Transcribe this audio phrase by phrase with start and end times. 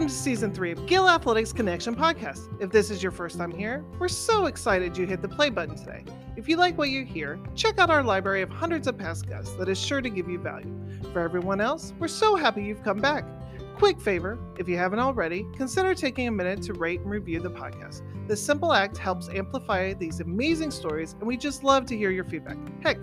[0.00, 2.48] Welcome to season three of Gill Athletics Connection podcast.
[2.58, 5.76] If this is your first time here, we're so excited you hit the play button
[5.76, 6.06] today.
[6.36, 9.52] If you like what you hear, check out our library of hundreds of past guests
[9.56, 10.74] that is sure to give you value.
[11.12, 13.26] For everyone else, we're so happy you've come back.
[13.80, 17.50] Quick favor, if you haven't already, consider taking a minute to rate and review the
[17.50, 18.02] podcast.
[18.28, 22.24] This simple act helps amplify these amazing stories, and we just love to hear your
[22.24, 22.58] feedback.
[22.82, 22.98] Heck,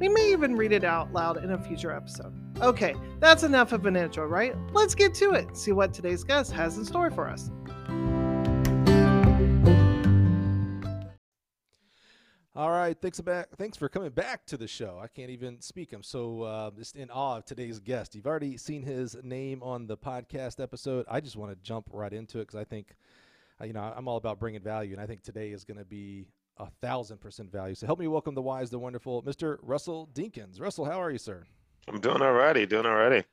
[0.00, 2.32] we may even read it out loud in a future episode.
[2.62, 4.56] Okay, that's enough of an intro, right?
[4.72, 5.54] Let's get to it.
[5.54, 7.50] See what today's guest has in store for us.
[12.54, 13.48] All right, thanks back.
[13.56, 15.00] Thanks for coming back to the show.
[15.02, 15.94] I can't even speak.
[15.94, 18.14] I'm so uh, just in awe of today's guest.
[18.14, 21.06] You've already seen his name on the podcast episode.
[21.10, 22.88] I just want to jump right into it because I think,
[23.64, 26.26] you know, I'm all about bringing value, and I think today is going to be
[26.58, 27.74] a thousand percent value.
[27.74, 29.56] So help me welcome the wise, the wonderful, Mr.
[29.62, 30.60] Russell Dinkins.
[30.60, 31.44] Russell, how are you, sir?
[31.88, 33.24] I'm doing alrighty, doing alrighty.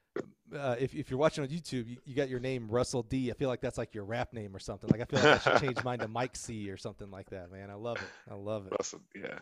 [0.56, 3.30] Uh, if, if you're watching on YouTube, you, you, got your name Russell D.
[3.30, 4.90] I feel like that's like your rap name or something.
[4.90, 6.72] Like I feel like I should change mine to Mike C.
[6.72, 7.70] or something like that, man.
[7.70, 8.32] I love it.
[8.32, 8.72] I love it.
[8.72, 9.38] Russell, yeah.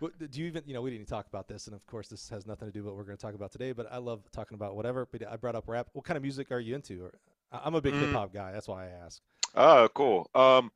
[0.30, 2.44] do you even, you know, we didn't talk about this, and of course, this has
[2.44, 3.70] nothing to do with what we're going to talk about today.
[3.70, 5.06] But I love talking about whatever.
[5.10, 5.88] But I brought up rap.
[5.92, 7.08] What kind of music are you into?
[7.52, 8.00] I'm a big mm.
[8.00, 8.50] hip hop guy.
[8.50, 9.22] That's why I ask.
[9.54, 10.28] Oh, cool.
[10.34, 10.72] Um,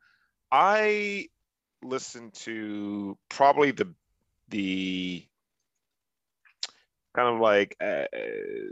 [0.53, 1.29] I
[1.83, 3.93] listen to probably the
[4.49, 5.27] the
[7.17, 8.05] kind of like uh,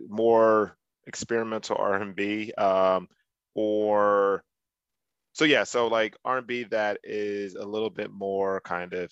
[0.09, 3.09] more experimental R&B um,
[3.55, 4.45] or
[5.33, 9.11] so yeah so like R&B that is a little bit more kind of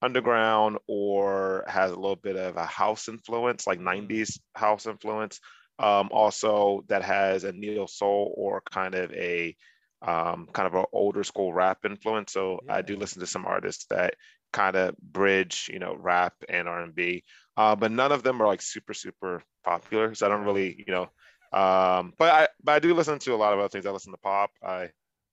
[0.00, 4.60] underground or has a little bit of a house influence like 90s mm-hmm.
[4.60, 5.38] house influence
[5.78, 9.54] um, also that has a neo soul or kind of a
[10.02, 12.76] um, kind of an older school rap influence so yeah.
[12.76, 14.14] I do listen to some artists that
[14.52, 17.22] kind of bridge you know rap and R&B
[17.56, 20.14] uh, but none of them are like super super popular.
[20.14, 21.10] So I don't really, you know,
[21.52, 23.86] um, but I but I do listen to a lot of other things.
[23.86, 24.50] I listen to pop.
[24.62, 24.90] I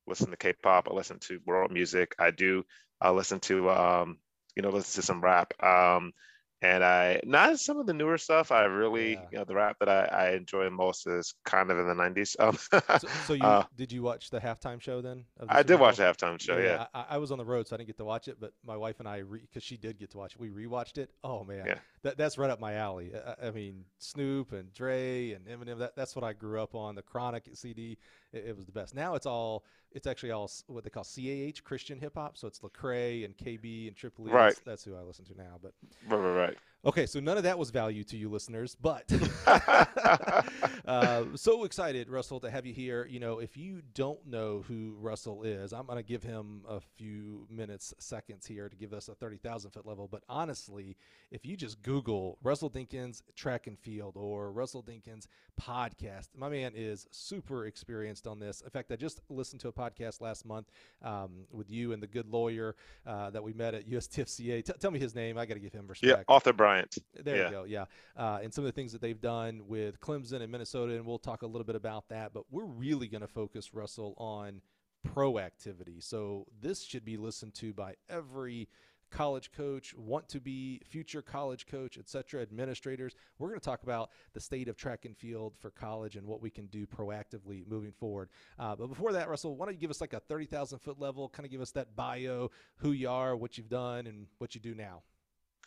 [0.08, 0.88] listen to K-pop.
[0.90, 2.16] I listen to world music.
[2.20, 2.64] I do.
[3.00, 4.18] I listen to um,
[4.56, 5.54] you know, listen to some rap.
[5.64, 6.14] Um,
[6.62, 8.52] and I not some of the newer stuff.
[8.52, 9.26] I really, yeah.
[9.32, 12.36] you know, the rap that I, I enjoy most is kind of in the '90s.
[12.38, 12.58] Um,
[13.00, 15.24] so, so, you uh, did you watch the halftime show then?
[15.48, 16.58] I did watch the halftime show.
[16.58, 16.86] Yeah, yeah.
[16.94, 18.42] I, I, was on the road, so I didn't get to watch it.
[18.42, 21.12] But my wife and I, because she did get to watch it, we rewatched it.
[21.24, 21.78] Oh man, yeah.
[22.04, 23.12] That, that's right up my alley.
[23.14, 25.80] I, I, mean, Snoop and Dre and Eminem.
[25.80, 26.96] That, that's what I grew up on.
[26.96, 27.98] The Chronic CD,
[28.32, 28.96] it, it was the best.
[28.96, 32.38] Now it's all it's actually all what they call CHH Christian hip hop.
[32.38, 34.32] So it's Lecrae and KB and Triple E.
[34.32, 34.48] Right.
[34.48, 35.60] That's, that's, who I listen to now.
[35.62, 35.74] But
[36.08, 36.58] right, right, right.
[36.86, 39.04] Okay, so none of that was value to you listeners, but
[40.86, 43.06] uh, so excited, Russell, to have you here.
[43.06, 46.80] You know, if you don't know who Russell is, I'm going to give him a
[46.80, 50.08] few minutes, seconds here to give us a 30,000 foot level.
[50.10, 50.96] But honestly,
[51.32, 55.28] if you just Google Russell Dinkins track and field or Russell Dinkins
[55.62, 58.62] podcast, my man is super experienced on this.
[58.62, 60.72] In fact, I just listened to a podcast last month
[61.04, 64.64] um, with you and the good lawyer uh, that we met at USTFCA.
[64.64, 65.38] T- tell me his name.
[65.38, 66.26] I got to give him respect.
[66.28, 66.98] Yeah, Arthur Bryant.
[67.24, 67.46] There yeah.
[67.46, 67.64] you go.
[67.64, 67.86] Yeah.
[68.18, 71.20] Uh, and some of the things that they've done with Clemson and Minnesota, and we'll
[71.20, 72.34] talk a little bit about that.
[72.34, 74.62] But we're really going to focus, Russell, on
[75.08, 76.04] proactivity.
[76.04, 78.70] So this should be listened to by every
[79.10, 83.16] college coach, want to be future college coach, etc., administrators.
[83.38, 86.42] We're going to talk about the state of track and field for college and what
[86.42, 88.30] we can do proactively moving forward.
[88.58, 91.30] Uh, but before that, Russell, why don't you give us like a 30,000 foot level,
[91.30, 94.62] kind of give us that bio, who you are, what you've done, and what you
[94.62, 95.02] do now.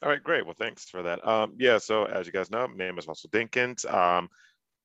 [0.02, 0.44] All right, great.
[0.44, 1.26] Well, thanks for that.
[1.26, 3.88] Um, yeah, so as you guys know, my name is Russell Dinkins.
[3.92, 4.28] Um,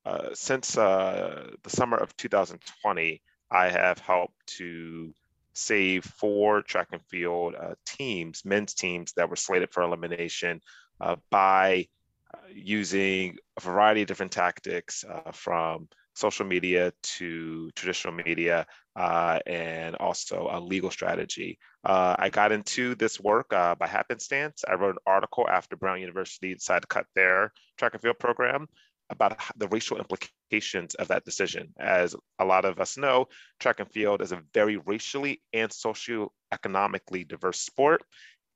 [0.04, 3.20] uh, since uh, the summer of 2020,
[3.50, 5.12] I have helped to
[5.54, 10.60] save four track and field uh, teams, men's teams that were slated for elimination
[11.00, 11.88] uh, by
[12.32, 18.66] uh, using a variety of different tactics uh, from social media to traditional media
[18.98, 21.56] uh, and also a legal strategy.
[21.84, 24.64] Uh, I got into this work by happenstance.
[24.68, 28.66] I wrote an article after Brown University decided to cut their track and field program
[29.10, 31.72] about the racial implications of that decision.
[31.78, 33.26] As a lot of us know,
[33.60, 38.02] track and field is a very racially and socioeconomically diverse sport.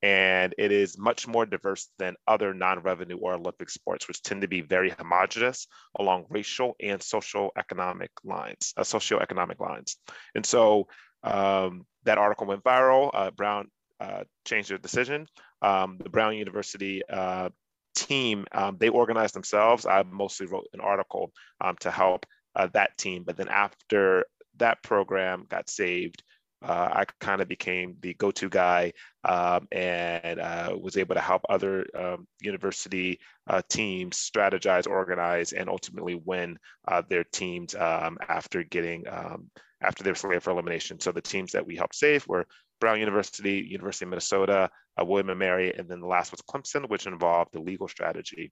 [0.03, 4.49] And it is much more diverse than other non-revenue or Olympic sports, which tend to
[4.49, 5.65] be very homogenous
[5.97, 9.95] along racial and social economic lines, uh, socioeconomic lines.
[10.35, 10.87] And so
[11.23, 13.11] um, that article went viral.
[13.13, 13.71] Uh, Brown
[14.01, 15.25] uh, changed their decision.
[15.61, 17.49] Um, the Brown University uh,
[17.95, 19.85] team, um, they organized themselves.
[19.85, 22.25] I mostly wrote an article um, to help
[22.57, 23.23] uh, that team.
[23.23, 24.25] But then after
[24.57, 26.23] that program got saved,
[26.63, 28.93] uh, I kind of became the go-to guy
[29.23, 35.69] um, and uh, was able to help other um, university uh, teams strategize, organize, and
[35.69, 36.57] ultimately win
[36.87, 39.49] uh, their teams um, after getting um,
[39.81, 40.99] after they were slated for elimination.
[40.99, 42.47] So the teams that we helped save were
[42.79, 44.69] Brown University, University of Minnesota,
[44.99, 48.51] uh, William and Mary, and then the last was Clemson, which involved the legal strategy.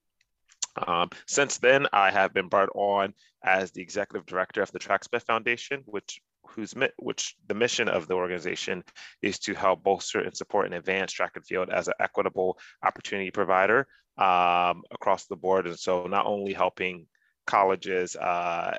[0.87, 3.13] Um, since then, I have been brought on
[3.43, 8.13] as the executive director of the Tracksmith Foundation, which whose which the mission of the
[8.13, 8.83] organization
[9.21, 13.31] is to help bolster and support and advance track and field as an equitable opportunity
[13.31, 15.67] provider um, across the board.
[15.67, 17.07] And so, not only helping
[17.47, 18.75] colleges uh,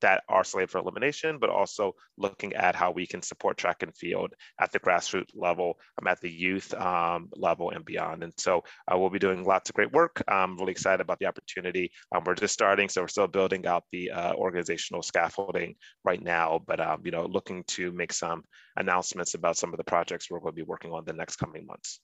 [0.00, 3.96] that are slated for elimination, but also looking at how we can support track and
[3.96, 8.22] field at the grassroots level, um, at the youth um, level and beyond.
[8.22, 10.22] And so uh, we'll be doing lots of great work.
[10.28, 11.90] I'm really excited about the opportunity.
[12.14, 15.74] Um, we're just starting, so we're still building out the uh, organizational scaffolding
[16.04, 18.44] right now, but um, you know, looking to make some
[18.76, 21.66] announcements about some of the projects we're going to be working on the next coming
[21.66, 22.00] months.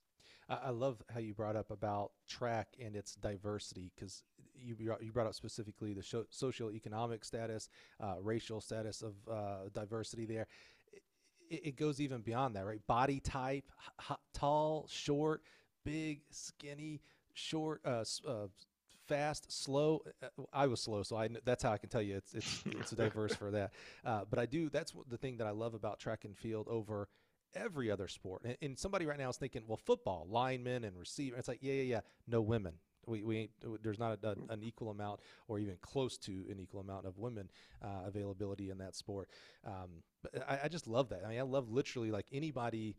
[0.49, 4.23] I love how you brought up about track and its diversity because
[4.55, 7.69] you you brought up specifically the social economic status,
[8.01, 10.47] uh, racial status of uh, diversity there.
[11.51, 12.81] It, it, goes even beyond that, right?
[12.87, 13.71] Body type,
[14.11, 15.43] h- tall, short,
[15.85, 17.03] big, skinny,
[17.35, 18.47] short, uh, uh
[19.07, 20.03] fast, slow.
[20.23, 22.91] Uh, I was slow, so I that's how I can tell you it's it's it's
[22.93, 23.73] diverse for that.
[24.05, 24.71] Uh, but I do.
[24.71, 27.09] That's the thing that I love about track and field over
[27.55, 28.43] every other sport.
[28.45, 31.37] And, and, somebody right now is thinking, well, football, linemen and receiver.
[31.37, 32.01] It's like, yeah, yeah, yeah.
[32.27, 32.75] No women.
[33.07, 33.51] We, we ain't,
[33.83, 37.51] there's not a, an equal amount or even close to an equal amount of women
[37.83, 39.29] uh, availability in that sport.
[39.67, 41.23] Um, but I, I, just love that.
[41.25, 42.97] I mean, I love literally like anybody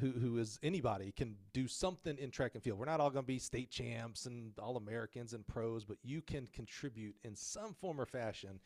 [0.00, 2.78] who, who is anybody can do something in track and field.
[2.78, 6.20] We're not all going to be state champs and all Americans and pros, but you
[6.22, 8.60] can contribute in some form or fashion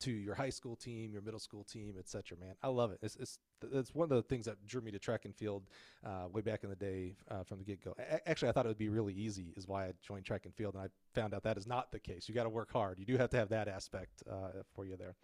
[0.00, 2.36] to your high school team, your middle school team, etc.
[2.38, 2.98] Man, I love it.
[3.02, 3.38] It's, it's
[3.72, 5.64] it's one of the things that drew me to track and field
[6.04, 7.94] uh, way back in the day uh, from the get go.
[8.26, 10.74] actually, I thought it would be really easy, is why I joined track and field,
[10.74, 10.88] and I
[11.18, 12.28] found out that is not the case.
[12.28, 12.98] You got to work hard.
[12.98, 15.14] You do have to have that aspect uh, for you there.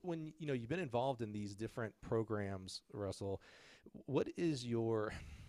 [0.00, 3.42] When you know you've been involved in these different programs, Russell,
[4.06, 5.12] what is your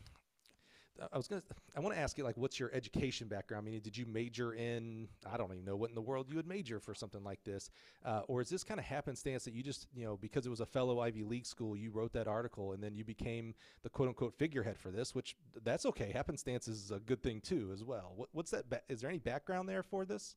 [1.12, 1.44] I was gonna.
[1.76, 3.68] I want to ask you, like, what's your education background?
[3.68, 5.08] I mean, did you major in?
[5.30, 7.70] I don't even know what in the world you would major for something like this,
[8.06, 10.62] uh, or is this kind of happenstance that you just, you know, because it was
[10.62, 13.54] a fellow Ivy League school, you wrote that article and then you became
[13.84, 16.12] the quote unquote figurehead for this, which that's okay.
[16.12, 18.14] Happenstance is a good thing too, as well.
[18.16, 18.70] What, what's that?
[18.70, 20.36] Ba- is there any background there for this?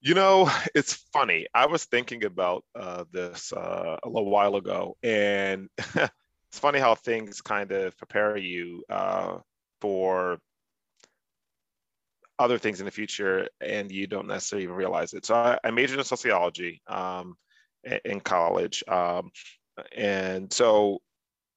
[0.00, 1.46] You know, it's funny.
[1.54, 5.68] I was thinking about uh, this uh, a little while ago, and
[6.50, 9.38] it's funny how things kind of prepare you uh,
[9.80, 10.38] for
[12.38, 15.24] other things in the future and you don't necessarily even realize it.
[15.24, 17.36] So I, I majored in sociology um,
[18.04, 18.84] in college.
[18.88, 19.30] Um,
[19.96, 21.00] and so,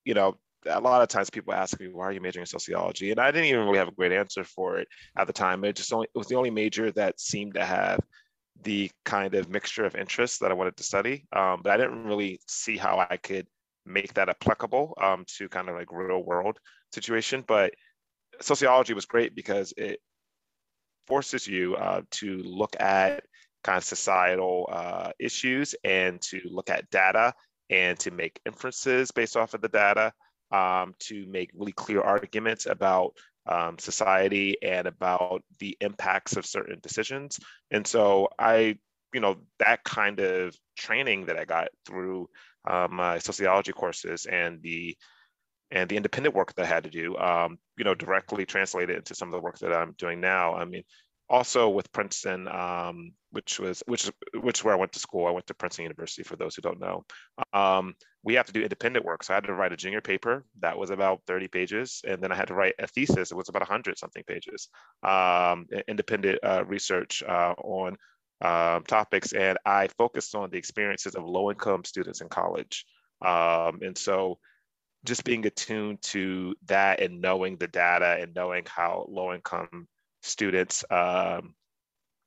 [0.06, 3.12] you know, a lot of times people ask me, why are you majoring in sociology?
[3.12, 4.88] And I didn't even really have a great answer for it
[5.18, 5.63] at the time.
[5.63, 8.00] It just only, it was the only major that seemed to have
[8.63, 11.25] the kind of mixture of interests that I wanted to study.
[11.33, 13.47] Um, but I didn't really see how I could
[13.89, 16.57] make that applicable um, to kind of like real world
[16.94, 17.44] situation.
[17.47, 17.74] But
[18.41, 20.00] sociology was great because it
[21.07, 23.24] forces you uh, to look at
[23.63, 27.33] kind of societal uh, issues and to look at data
[27.69, 30.13] and to make inferences based off of the data,
[30.51, 33.13] um, to make really clear arguments about
[33.47, 37.39] um, society and about the impacts of certain decisions.
[37.71, 38.78] And so I,
[39.14, 42.30] you know, that kind of training that I got through
[42.68, 44.97] uh, my sociology courses and the
[45.71, 49.13] and the independent work that I had to do, um, you know, directly translated into
[49.13, 50.56] some of the work that I'm doing now.
[50.56, 50.83] I mean,
[51.30, 55.28] also with Princeton, um, which was which which where I went to school.
[55.28, 56.23] I went to Princeton University.
[56.23, 57.06] For those who don't know,
[57.54, 59.23] um, we have to do independent work.
[59.23, 62.31] So I had to write a junior paper that was about 30 pages, and then
[62.31, 63.31] I had to write a thesis.
[63.31, 64.69] It was about 100 something pages.
[65.04, 67.95] Um, independent uh, research uh, on
[68.42, 72.86] um, topics, and I focused on the experiences of low income students in college.
[73.22, 74.40] Um, and so
[75.06, 79.88] just being attuned to that and knowing the data and knowing how low income
[80.22, 81.54] students um,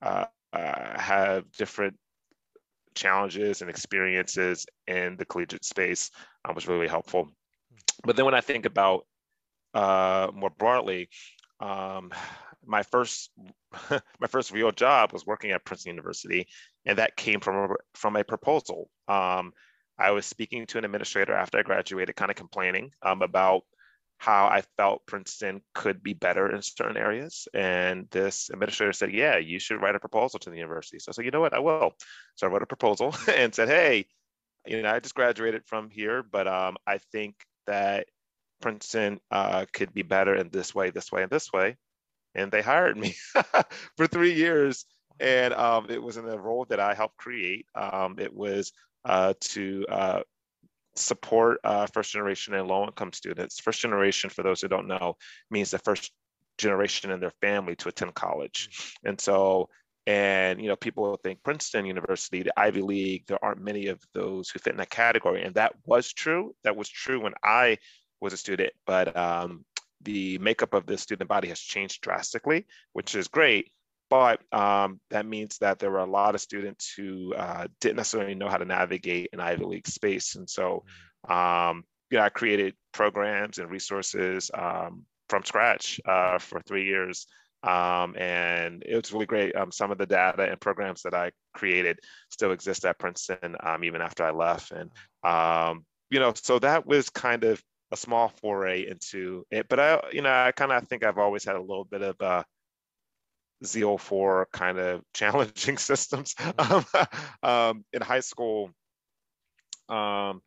[0.01, 1.97] uh, uh, have different
[2.95, 6.11] challenges and experiences in the collegiate space
[6.45, 7.29] uh, was really helpful.
[8.05, 9.07] But then when I think about
[9.75, 11.09] uh, more broadly,
[11.61, 12.11] um,
[12.65, 13.31] my first
[13.91, 16.49] my first real job was working at Princeton University,
[16.87, 18.91] and that came from a, from a proposal.
[19.09, 19.53] Um,
[19.99, 23.63] I was speaking to an administrator after I graduated, kind of complaining um, about
[24.19, 27.49] how I felt Princeton could be better in certain areas.
[27.53, 31.13] And this administrator said, "Yeah, you should write a proposal to the university." So I
[31.13, 31.55] said, "You know what?
[31.55, 31.93] I will."
[32.37, 34.07] So I wrote a proposal and said, "Hey."
[34.67, 37.35] you know, I just graduated from here, but um, I think
[37.67, 38.07] that
[38.61, 41.77] Princeton uh, could be better in this way, this way, and this way.
[42.35, 43.15] And they hired me
[43.97, 44.85] for three years.
[45.21, 47.67] And um, it was in a role that I helped create.
[47.75, 48.73] Um, it was
[49.05, 50.21] uh, to uh,
[50.97, 53.61] support uh, first generation and low income students.
[53.61, 55.17] First generation, for those who don't know,
[55.51, 56.13] means the first
[56.59, 58.69] generation in their family to attend college.
[58.71, 59.09] Mm-hmm.
[59.09, 59.69] And so,
[60.07, 64.51] and you know, people think Princeton University, the Ivy League, there aren't many of those
[64.51, 65.43] who fit in that category.
[65.43, 66.55] And that was true.
[66.65, 67.79] That was true when I
[68.21, 69.65] was a student, but um,
[70.05, 73.71] the makeup of the student body has changed drastically, which is great.
[74.11, 78.35] But um, that means that there were a lot of students who uh, didn't necessarily
[78.35, 80.35] know how to navigate an Ivy League space.
[80.35, 80.85] And so,
[81.29, 87.27] um, you know, I created programs and resources um, from scratch uh, for three years.
[87.63, 89.57] Um, and it was really great.
[89.57, 93.83] Um, some of the data and programs that I created still exist at Princeton um,
[93.83, 94.73] even after I left.
[94.73, 94.91] And,
[95.23, 99.69] um, you know, so that was kind of a small foray into it.
[99.69, 102.21] But I, you know, I kind of think I've always had a little bit of
[102.21, 102.45] a
[103.65, 106.35] zeal for kind of challenging systems.
[106.35, 107.47] Mm-hmm.
[107.47, 108.71] um, in high school,
[109.89, 110.41] um,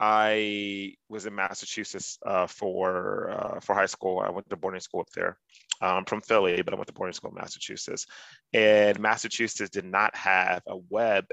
[0.00, 4.18] I was in Massachusetts uh, for uh, for high school.
[4.18, 5.38] I went to boarding school up there.
[5.80, 8.06] I'm from Philly, but I went to boarding school in Massachusetts.
[8.52, 11.26] And Massachusetts did not have a web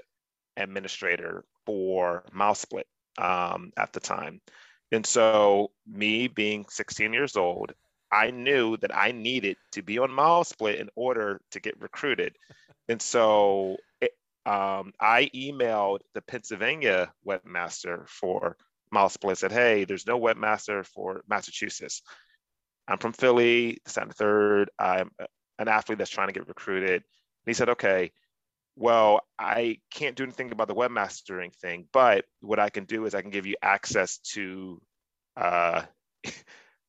[0.56, 2.84] administrator for MileSplit
[3.18, 4.39] um, at the time.
[4.91, 7.74] And so, me being 16 years old,
[8.12, 12.36] I knew that I needed to be on MileSplit in order to get recruited.
[12.88, 13.77] And so,
[14.46, 18.58] um, I emailed the Pennsylvania webmaster for
[18.93, 19.38] MileSplit.
[19.38, 22.01] Said, "Hey, there's no webmaster for Massachusetts.
[22.88, 24.72] I'm from Philly, the second third.
[24.79, 25.12] I'm
[25.60, 28.12] an athlete that's trying to get recruited." And he said, "Okay,
[28.79, 33.13] well, I can't do anything about the webmastering thing, but what I can do is
[33.13, 34.81] I can give you access to
[35.36, 35.83] uh,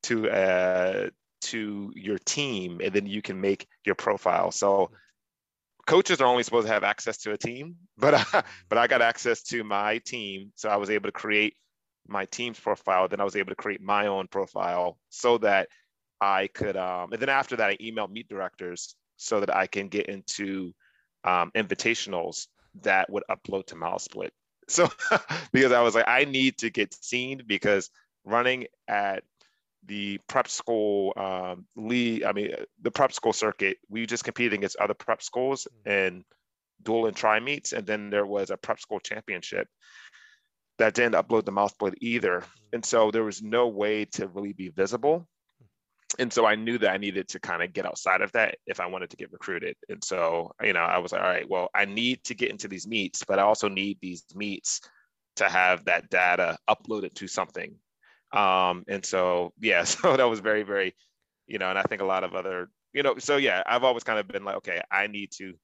[0.04, 1.10] to uh,
[1.42, 4.92] to your team, and then you can make your profile." So
[5.88, 8.24] coaches are only supposed to have access to a team, but
[8.68, 11.54] but I got access to my team, so I was able to create
[12.06, 13.08] my team's profile.
[13.08, 15.68] Then I was able to create my own profile so that
[16.20, 16.76] I could.
[16.76, 20.72] Um, and then after that, I emailed meet directors so that I can get into
[21.24, 22.46] um, invitationals
[22.82, 24.30] that would upload to MileSplit.
[24.68, 24.88] So
[25.52, 27.90] because I was like, I need to get seen because
[28.24, 29.24] running at
[29.86, 34.76] the prep school um, league, I mean, the prep school circuit, we just competed against
[34.76, 36.24] other prep schools and
[36.82, 37.72] dual and tri meets.
[37.72, 39.68] And then there was a prep school championship
[40.78, 42.44] that didn't upload the MileSplit either.
[42.72, 45.26] And so there was no way to really be visible.
[46.20, 48.78] And so I knew that I needed to kind of get outside of that if
[48.78, 49.76] I wanted to get recruited.
[49.88, 52.68] And so, you know, I was like, all right, well, I need to get into
[52.68, 54.80] these meets, but I also need these meets
[55.36, 57.74] to have that data uploaded to something
[58.32, 60.94] um, and so, yeah, so that was very, very,
[61.46, 64.04] you know, and I think a lot of other, you know, so yeah, I've always
[64.04, 65.54] kind of been like, okay, I need to,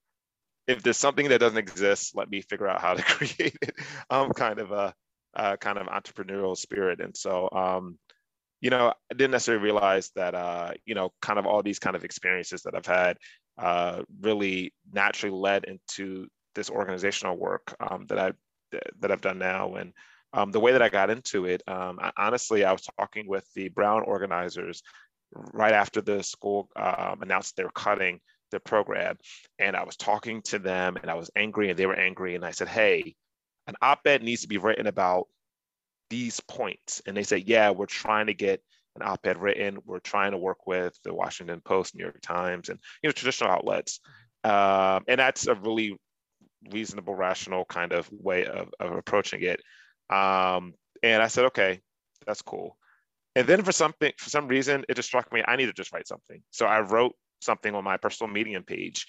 [0.66, 3.74] if there's something that doesn't exist, let me figure out how to create it.
[4.10, 4.94] I'm kind of a,
[5.34, 7.00] a kind of entrepreneurial spirit.
[7.00, 7.98] And so, um,
[8.66, 11.94] you know, I didn't necessarily realize that, uh, you know, kind of all these kind
[11.94, 13.16] of experiences that I've had
[13.58, 18.32] uh, really naturally led into this organizational work um, that I
[18.98, 19.76] that I've done now.
[19.76, 19.92] And
[20.32, 23.46] um, the way that I got into it, um, I, honestly, I was talking with
[23.54, 24.82] the Brown organizers
[25.32, 28.18] right after the school um, announced they were cutting
[28.50, 29.16] the program.
[29.60, 32.34] And I was talking to them and I was angry and they were angry.
[32.34, 33.14] And I said, hey,
[33.68, 35.28] an op ed needs to be written about
[36.10, 37.02] these points.
[37.06, 38.62] And they said, yeah, we're trying to get
[38.96, 39.78] an op ed written.
[39.84, 43.50] We're trying to work with the Washington Post, New York Times, and you know traditional
[43.50, 44.00] outlets.
[44.44, 45.98] Um, and that's a really
[46.70, 49.60] reasonable, rational kind of way of, of approaching it.
[50.14, 51.80] Um, and I said, okay,
[52.26, 52.76] that's cool.
[53.34, 55.92] And then for something, for some reason, it just struck me, I need to just
[55.92, 56.42] write something.
[56.50, 59.06] So I wrote something on my personal medium page.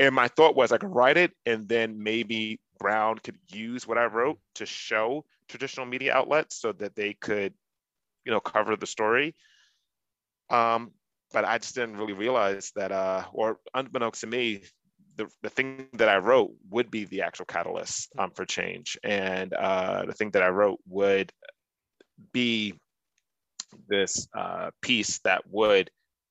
[0.00, 3.98] And my thought was I could write it and then maybe Brown could use what
[3.98, 7.52] I wrote to show traditional media outlets so that they could,
[8.24, 9.34] you know, cover the story.
[10.48, 10.92] Um,
[11.34, 14.62] but I just didn't really realize that, uh, or unbeknownst to me,
[15.16, 18.96] the, the thing that I wrote would be the actual catalyst um, for change.
[19.04, 21.30] And uh, the thing that I wrote would
[22.32, 22.72] be
[23.86, 25.90] this uh, piece that would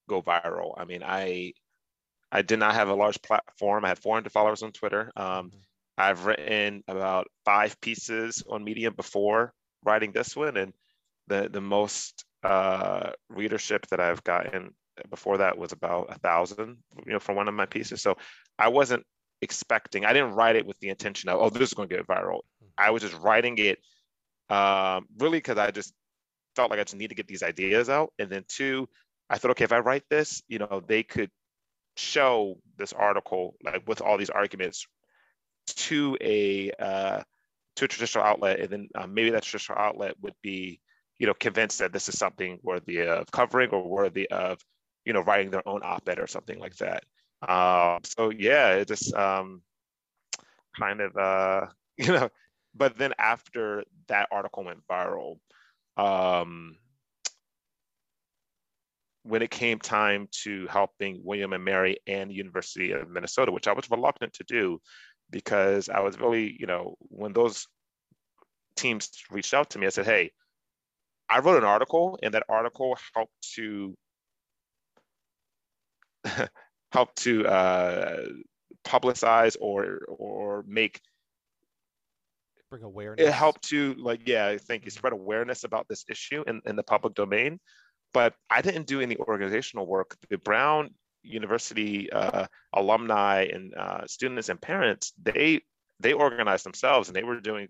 [0.09, 0.73] go viral.
[0.75, 1.53] I mean, I
[2.31, 3.85] I did not have a large platform.
[3.85, 5.11] I had 400 followers on Twitter.
[5.15, 5.57] Um, mm-hmm.
[5.97, 10.73] I've written about five pieces on Medium before writing this one, and
[11.27, 14.73] the the most uh, readership that I've gotten
[15.09, 18.01] before that was about a thousand, you know, for one of my pieces.
[18.01, 18.17] So
[18.57, 19.05] I wasn't
[19.41, 22.07] expecting, I didn't write it with the intention of, oh, this is going to get
[22.07, 22.41] viral.
[22.77, 23.79] I was just writing it
[24.49, 25.93] um, really because I just
[26.55, 28.13] felt like I just need to get these ideas out.
[28.19, 28.87] And then two,
[29.29, 31.29] I thought, okay, if I write this, you know, they could
[31.99, 34.87] show this article like with all these arguments
[35.67, 37.21] to a uh,
[37.75, 40.79] to a traditional outlet, and then uh, maybe that traditional outlet would be,
[41.17, 44.59] you know, convinced that this is something worthy of covering or worthy of,
[45.05, 47.03] you know, writing their own op-ed or something like that.
[47.47, 49.61] Um, so yeah, it just um,
[50.77, 52.29] kind of uh, you know,
[52.75, 55.37] but then after that article went viral,
[55.97, 56.77] um,
[59.29, 63.73] when it came time to helping William and Mary and University of Minnesota, which I
[63.73, 64.81] was reluctant to do
[65.29, 67.67] because I was really, you know, when those
[68.75, 70.31] teams reached out to me, I said, hey,
[71.29, 73.95] I wrote an article and that article helped to
[76.91, 78.25] help to uh,
[78.83, 80.99] publicize or or make
[82.71, 83.27] bring awareness.
[83.27, 86.75] It helped to like, yeah, I think you spread awareness about this issue in, in
[86.75, 87.59] the public domain.
[88.13, 90.17] But I didn't do any organizational work.
[90.29, 90.91] The Brown
[91.23, 95.61] University uh, alumni and uh, students and parents, they
[95.99, 97.67] they organized themselves and they were doing,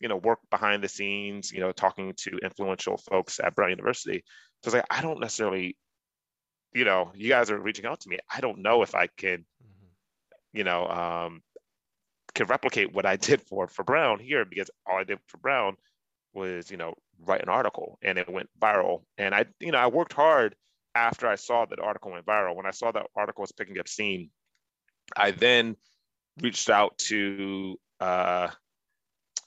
[0.00, 4.24] you know, work behind the scenes, you know, talking to influential folks at Brown University.
[4.62, 5.76] So it's like, I don't necessarily,
[6.74, 8.18] you know, you guys are reaching out to me.
[8.28, 10.58] I don't know if I can, mm-hmm.
[10.58, 11.42] you know, um,
[12.34, 15.76] could replicate what I did for for Brown here because all I did for Brown
[16.32, 16.94] was you know
[17.24, 19.02] write an article and it went viral.
[19.18, 20.54] And I you know I worked hard
[20.94, 22.56] after I saw that article went viral.
[22.56, 24.30] When I saw that article was picking up steam
[25.16, 25.76] I then
[26.40, 28.48] reached out to uh,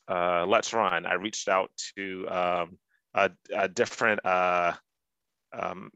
[0.07, 1.05] uh, LetsRun.
[1.05, 2.77] I reached out to um,
[3.13, 4.73] a, a, different uh,
[5.57, 5.91] um,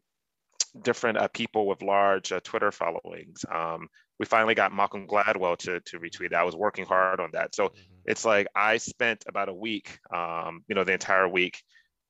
[0.81, 3.43] different uh, people with large uh, Twitter followings.
[3.51, 6.33] Um, we finally got Malcolm Gladwell to, to retweet.
[6.33, 7.53] I was working hard on that.
[7.53, 7.81] So mm-hmm.
[8.05, 11.61] it's like I spent about a week, um, you know, the entire week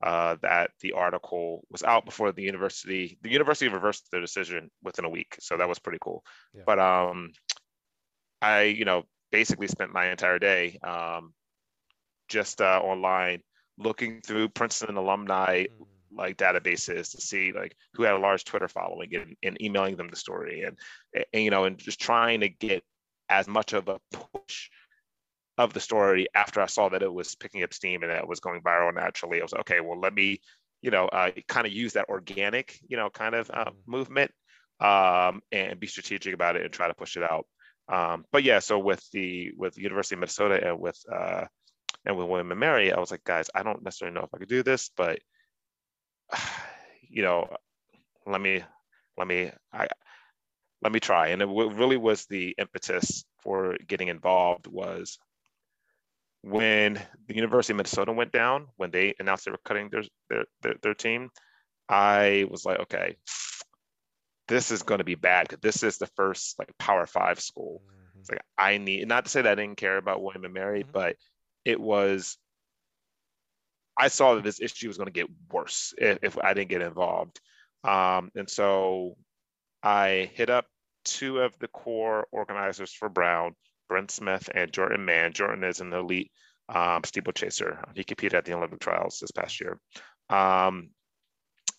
[0.02, 3.18] uh, that the article was out before the university.
[3.24, 6.24] The university reversed their decision within a week, so that was pretty cool.
[6.54, 6.64] Yeah.
[6.66, 7.32] But um,
[8.42, 11.34] I, you know, basically spent my entire day um,
[12.30, 13.42] just uh, online
[13.78, 15.66] looking through Princeton alumni.
[16.12, 20.10] Like databases to see like who had a large Twitter following and, and emailing them
[20.10, 20.78] the story and,
[21.34, 22.84] and you know and just trying to get
[23.30, 24.70] as much of a push
[25.58, 28.28] of the story after I saw that it was picking up steam and that it
[28.28, 29.40] was going viral naturally.
[29.40, 29.80] I was okay.
[29.82, 30.42] Well, let me
[30.82, 33.92] you know uh, kind of use that organic you know kind of uh, mm-hmm.
[33.92, 34.32] movement
[34.80, 37.46] um, and be strategic about it and try to push it out.
[37.90, 41.46] Um, but yeah, so with the with the University of Minnesota and with uh,
[42.06, 44.38] and with William and Mary, I was like, guys, I don't necessarily know if I
[44.38, 45.20] could do this, but
[47.10, 47.48] you know,
[48.26, 48.64] let me,
[49.18, 49.88] let me, I,
[50.82, 51.30] let me try.
[51.30, 55.18] And it really was the impetus for getting involved was
[56.42, 60.46] when the University of Minnesota went down, when they announced they were cutting their, their,
[60.62, 61.30] their, their team,
[61.90, 63.18] I was like, okay,
[64.48, 67.82] this is going to be bad because this is the first like power five school.
[67.86, 68.20] Mm-hmm.
[68.20, 70.84] It's like, I need, not to say that I didn't care about William and Mary,
[70.84, 70.92] mm-hmm.
[70.92, 71.16] but
[71.66, 72.38] it was
[73.98, 76.82] I saw that this issue was going to get worse if, if, I didn't get
[76.82, 77.40] involved.
[77.84, 79.18] Um, and so
[79.82, 80.66] I hit up
[81.06, 83.56] two of the core organizers for Brown,
[83.90, 85.34] Brent Smith and Jordan Mann.
[85.34, 86.32] Jordan is an elite
[86.70, 87.84] um, steeplechaser.
[87.96, 89.80] He competed at the Olympic trials this past year.
[90.30, 90.90] Um,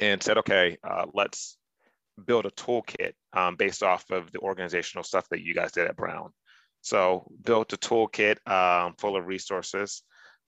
[0.00, 1.58] and said, okay, uh, let's
[2.24, 5.96] build a toolkit um, based off of the organizational stuff that you guys did at
[5.96, 6.30] Brown.
[6.80, 10.02] So built a toolkit um, full of resources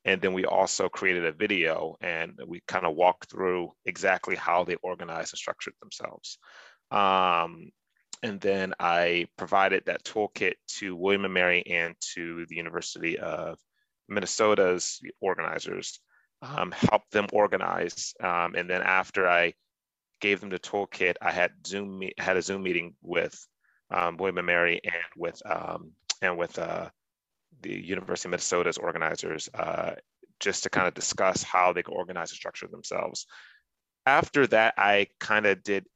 [0.04, 4.64] and then we also created a video and we kind of walked through exactly how
[4.64, 6.38] they organized and structured themselves.
[6.90, 7.70] Um,
[8.22, 13.58] and then I provided that toolkit to William and Mary and to the University of
[14.08, 16.00] Minnesota's organizers,
[16.42, 18.14] um, helped them organize.
[18.20, 19.54] Um, and then after I
[20.20, 23.38] gave them the toolkit, I had Zoom had a Zoom meeting with
[23.90, 26.90] um, William and Mary and with um, and with uh,
[27.62, 29.92] the University of Minnesota's organizers uh,
[30.38, 33.26] just to kind of discuss how they can organize and structure themselves.
[34.06, 35.86] After that, I kind of did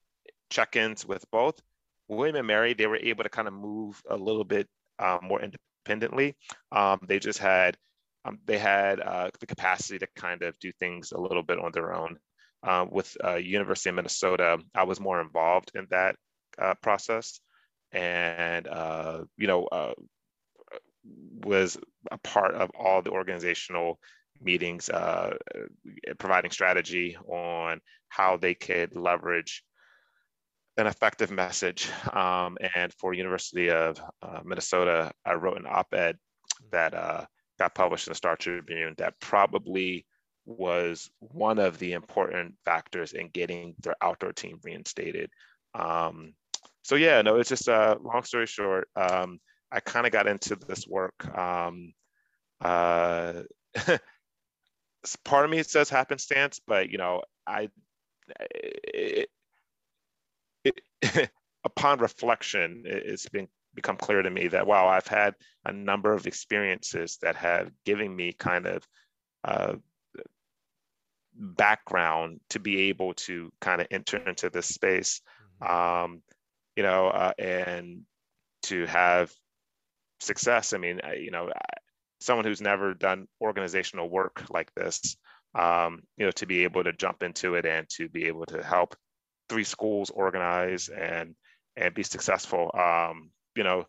[0.50, 1.60] check-ins with both
[2.08, 2.74] William and Mary.
[2.74, 6.36] They were able to kind of move a little bit um, more independently.
[6.70, 7.76] Um, they just had
[8.24, 11.72] um, they had uh, the capacity to kind of do things a little bit on
[11.72, 12.18] their own.
[12.62, 16.16] Uh, with uh, University of Minnesota, I was more involved in that
[16.58, 17.38] uh, process,
[17.92, 19.92] and uh, you know uh,
[21.44, 21.76] was
[22.10, 23.98] a part of all the organizational
[24.40, 25.36] meetings, uh,
[26.18, 29.62] providing strategy on how they could leverage
[30.76, 31.88] an effective message.
[32.12, 36.18] Um, and for University of uh, Minnesota, I wrote an op-ed
[36.72, 37.26] that uh,
[37.58, 40.06] got published in the Star Tribune that probably
[40.46, 45.30] was one of the important factors in getting their outdoor team reinstated.
[45.74, 46.34] Um,
[46.82, 48.88] so yeah, no, it's just a uh, long story short.
[48.94, 49.40] Um,
[49.74, 51.26] I kind of got into this work.
[51.37, 51.94] Um,
[52.60, 53.42] uh,
[55.24, 57.68] part of me says happenstance, but you know, I
[58.40, 59.28] it,
[60.64, 61.30] it,
[61.64, 65.34] upon reflection, it's been become clear to me that wow, I've had
[65.64, 68.87] a number of experiences that have given me kind of
[69.42, 69.74] uh,
[71.34, 75.20] background to be able to kind of enter into this space,
[75.60, 76.04] mm-hmm.
[76.04, 76.22] um,
[76.76, 78.02] you know, uh, and
[78.62, 79.32] to have
[80.20, 80.72] success.
[80.72, 81.50] I mean, I, you know,
[82.20, 85.16] someone who's never done organizational work like this,
[85.55, 88.62] um, you know, to be able to jump into it and to be able to
[88.62, 88.96] help
[89.48, 91.35] three schools organize and
[91.77, 92.70] and be successful.
[92.74, 93.87] Um, you know,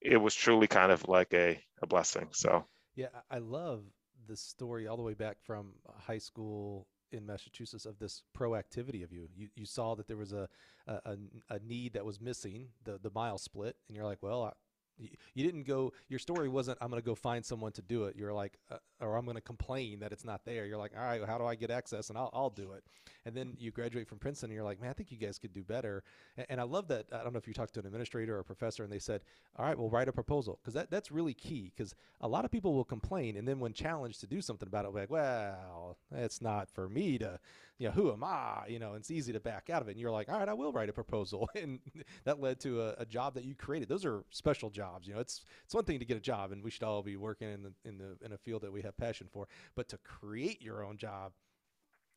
[0.00, 2.28] it was truly kind of like a, a blessing.
[2.32, 3.84] So yeah, I love
[4.26, 9.12] the story all the way back from high school in Massachusetts of this proactivity of
[9.12, 9.28] you.
[9.36, 10.48] You you saw that there was a
[10.86, 11.16] a,
[11.50, 14.52] a need that was missing, the the MileSplit, and you're like, well,
[14.98, 18.16] you didn't go your story wasn't i'm going to go find someone to do it
[18.16, 21.04] you're like uh, or i'm going to complain that it's not there you're like all
[21.04, 22.84] right how do i get access and i'll, I'll do it
[23.24, 25.52] and then you graduate from princeton and you're like man i think you guys could
[25.52, 26.02] do better
[26.36, 28.40] and, and i love that i don't know if you talked to an administrator or
[28.40, 29.22] a professor and they said
[29.56, 32.50] all right we'll write a proposal because that, that's really key because a lot of
[32.50, 36.40] people will complain and then when challenged to do something about it like well it's
[36.40, 37.38] not for me to
[37.82, 38.66] you know, who am I?
[38.68, 39.92] You know, it's easy to back out of it.
[39.92, 41.48] And you're like, all right, I will write a proposal.
[41.62, 41.80] And
[42.24, 43.88] that led to a, a, job that you created.
[43.88, 44.81] Those are special jobs.
[45.04, 47.16] You know, it's it's one thing to get a job and we should all be
[47.16, 49.48] working in the in the in a field that we have passion for.
[49.74, 51.32] But to create your own job,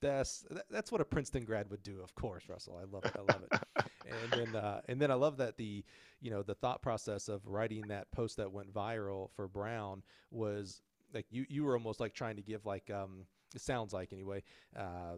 [0.02, 2.80] that's that's what a Princeton grad would do, of course, Russell.
[2.82, 3.16] I love it.
[3.16, 3.86] I love it.
[4.32, 5.84] and then uh, and then I love that the
[6.22, 10.82] you know the thought process of writing that post that went viral for Brown was
[11.14, 14.44] like you you were almost like trying to give like um it sounds like anyway
[14.76, 15.18] uh,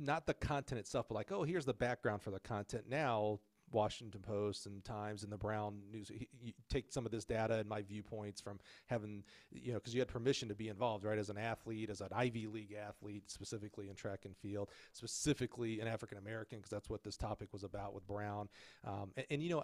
[0.00, 2.84] not the content itself, but like, oh, here's the background for the content.
[2.88, 3.40] Now,
[3.72, 7.68] Washington Post and Times and the Brown News, you take some of this data and
[7.68, 11.30] my viewpoints from having, you know, because you had permission to be involved, right, as
[11.30, 16.18] an athlete, as an Ivy League athlete, specifically in track and field, specifically an African
[16.18, 18.48] American, because that's what this topic was about with Brown.
[18.86, 19.60] Um, and, and, you know,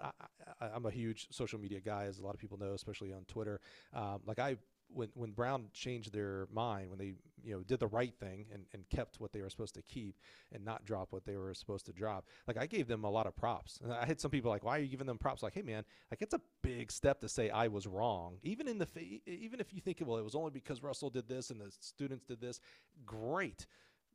[0.60, 3.24] I, am a huge social media guy, as a lot of people know, especially on
[3.26, 3.60] Twitter.
[3.92, 4.56] Um, like I
[4.88, 8.64] when when Brown changed their mind, when they you know did the right thing and,
[8.72, 10.16] and kept what they were supposed to keep
[10.52, 13.26] and not drop what they were supposed to drop, like I gave them a lot
[13.26, 13.78] of props.
[13.82, 15.42] And I had some people like, why are you giving them props?
[15.42, 18.78] Like, hey man, like it's a big step to say I was wrong, even in
[18.78, 18.88] the
[19.26, 22.24] even if you think well it was only because Russell did this and the students
[22.24, 22.60] did this,
[23.04, 23.66] great.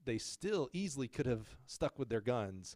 [0.04, 2.76] They still easily could have stuck with their guns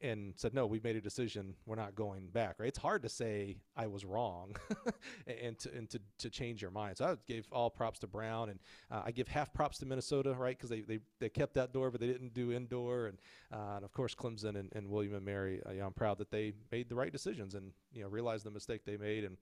[0.00, 1.54] and said no we've made a decision.
[1.66, 2.56] We're not going back.
[2.58, 2.68] Right?
[2.68, 4.54] It's hard to say i was wrong
[5.26, 6.98] and to and to, to change your mind.
[6.98, 8.58] So i gave all props to brown and
[8.90, 10.56] uh, i give half props to minnesota right?
[10.56, 13.06] Because they, they they kept outdoor but they didn't do indoor.
[13.06, 13.18] And
[13.52, 16.30] uh, and of course clemson and, and william and mary uh, you i'm proud that
[16.30, 19.36] they made the right decisions and you know realized the mistake they made and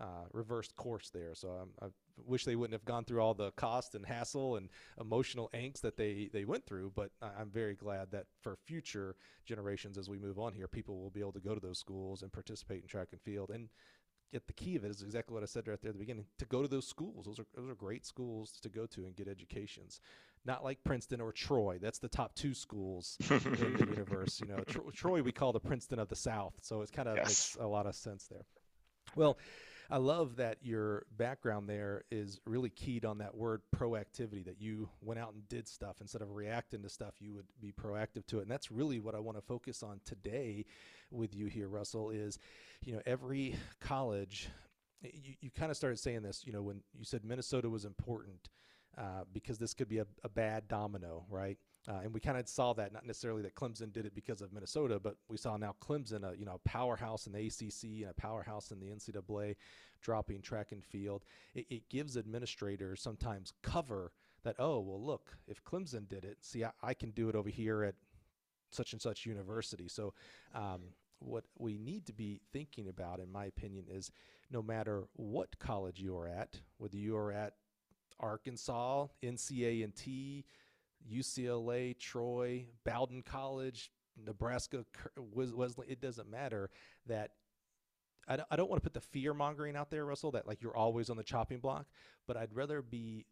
[0.00, 1.34] uh, reversed course there.
[1.34, 1.86] So um, I
[2.26, 4.68] wish they wouldn't have gone through all the cost and hassle and
[5.00, 6.92] emotional angst that they, they went through.
[6.94, 11.10] But I'm very glad that for future generations, as we move on here, people will
[11.10, 13.50] be able to go to those schools and participate in track and field.
[13.50, 13.68] And
[14.32, 16.26] get the key of it is exactly what I said right there at the beginning.
[16.38, 19.16] To go to those schools, those are those are great schools to go to and
[19.16, 20.00] get educations.
[20.44, 21.78] Not like Princeton or Troy.
[21.80, 24.40] That's the top two schools in the universe.
[24.40, 27.16] You know, Tro- Troy we call the Princeton of the South, so it kind of
[27.16, 27.26] yes.
[27.26, 28.44] makes a lot of sense there.
[29.16, 29.38] Well,
[29.90, 34.90] I love that your background there is really keyed on that word proactivity, that you
[35.00, 38.38] went out and did stuff instead of reacting to stuff, you would be proactive to
[38.38, 38.42] it.
[38.42, 40.66] And that's really what I want to focus on today
[41.10, 42.38] with you here, Russell, is,
[42.84, 44.50] you know, every college,
[45.02, 48.50] you, you kind of started saying this, you know, when you said Minnesota was important.
[48.96, 51.56] Uh, because this could be a, a bad domino, right?
[51.88, 54.52] Uh, and we kind of saw that, not necessarily that Clemson did it because of
[54.52, 58.14] Minnesota, but we saw now Clemson, a you know powerhouse in the ACC and a
[58.14, 59.56] powerhouse in the NCAA,
[60.02, 61.24] dropping track and field.
[61.54, 64.12] It, it gives administrators sometimes cover
[64.44, 67.48] that oh well look if Clemson did it, see I, I can do it over
[67.48, 67.94] here at
[68.70, 69.88] such and such university.
[69.88, 70.12] So
[70.54, 70.82] um,
[71.20, 74.10] what we need to be thinking about, in my opinion, is
[74.50, 77.54] no matter what college you're at, whether you are at
[78.20, 80.44] Arkansas, NCA and T,
[81.12, 83.90] UCLA, Troy, Bowdoin College,
[84.24, 84.84] Nebraska,
[85.16, 86.70] Wesley, it doesn't matter
[87.06, 87.32] that
[88.26, 90.62] I don't, I don't want to put the fear mongering out there, Russell, that like
[90.62, 91.86] you're always on the chopping block,
[92.26, 93.24] but I'd rather be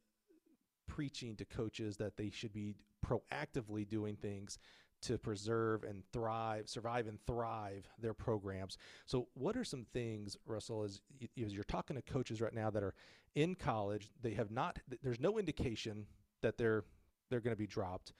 [0.87, 4.59] preaching to coaches that they should be proactively doing things
[5.03, 8.79] to preserve and thrive, survive and thrive their programs.
[9.05, 11.03] So, what are some things, Russell, as,
[11.43, 12.95] as you're talking to coaches right now that are
[13.35, 16.07] in college, they have not, there's no indication
[16.41, 16.85] that they're
[17.31, 18.13] they're going to be dropped,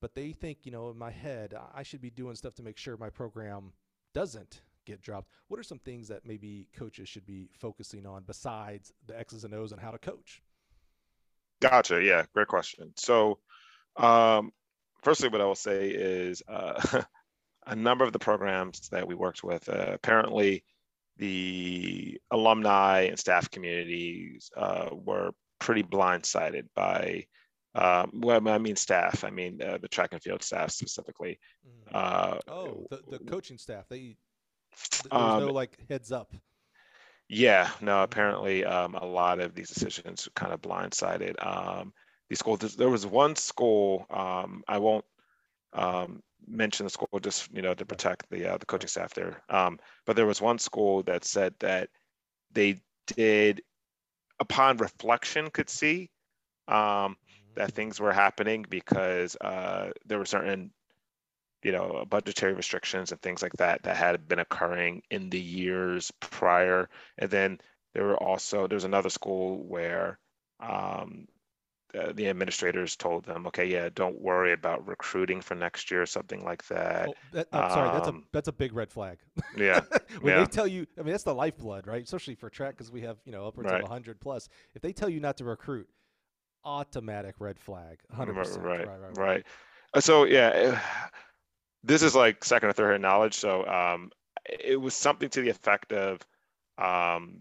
[0.00, 2.76] but they think, you know, in my head, I should be doing stuff to make
[2.76, 3.72] sure my program
[4.12, 5.28] doesn't get dropped.
[5.48, 9.54] What are some things that maybe coaches should be focusing on besides the X's and
[9.54, 10.42] O's and how to coach?
[11.60, 12.02] Gotcha.
[12.02, 12.92] Yeah, great question.
[12.96, 13.38] So,
[13.96, 14.52] um,
[15.02, 17.02] firstly, what I will say is uh,
[17.66, 20.64] a number of the programs that we worked with, uh, apparently,
[21.16, 27.26] the alumni and staff communities uh, were pretty blindsided by,
[27.74, 31.38] um, well, I mean staff, I mean uh, the track and field staff specifically.
[31.94, 32.40] Mm.
[32.48, 34.16] oh, the, the coaching staff, they,
[35.10, 36.32] there's um, no like heads up.
[37.28, 41.44] Yeah, no, apparently um, a lot of these decisions kind of blindsided.
[41.44, 41.92] Um,
[42.28, 45.04] these schools, there was one school, um, I won't
[45.72, 49.42] um, mention the school just, you know, to protect the, uh, the coaching staff there.
[49.48, 51.88] Um, but there was one school that said that
[52.52, 53.62] they did,
[54.38, 56.10] upon reflection, could see
[56.68, 57.16] um,
[57.54, 60.70] that things were happening because uh, there were certain
[61.62, 66.12] you know budgetary restrictions and things like that that had been occurring in the years
[66.20, 66.88] prior.
[67.18, 67.58] And then
[67.94, 70.18] there were also there's another school where
[70.60, 71.26] um,
[71.98, 76.06] uh, the administrators told them okay yeah don't worry about recruiting for next year or
[76.06, 79.18] something like that, oh, that I'm sorry that's a um, that's a big red flag.
[79.56, 79.80] yeah
[80.20, 80.40] when yeah.
[80.40, 82.02] they tell you i mean that's the lifeblood right?
[82.02, 83.80] Especially for track because we have you know upwards right.
[83.80, 84.48] of 100 plus.
[84.74, 85.88] If they tell you not to recruit
[86.64, 89.46] automatic red flag 100% right right, right, right.
[89.92, 90.80] Uh, so yeah
[91.84, 93.34] this is like second or third hand knowledge.
[93.34, 94.10] So um,
[94.46, 96.20] it was something to the effect of,
[96.78, 97.40] um,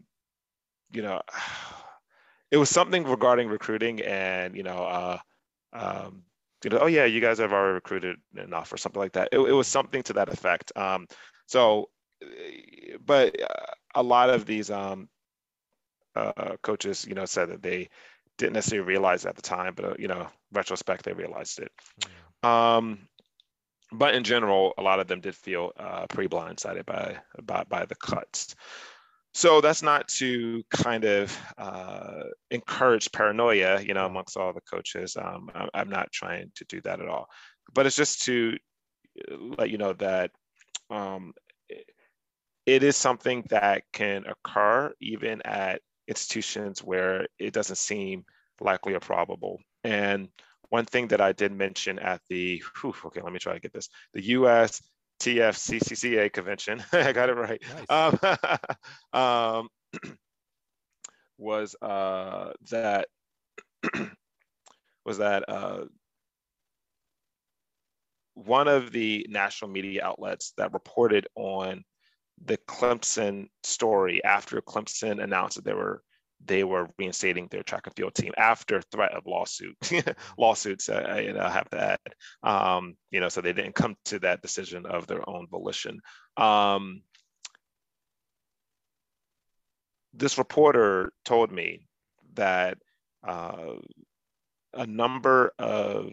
[0.92, 1.22] you know,
[2.52, 5.18] it was something regarding recruiting and, you know, uh,
[5.72, 6.24] um,
[6.64, 9.30] you know, oh yeah, you guys have already recruited enough or something like that.
[9.32, 10.72] It, it was something to that effect.
[10.78, 11.08] Um,
[11.48, 11.90] so,
[13.06, 13.36] but
[13.96, 15.10] a lot of these um,
[16.16, 17.90] uh, coaches, you know, said that they
[18.38, 21.72] didn't necessarily realize at the time, but uh, you know, retrospect, they realized it.
[22.44, 23.08] Um,
[23.92, 27.86] but in general, a lot of them did feel uh, pretty blindsided by, by, by
[27.86, 28.56] the cuts.
[29.36, 35.18] So that's not to kind of uh, encourage paranoia, you know, amongst all the coaches.
[35.18, 37.28] Um, I'm not trying to do that at all,
[37.74, 38.58] but it's just to
[39.32, 40.32] uh, let you know that
[40.90, 41.34] um,
[42.66, 48.26] it is something that can occur even at institutions where it doesn't seem
[48.60, 49.60] likely or probable.
[49.84, 50.30] And
[50.70, 53.74] one thing that I did mention at the, whew, okay, let me try to get
[53.74, 54.82] this, the US
[55.20, 58.14] TFCCCA convention, I got it right, nice.
[59.14, 59.70] um, um,
[61.38, 63.08] was uh, that,
[65.06, 65.86] was that uh,
[68.36, 71.84] one of the national media outlets that reported on
[72.46, 76.04] the Clemson story after Clemson announced that they were
[76.46, 79.78] they were reinstating their track and field team after threat of lawsuit
[80.38, 82.00] lawsuits uh, I, I have to add
[82.44, 86.00] um, you know so they didn't come to that decision of their own volition.
[86.38, 87.02] Um,
[90.14, 91.88] this reporter told me
[92.36, 92.78] that
[93.28, 93.76] uh,
[94.74, 96.12] a number of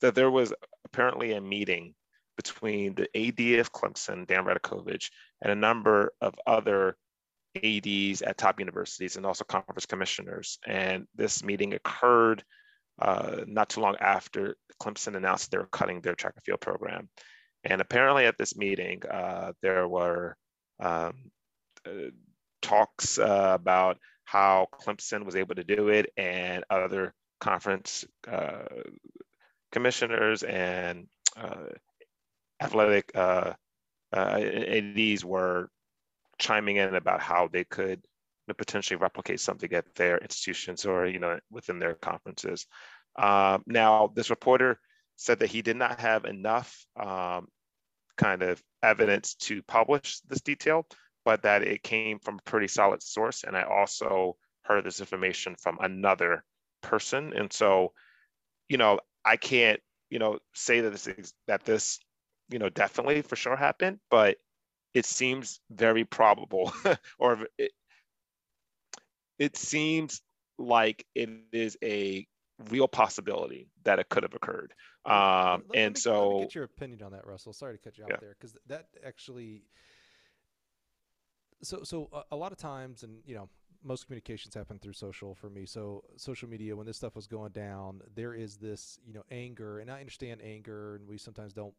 [0.00, 0.52] that there was
[0.84, 1.94] apparently a meeting
[2.36, 6.96] between the AD of Clemson, Dan Radakovich, and a number of other
[7.56, 10.58] ADs at top universities and also conference commissioners.
[10.66, 12.42] And this meeting occurred
[13.00, 17.08] uh, not too long after Clemson announced they were cutting their track and field program.
[17.64, 20.36] And apparently at this meeting, uh, there were
[20.80, 21.30] um,
[21.86, 22.10] uh,
[22.60, 28.64] talks uh, about how Clemson was able to do it and other conference uh,
[29.72, 31.06] commissioners and
[32.62, 33.12] uh, athletic
[34.12, 35.68] ADs were
[36.38, 38.00] chiming in about how they could
[38.58, 42.66] potentially replicate something at their institutions or you know within their conferences.
[43.16, 44.78] Um, now, this reporter
[45.16, 47.48] said that he did not have enough um,
[48.16, 50.86] kind of evidence to publish this detail,
[51.24, 53.44] but that it came from a pretty solid source.
[53.44, 56.44] And I also heard this information from another
[56.82, 57.32] person.
[57.34, 57.92] And so,
[58.68, 62.00] you know, I can't, you know, say that this is, that this,
[62.50, 64.38] you know, definitely for sure happened, but
[64.94, 66.72] it seems very probable,
[67.18, 67.72] or it,
[69.38, 70.20] it seems
[70.58, 72.26] like it is a
[72.70, 74.74] real possibility that it could have occurred.
[75.04, 77.52] Um, let, and me, so, get your opinion on that, Russell.
[77.52, 78.16] Sorry to cut you off yeah.
[78.20, 79.64] there, because that actually.
[81.62, 83.48] So, so a, a lot of times, and you know,
[83.84, 85.66] most communications happen through social for me.
[85.66, 89.80] So social media, when this stuff was going down, there is this, you know, anger,
[89.80, 91.74] and I understand anger, and we sometimes don't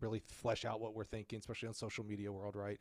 [0.00, 2.78] really flesh out what we're thinking, especially on social media world, right?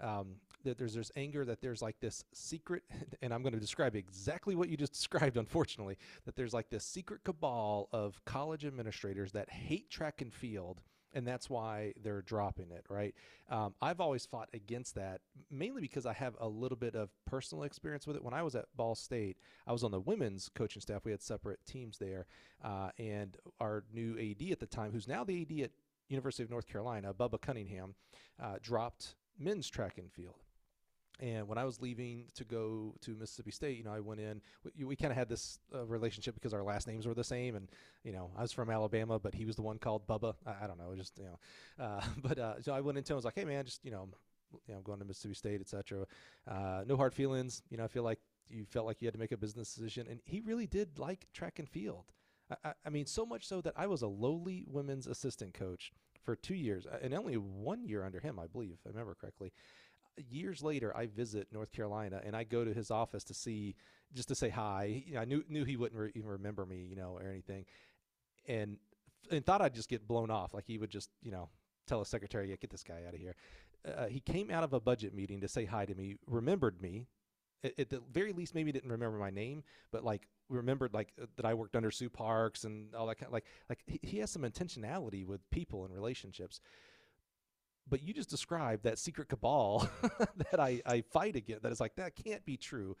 [0.00, 2.82] Um, that there's there's anger that there's like this secret,
[3.22, 5.36] and I'm going to describe exactly what you just described.
[5.36, 10.82] Unfortunately, that there's like this secret cabal of college administrators that hate track and field
[11.14, 13.14] and that's why they're dropping it, right?
[13.48, 17.64] Um, I've always fought against that, mainly because I have a little bit of personal
[17.64, 18.24] experience with it.
[18.24, 21.04] When I was at Ball State, I was on the women's coaching staff.
[21.04, 22.26] We had separate teams there,
[22.62, 25.70] uh, and our new AD at the time, who's now the AD at
[26.08, 27.94] University of North Carolina, Bubba Cunningham,
[28.42, 30.42] uh, dropped men's track and field.
[31.20, 34.40] And when I was leaving to go to Mississippi State, you know, I went in.
[34.62, 37.56] We, we kind of had this uh, relationship because our last names were the same,
[37.56, 37.68] and
[38.04, 40.34] you know, I was from Alabama, but he was the one called Bubba.
[40.46, 41.84] I, I don't know, just you know.
[41.84, 43.16] Uh, but uh, so I went into him.
[43.16, 44.08] I was like, hey man, just you know,
[44.68, 46.06] you know, going to Mississippi State, etc.
[46.46, 47.62] Uh, no hard feelings.
[47.68, 50.06] You know, I feel like you felt like you had to make a business decision,
[50.08, 52.04] and he really did like track and field.
[52.64, 55.92] I, I mean, so much so that I was a lowly women's assistant coach
[56.24, 59.14] for two years, uh, and only one year under him, I believe, if I remember
[59.14, 59.52] correctly
[60.30, 63.74] years later, I visit North Carolina and I go to his office to see,
[64.14, 65.02] just to say hi.
[65.06, 67.64] You know, I knew knew he wouldn't re- even remember me, you know, or anything,
[68.46, 68.78] and
[69.30, 71.48] and thought I'd just get blown off, like he would just, you know,
[71.86, 73.36] tell his secretary, "Yeah, get this guy out of here."
[73.86, 77.06] Uh, he came out of a budget meeting to say hi to me, remembered me.
[77.64, 81.44] At, the very least, maybe didn't remember my name, but like remembered like uh, that
[81.44, 84.30] I worked under Sue Parks and all that kind of like like he, he has
[84.30, 86.60] some intentionality with people and relationships
[87.90, 89.88] but you just described that secret cabal
[90.50, 91.62] that I, I fight against.
[91.62, 92.96] That is like that can't be true.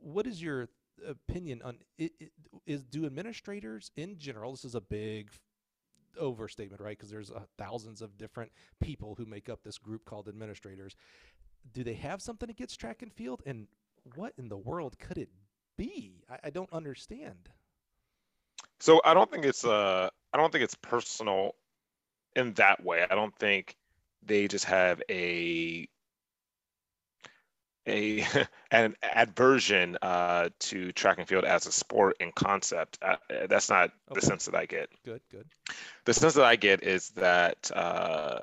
[0.00, 0.68] What is your
[1.06, 2.32] opinion on it, it,
[2.66, 4.52] is do administrators in general?
[4.52, 5.30] This is a big
[6.18, 6.96] overstatement, right?
[6.96, 10.96] Because there's uh, thousands of different people who make up this group called administrators.
[11.72, 13.42] Do they have something against track and field?
[13.46, 13.66] And
[14.14, 15.30] what in the world could it
[15.76, 16.22] be?
[16.30, 17.48] I, I don't understand.
[18.78, 21.54] So I don't think it's uh I don't think it's personal
[22.34, 23.04] in that way.
[23.08, 23.76] I don't think
[24.22, 25.88] they just have a
[27.86, 28.26] a
[28.70, 32.98] an aversion uh, to track and field as a sport and concept.
[33.02, 33.16] Uh,
[33.48, 34.20] that's not okay.
[34.20, 34.88] the sense that I get.
[35.04, 35.46] Good, good.
[36.04, 38.40] The sense that I get is that uh,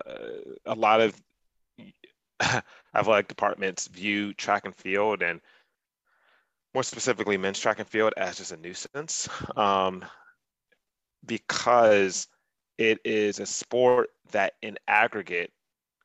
[0.65, 1.21] a lot of
[2.95, 5.41] athletic departments view track and field and
[6.73, 10.03] more specifically men's track and field as just a nuisance um,
[11.25, 12.27] because
[12.77, 15.51] it is a sport that in aggregate,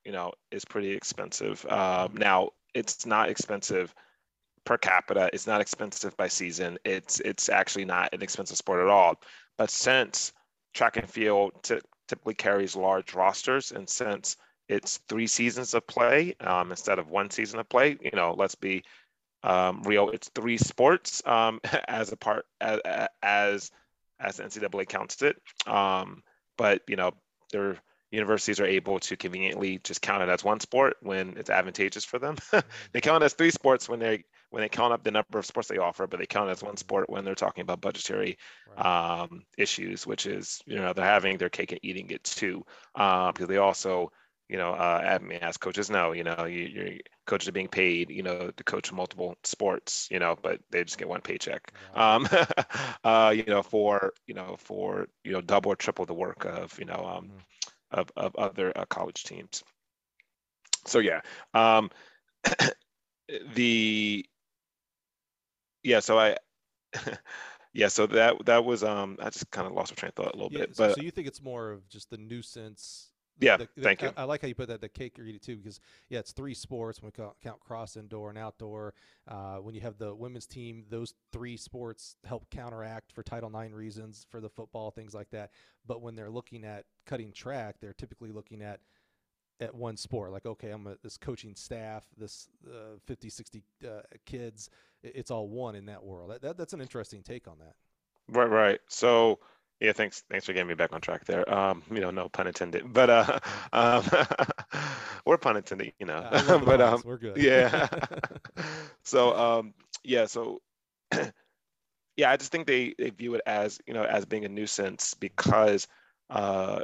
[0.05, 1.64] you know, is pretty expensive.
[1.67, 3.95] Um, now, it's not expensive
[4.64, 5.31] per capita.
[5.33, 6.79] It's not expensive by season.
[6.85, 9.17] It's it's actually not an expensive sport at all.
[9.57, 10.33] But since
[10.75, 14.37] track and field t- typically carries large rosters, and since
[14.69, 18.55] it's three seasons of play um, instead of one season of play, you know, let's
[18.55, 18.85] be
[19.43, 20.11] um, real.
[20.11, 22.81] It's three sports um, as a part as
[23.23, 23.71] as
[24.21, 25.41] as the NCAA counts it.
[25.67, 26.23] Um,
[26.57, 27.13] but you know
[27.53, 27.79] their
[28.11, 32.19] universities are able to conveniently just count it as one sport when it's advantageous for
[32.19, 32.37] them.
[32.93, 35.45] they count it as three sports when they when they count up the number of
[35.45, 38.39] sports they offer, but they count it as one sport when they're talking about budgetary
[38.77, 39.21] right.
[39.21, 43.31] um, issues, which is you know they're having their cake and eating it too, uh,
[43.33, 44.11] because they also
[44.49, 46.89] you know, uh, I mean, as coaches know, you know, you, your
[47.27, 50.97] coaches are being paid, you know, to coach multiple sports, you know, but they just
[50.97, 52.27] get one paycheck, um,
[53.05, 56.79] uh, you know, for, you know, for, you know, double or triple the work of,
[56.79, 57.39] you know, um, mm-hmm.
[57.91, 59.63] of, of other uh, college teams.
[60.87, 61.21] So, yeah,
[61.53, 61.91] um,
[63.55, 64.25] the,
[65.83, 66.37] yeah, so I,
[67.75, 70.35] yeah, so that, that was, um, I just kind of lost my train of thought
[70.35, 70.95] a little yeah, bit, so, but.
[70.97, 74.09] So you think it's more of just the nuisance yeah, the, the, thank you.
[74.16, 76.18] I, I, like how you put that the cake or eat it too because yeah,
[76.18, 78.94] it's three sports when we count cross indoor and outdoor.
[79.27, 83.72] Uh, when you have the women's team, those three sports help counteract for Title IX
[83.72, 85.51] reasons for the football things like that.
[85.87, 88.81] But when they're looking at cutting track, they're typically looking at
[89.61, 94.01] at one sport like okay i'm a, this coaching staff this uh, 50 60 uh,
[94.24, 94.70] kids
[95.03, 97.74] it's all one in that world that, that, that's an interesting take on that
[98.29, 99.40] right right so
[99.81, 100.25] yeah, thanks.
[100.29, 101.49] Thanks for getting me back on track there.
[101.53, 103.38] Um, you know, no pun intended, but uh,
[103.73, 104.05] um,
[105.25, 106.29] or pun intended, you know.
[106.64, 107.37] but um, we're good.
[107.37, 107.88] yeah.
[109.05, 110.61] so um, yeah, so
[112.17, 115.14] yeah, I just think they they view it as you know as being a nuisance
[115.14, 115.87] because
[116.29, 116.81] uh,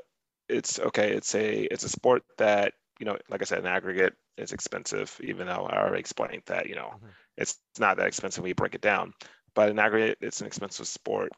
[0.48, 1.12] it's okay.
[1.12, 5.18] It's a it's a sport that you know, like I said, in aggregate, it's expensive.
[5.22, 7.06] Even though I already explained that you know mm-hmm.
[7.36, 9.14] it's not that expensive when you break it down,
[9.52, 11.32] but in aggregate, it's an expensive sport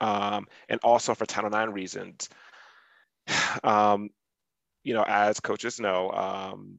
[0.00, 2.28] um, and also for Title IX reasons.
[3.62, 4.10] Um,
[4.84, 6.78] you know, as coaches know, um,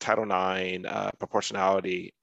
[0.00, 2.14] Title IX uh, proportionality,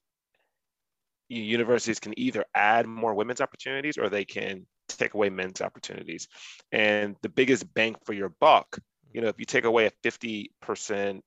[1.30, 6.28] universities can either add more women's opportunities or they can take away men's opportunities.
[6.72, 8.80] And the biggest bang for your buck
[9.14, 11.22] you know, if you take away a 50%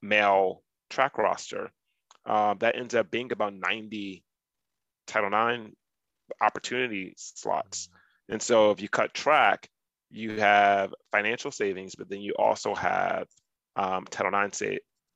[0.00, 1.70] male track roster,
[2.26, 4.22] uh, that ends up being about 90
[5.06, 5.74] Title IX
[6.40, 7.88] opportunity slots.
[8.28, 9.68] And so if you cut track,
[10.10, 13.26] you have financial savings, but then you also have
[13.76, 14.62] um, Title IX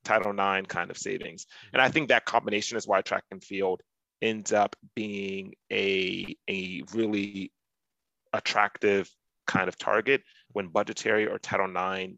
[0.04, 1.46] Title IX kind of savings.
[1.72, 3.82] And I think that combination is why track and field
[4.22, 7.52] ends up being a, a really
[8.32, 9.10] attractive
[9.46, 12.14] kind of target when budgetary or Title IX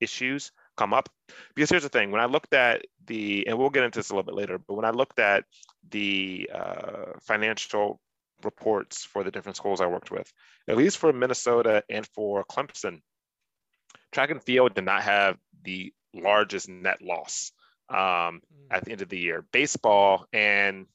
[0.00, 1.08] issues come up.
[1.54, 4.14] Because here's the thing, when I looked at the, and we'll get into this a
[4.14, 5.44] little bit later, but when I looked at
[5.90, 8.00] the uh, financial
[8.44, 10.30] reports for the different schools I worked with,
[10.68, 13.00] at least for Minnesota and for Clemson,
[14.12, 17.52] track and field did not have the largest net loss
[17.88, 18.40] um,
[18.70, 19.44] at the end of the year.
[19.52, 20.86] Baseball and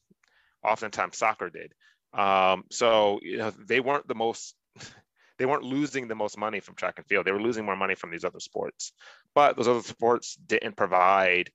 [0.64, 1.72] oftentimes soccer did.
[2.12, 4.54] Um, so you know they weren't the most
[5.38, 7.26] they weren't losing the most money from track and field.
[7.26, 8.92] They were losing more money from these other sports.
[9.34, 11.50] But those other sports didn't provide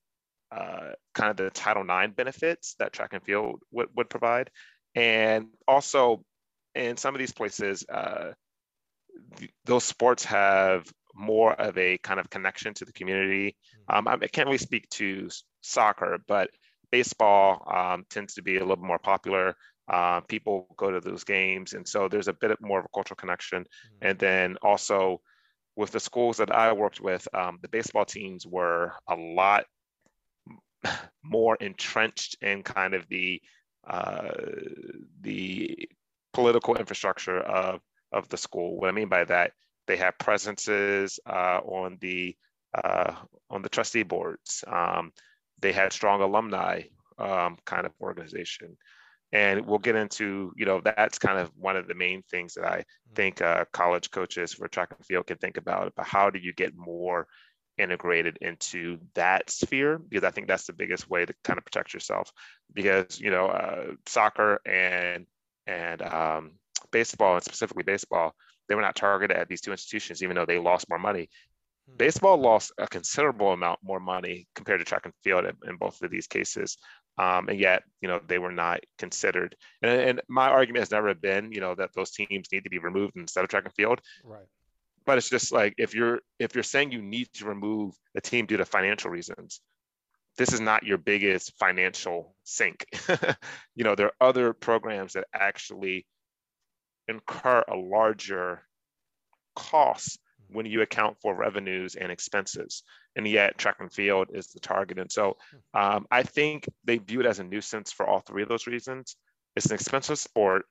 [0.52, 4.52] uh, kind of the Title IX benefits that track and field would, would provide.
[4.96, 6.24] And also,
[6.76, 8.34] in some of these places, uh,
[9.38, 13.56] th- those sports have more of a kind of connection to the community.
[13.90, 14.08] Hmm.
[14.08, 15.30] Um, I can't really speak to
[15.62, 16.50] soccer, but
[16.92, 19.56] baseball um, tends to be a little more popular.
[19.88, 23.18] Uh, people go to those games, and so there's a bit more of a cultural
[23.18, 23.64] connection.
[23.64, 24.08] Mm-hmm.
[24.08, 25.22] And then also
[25.76, 29.66] with the schools that I worked with, um, the baseball teams were a lot
[31.24, 33.42] more entrenched in kind of the
[33.88, 34.32] uh,
[35.22, 35.90] the
[36.34, 37.82] political infrastructure of
[38.12, 38.78] of the school.
[38.78, 39.52] What I mean by that,
[39.88, 42.36] they have presences uh, on the
[42.74, 43.16] uh,
[43.50, 44.64] on the trustee boards.
[44.68, 45.12] Um,
[45.60, 46.84] they had strong alumni
[47.18, 48.78] um, kind of organization
[49.34, 52.66] and we'll get into you know that's kind of one of the main things that
[52.66, 53.16] i mm-hmm.
[53.16, 56.54] think uh, college coaches for track and field can think about but how do you
[56.54, 57.28] get more
[57.78, 61.94] integrated into that sphere because i think that's the biggest way to kind of protect
[61.94, 62.32] yourself
[62.74, 65.26] because you know uh, soccer and
[65.66, 66.52] and um,
[66.92, 68.34] baseball and specifically baseball
[68.70, 71.30] they were not targeted at these two institutions even though they lost more money
[71.90, 71.98] hmm.
[71.98, 76.02] baseball lost a considerable amount more money compared to track and field in, in both
[76.02, 76.78] of these cases
[77.18, 79.56] um, and yet you know they were not considered.
[79.82, 82.80] And, and, my argument has never been you know that those teams need to be
[82.80, 84.02] removed instead of track and field.
[84.24, 84.46] Right.
[85.06, 88.46] But it's just like if you're if you're saying you need to remove a team
[88.46, 89.62] due to financial reasons,
[90.38, 92.86] this is not your biggest financial sink.
[93.76, 96.06] you know there are other programs that actually
[97.08, 98.62] incur a larger
[99.56, 102.84] cost when you account for revenues and expenses.
[103.16, 105.00] And yet, track and field is the target.
[105.00, 105.38] And so
[105.74, 109.16] um, I think they view it as a nuisance for all three of those reasons.
[109.56, 110.66] It's an expensive sport.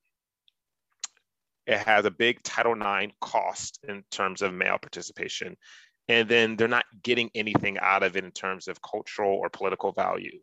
[1.73, 5.57] It has a big Title IX cost in terms of male participation.
[6.09, 9.93] And then they're not getting anything out of it in terms of cultural or political
[9.93, 10.41] value.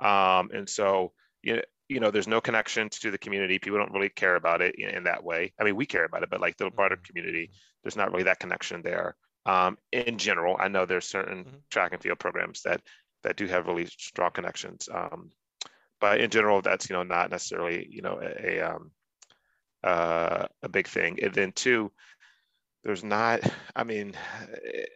[0.00, 0.06] Hmm.
[0.06, 1.12] Um, and so,
[1.42, 3.58] you know, you know, there's no connection to the community.
[3.58, 5.52] People don't really care about it in, in that way.
[5.60, 7.04] I mean, we care about it, but like the broader mm-hmm.
[7.04, 7.50] community,
[7.82, 9.16] there's not really that connection there.
[9.46, 11.56] Um, in general, I know there's certain mm-hmm.
[11.70, 12.80] track and field programs that
[13.22, 14.88] that do have really strong connections.
[14.92, 15.30] Um,
[16.00, 18.90] but in general, that's you know not necessarily you know a, a um,
[19.84, 21.18] uh, a big thing.
[21.22, 21.92] And then two,
[22.82, 23.40] there's not.
[23.76, 24.14] I mean,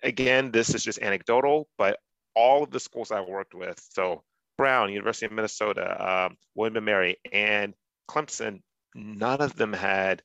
[0.03, 1.99] again, this is just anecdotal, but
[2.34, 4.22] all of the schools I worked with, so
[4.57, 7.74] Brown, University of Minnesota, um, William & Mary, and
[8.11, 8.62] Clemson,
[8.95, 10.22] none of them had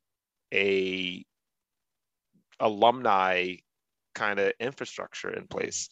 [0.54, 1.26] a
[2.60, 3.56] alumni
[4.16, 5.90] kind of infrastructure in place.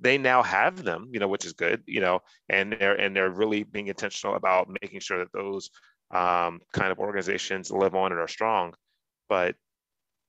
[0.00, 3.30] They now have them, you know, which is good, you know, and they're and they're
[3.30, 5.70] really being intentional about making sure that those
[6.12, 8.74] um, kind of organizations live on and are strong.
[9.28, 9.56] But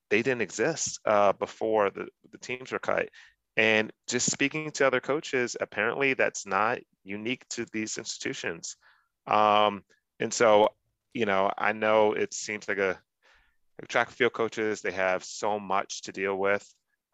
[0.09, 3.09] they didn't exist uh, before the, the teams were cut.
[3.55, 8.77] And just speaking to other coaches, apparently that's not unique to these institutions.
[9.27, 9.83] Um,
[10.19, 10.69] and so,
[11.13, 12.99] you know, I know it seems like a
[13.87, 16.67] track and field coaches, they have so much to deal with,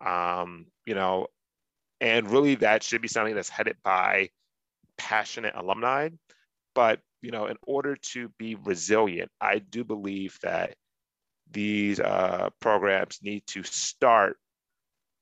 [0.05, 1.27] um, you know,
[1.99, 4.29] and really that should be something that's headed by
[4.97, 6.09] passionate alumni.
[6.75, 10.75] But, you know, in order to be resilient, I do believe that
[11.51, 14.37] these uh, programs need to start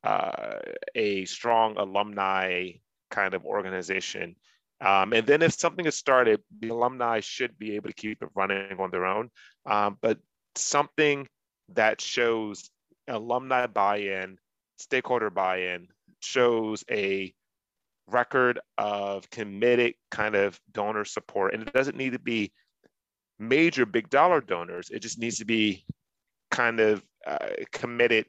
[0.04, 0.60] uh,
[0.96, 2.72] a strong alumni
[3.10, 4.36] kind of organization.
[4.80, 8.30] Um, and then if something is started, the alumni should be able to keep it
[8.36, 9.30] running on their own.
[9.66, 10.20] Um, but
[10.56, 11.28] something
[11.74, 12.70] that shows
[13.08, 14.38] alumni buy-in,
[14.78, 15.88] stakeholder buy-in,
[16.20, 17.34] shows a
[18.08, 21.54] record of committed kind of donor support.
[21.54, 22.52] And it doesn't need to be
[23.40, 24.90] major big dollar donors.
[24.90, 25.86] It just needs to be
[26.52, 28.26] kind of uh, committed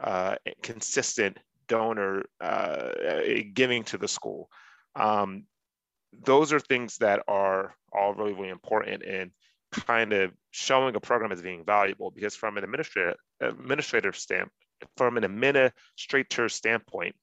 [0.00, 1.38] uh, consistent
[1.68, 2.90] donor uh,
[3.54, 4.48] giving to the school.
[4.96, 5.44] Um,
[6.24, 9.30] those are things that are all really, really important in
[9.72, 14.52] kind of showing a program as being valuable because from an administrator administrative stamp
[14.96, 17.14] from an administrator standpoint,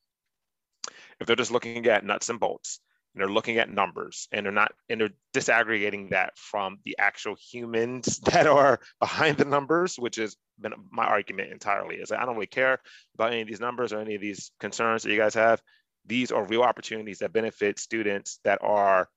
[1.19, 2.79] if they're just looking at nuts and bolts
[3.13, 7.35] and they're looking at numbers and they're not and they're disaggregating that from the actual
[7.35, 12.35] humans that are behind the numbers, which has been my argument entirely is I don't
[12.35, 12.79] really care
[13.15, 15.61] about any of these numbers or any of these concerns that you guys have.
[16.05, 19.09] These are real opportunities that benefit students that are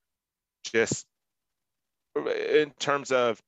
[0.71, 1.05] just
[2.15, 3.41] in terms of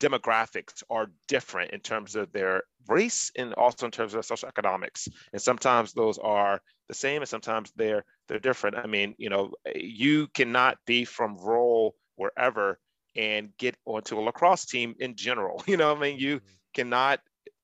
[0.00, 5.08] demographics are different in terms of their race and also in terms of social economics.
[5.32, 8.76] And sometimes those are the same and sometimes they're they're different.
[8.76, 12.78] I mean, you know, you cannot be from rural wherever
[13.16, 15.62] and get onto a lacrosse team in general.
[15.66, 16.46] You know, I mean, you mm-hmm.
[16.74, 17.20] cannot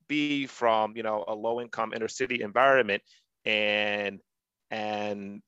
[0.08, 3.02] be from, you know, a low income inner city environment
[3.44, 4.20] and
[4.70, 5.42] and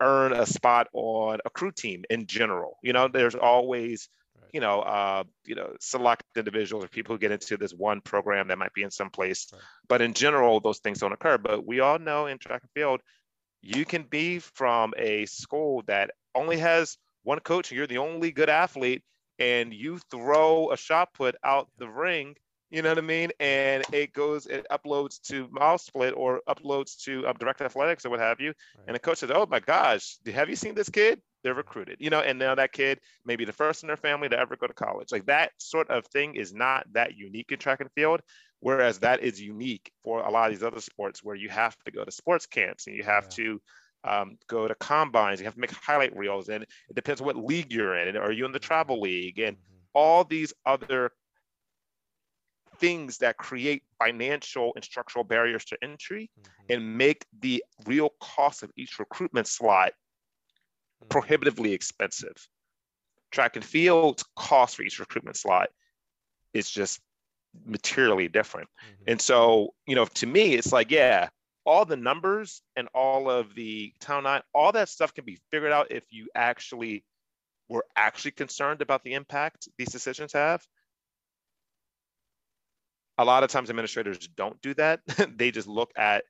[0.00, 2.78] earn a spot on a crew team in general.
[2.82, 4.08] You know, there's always
[4.52, 8.48] you know, uh, you know, select individuals or people who get into this one program
[8.48, 9.48] that might be in some place.
[9.52, 9.62] Right.
[9.88, 11.38] But in general, those things don't occur.
[11.38, 13.00] But we all know in track and field,
[13.62, 18.32] you can be from a school that only has one coach and you're the only
[18.32, 19.02] good athlete
[19.38, 22.34] and you throw a shot put out the ring
[22.70, 23.30] you know what I mean?
[23.40, 28.20] And it goes, it uploads to MileSplit or uploads to um, Direct Athletics or what
[28.20, 28.48] have you.
[28.48, 28.84] Right.
[28.86, 31.20] And the coach says, "Oh my gosh, have you seen this kid?
[31.42, 34.28] They're recruited." You know, and now that kid may be the first in their family
[34.28, 35.12] to ever go to college.
[35.12, 38.20] Like that sort of thing is not that unique in track and field.
[38.60, 41.90] Whereas that is unique for a lot of these other sports where you have to
[41.90, 43.44] go to sports camps and you have yeah.
[43.44, 43.62] to
[44.04, 47.72] um, go to combines, you have to make highlight reels, and it depends what league
[47.72, 48.08] you're in.
[48.08, 48.66] And are you in the mm-hmm.
[48.66, 49.38] travel league?
[49.38, 49.76] And mm-hmm.
[49.94, 51.12] all these other
[52.78, 56.72] things that create financial and structural barriers to entry mm-hmm.
[56.72, 59.92] and make the real cost of each recruitment slot.
[61.08, 62.36] Prohibitively expensive.
[63.30, 65.68] Track and field cost for each recruitment slot
[66.52, 67.00] is just
[67.64, 68.68] materially different.
[68.68, 69.04] Mm-hmm.
[69.12, 71.28] And so, you know, to me, it's like, yeah,
[71.64, 75.72] all the numbers and all of the Title IX, all that stuff can be figured
[75.72, 77.04] out if you actually
[77.68, 80.64] were actually concerned about the impact these decisions have
[83.20, 85.00] a lot of times administrators don't do that.
[85.36, 86.24] they just look at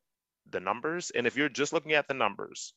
[0.51, 1.13] the numbers.
[1.15, 2.75] And if you're just looking at the numbers,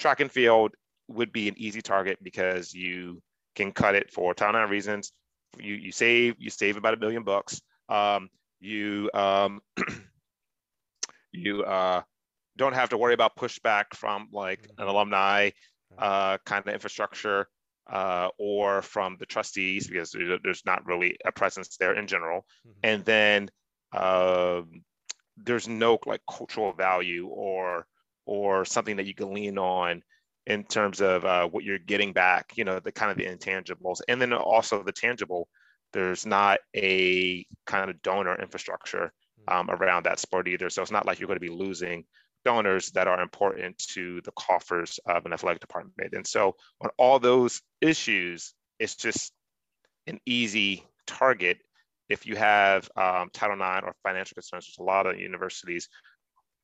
[0.00, 0.74] track and field
[1.08, 3.22] would be an easy target because you
[3.54, 5.12] can cut it for of reasons.
[5.58, 7.60] You you save you save about a million bucks.
[7.88, 8.30] Um,
[8.60, 9.60] you um,
[11.32, 12.02] you uh,
[12.56, 15.50] don't have to worry about pushback from like an alumni
[15.98, 17.48] uh, kind of infrastructure
[17.90, 22.46] uh, or from the trustees because there's not really a presence there in general.
[22.66, 22.78] Mm-hmm.
[22.84, 23.50] And then
[23.92, 24.62] uh,
[25.36, 27.86] there's no like cultural value or
[28.26, 30.02] or something that you can lean on
[30.46, 32.52] in terms of uh, what you're getting back.
[32.56, 35.48] You know, the kind of the intangibles, and then also the tangible.
[35.92, 39.12] There's not a kind of donor infrastructure
[39.48, 39.70] mm-hmm.
[39.70, 40.70] um, around that sport either.
[40.70, 42.04] So it's not like you're going to be losing
[42.44, 46.14] donors that are important to the coffers of an athletic department.
[46.14, 49.32] And so on all those issues, it's just
[50.06, 51.58] an easy target
[52.08, 55.88] if you have um, Title IX or financial concerns, which a lot of universities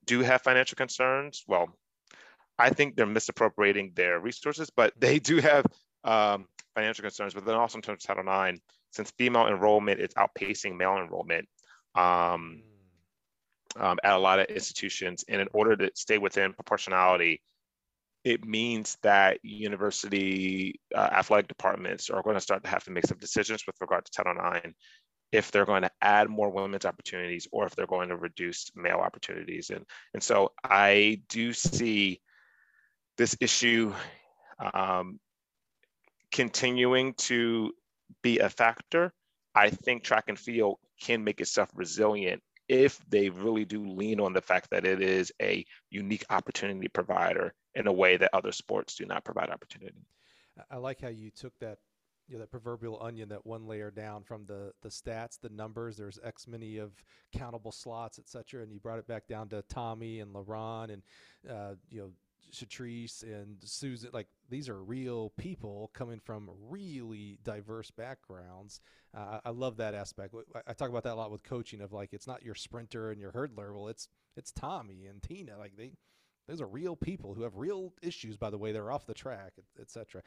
[0.06, 1.44] do have financial concerns.
[1.46, 1.76] Well,
[2.58, 5.66] I think they're misappropriating their resources, but they do have
[6.04, 7.34] um, financial concerns.
[7.34, 8.60] But then also in terms of Title IX,
[8.92, 11.48] since female enrollment is outpacing male enrollment,
[11.94, 12.62] um,
[13.78, 15.24] um, at a lot of institutions.
[15.28, 17.42] And in order to stay within proportionality,
[18.24, 23.06] it means that university uh, athletic departments are going to start to have to make
[23.06, 24.74] some decisions with regard to Title IX
[25.32, 28.98] if they're going to add more women's opportunities or if they're going to reduce male
[28.98, 29.70] opportunities.
[29.70, 32.20] And, and so I do see
[33.18, 33.92] this issue
[34.72, 35.18] um,
[36.32, 37.72] continuing to
[38.22, 39.12] be a factor.
[39.54, 44.32] I think track and field can make itself resilient if they really do lean on
[44.32, 48.96] the fact that it is a unique opportunity provider in a way that other sports
[48.96, 50.04] do not provide opportunity.
[50.70, 51.78] I like how you took that
[52.28, 55.96] you know that proverbial onion that one layer down from the the stats the numbers
[55.96, 56.92] there's x many of
[57.32, 61.02] countable slots etc and you brought it back down to tommy and LaRon and
[61.50, 62.10] uh, you know
[62.52, 68.80] Shatrice and Susan, like these are real people coming from really diverse backgrounds.
[69.16, 70.34] Uh, I love that aspect.
[70.66, 73.20] I talk about that a lot with coaching of like it's not your sprinter and
[73.20, 73.74] your hurdler.
[73.74, 75.58] Well, it's it's Tommy and Tina.
[75.58, 75.92] Like they
[76.46, 79.52] those are real people who have real issues by the way they're off the track
[79.80, 80.22] etc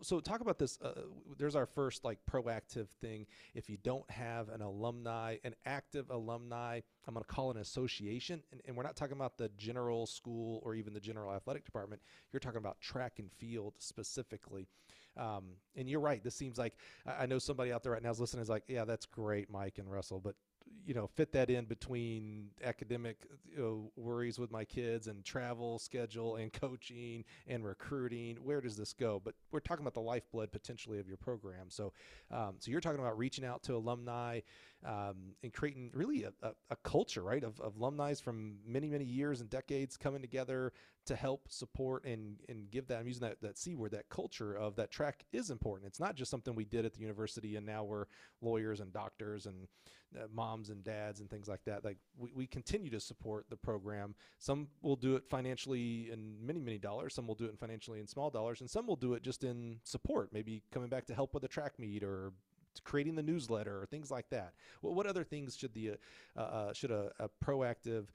[0.00, 0.92] so talk about this uh,
[1.38, 3.26] there's our first like proactive thing.
[3.54, 8.42] If you don't have an alumni an active alumni i'm going to call an association
[8.52, 12.02] and, and we're not talking about the general school or even the general athletic department.
[12.32, 14.68] You're talking about track and field specifically.
[15.16, 15.44] Um,
[15.76, 16.74] and you're right this seems like
[17.06, 19.76] i know somebody out there right now is listening is like yeah that's great mike
[19.76, 20.36] and russell but
[20.84, 23.16] you know fit that in between academic
[23.50, 28.76] you know, worries with my kids and travel schedule and coaching and recruiting where does
[28.76, 29.20] this go?
[29.24, 31.66] But we're talking about the lifeblood potentially of your program.
[31.68, 31.92] So
[32.30, 34.40] um, so you're talking about reaching out to alumni
[34.84, 39.04] um, and creating really a, a, a culture right of, of alumni from many many
[39.04, 40.72] years and decades coming together
[41.06, 44.54] to help support and and give that I'm using that that C word that culture
[44.54, 47.66] of that track is important it's not just something we did at the university and
[47.66, 48.06] now we're
[48.40, 49.68] lawyers and doctors and
[50.16, 51.84] uh, moms and dads and things like that.
[51.84, 54.14] Like we, we continue to support the program.
[54.38, 57.14] Some will do it financially in many, many dollars.
[57.14, 59.78] Some will do it financially in small dollars, and some will do it just in
[59.84, 62.32] support, maybe coming back to help with a track meet or
[62.80, 64.52] creating the newsletter or things like that.
[64.80, 65.92] What other things should the
[66.36, 68.06] uh, uh, should a, a, proactive,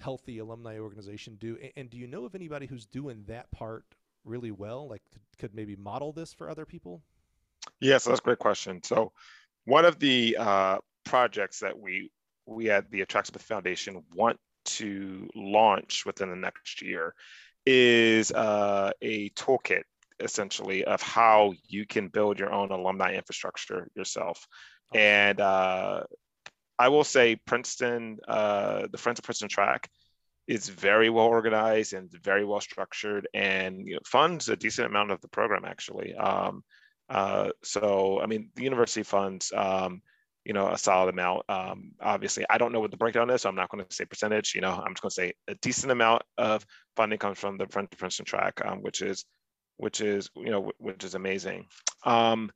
[0.00, 1.58] healthy alumni organization do?
[1.62, 3.84] And, and, do you know of anybody who's doing that part
[4.24, 4.88] really well?
[4.88, 7.02] Like could, could maybe model this for other people?
[7.80, 8.82] Yes, that's a great question.
[8.82, 9.12] So
[9.64, 12.10] one of the uh, projects that we
[12.46, 17.14] we at the Attract Foundation want to launch within the next year
[17.66, 19.82] is uh, a toolkit
[20.20, 24.46] essentially of how you can build your own alumni infrastructure yourself.
[24.94, 26.04] And uh,
[26.78, 29.88] I will say Princeton, uh, the Friends of Princeton track
[30.46, 35.10] is very well organized and very well structured and you know, funds a decent amount
[35.10, 36.14] of the program actually.
[36.14, 36.62] Um,
[37.08, 40.02] uh, so, I mean, the university funds um,
[40.44, 41.42] you know, a solid amount.
[41.48, 44.04] Um, obviously, I don't know what the breakdown is, so I'm not going to say
[44.04, 44.54] percentage.
[44.54, 47.66] You know, I'm just going to say a decent amount of funding comes from the
[47.66, 49.24] Friends of Princeton track, um, which is,
[49.76, 51.66] which is, you know, which is amazing.
[52.04, 52.50] Um,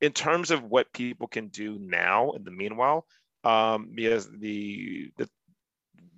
[0.00, 3.06] in terms of what people can do now, in the meanwhile,
[3.44, 5.28] um, because the the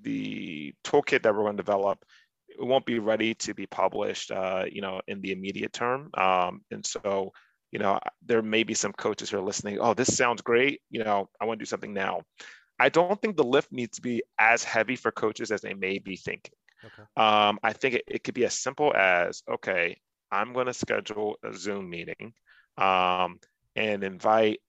[0.02, 2.04] the toolkit that we're going to develop
[2.48, 6.62] it won't be ready to be published, uh, you know, in the immediate term, um,
[6.70, 7.32] and so
[7.74, 10.80] you know, there may be some coaches who are listening, oh, this sounds great.
[10.90, 12.22] You know, I want to do something now.
[12.78, 15.98] I don't think the lift needs to be as heavy for coaches as they may
[15.98, 16.54] be thinking.
[16.84, 17.02] Okay.
[17.16, 19.96] Um, I think it, it could be as simple as, okay,
[20.30, 22.34] I'm going to schedule a Zoom meeting
[22.76, 23.38] um,
[23.76, 24.60] and invite,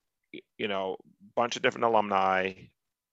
[0.58, 2.54] you know, a bunch of different alumni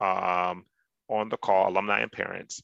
[0.00, 0.64] um,
[1.08, 2.62] on the call, alumni and parents,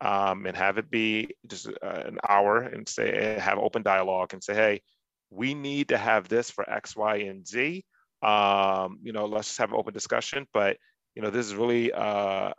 [0.00, 4.42] um, and have it be just uh, an hour and say, have open dialogue and
[4.42, 4.82] say, hey,
[5.30, 7.84] we need to have this for X, Y, and Z.
[8.22, 10.46] Um, you know, let's just have an open discussion.
[10.52, 10.76] But
[11.14, 12.52] you know, this is really uh,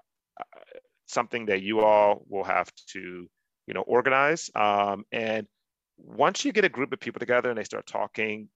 [1.07, 3.27] something that you all will have to,
[3.67, 4.49] you know, organize.
[4.55, 5.47] Um, and
[5.97, 8.49] once you get a group of people together and they start talking,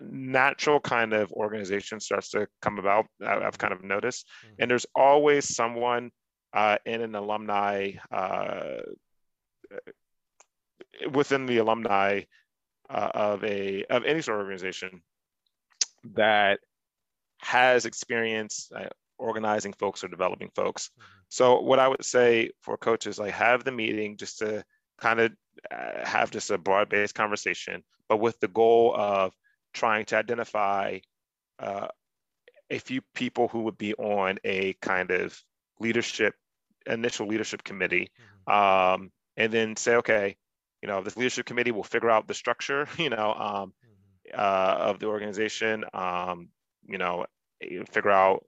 [0.00, 3.06] natural kind of organization starts to come about.
[3.24, 4.54] I've kind of noticed, mm-hmm.
[4.58, 6.10] and there's always someone
[6.52, 8.78] uh, in an alumni uh,
[11.12, 12.22] within the alumni
[12.88, 15.02] uh, of a of any sort of organization
[16.14, 16.60] that
[17.40, 18.88] has experience uh,
[19.18, 20.88] organizing folks or developing folks.
[20.88, 21.08] Mm-hmm.
[21.28, 24.64] So what I would say for coaches, like have the meeting just to
[24.98, 25.32] kind of
[25.70, 29.32] uh, have just a broad-based conversation, but with the goal of
[29.72, 30.98] trying to identify
[31.58, 31.88] uh,
[32.70, 35.38] a few people who would be on a kind of
[35.80, 36.34] leadership
[36.86, 38.10] initial leadership committee,
[38.48, 38.52] mm-hmm.
[39.02, 40.36] um, and then say, okay,
[40.82, 44.38] you know, this leadership committee will figure out the structure, you know, um, mm-hmm.
[44.38, 46.48] uh, of the organization, um,
[46.86, 47.24] you know,
[47.90, 48.44] figure out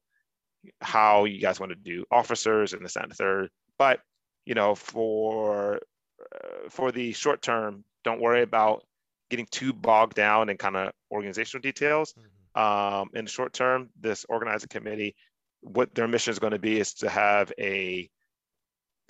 [0.81, 3.51] how you guys want to do officers and this and the third.
[3.79, 4.01] But,
[4.45, 8.85] you know, for uh, for the short term, don't worry about
[9.31, 12.15] getting too bogged down in kind of organizational details.
[12.15, 12.63] Mm-hmm.
[12.63, 15.15] Um, in the short term, this organizing committee,
[15.61, 18.09] what their mission is going to be is to have a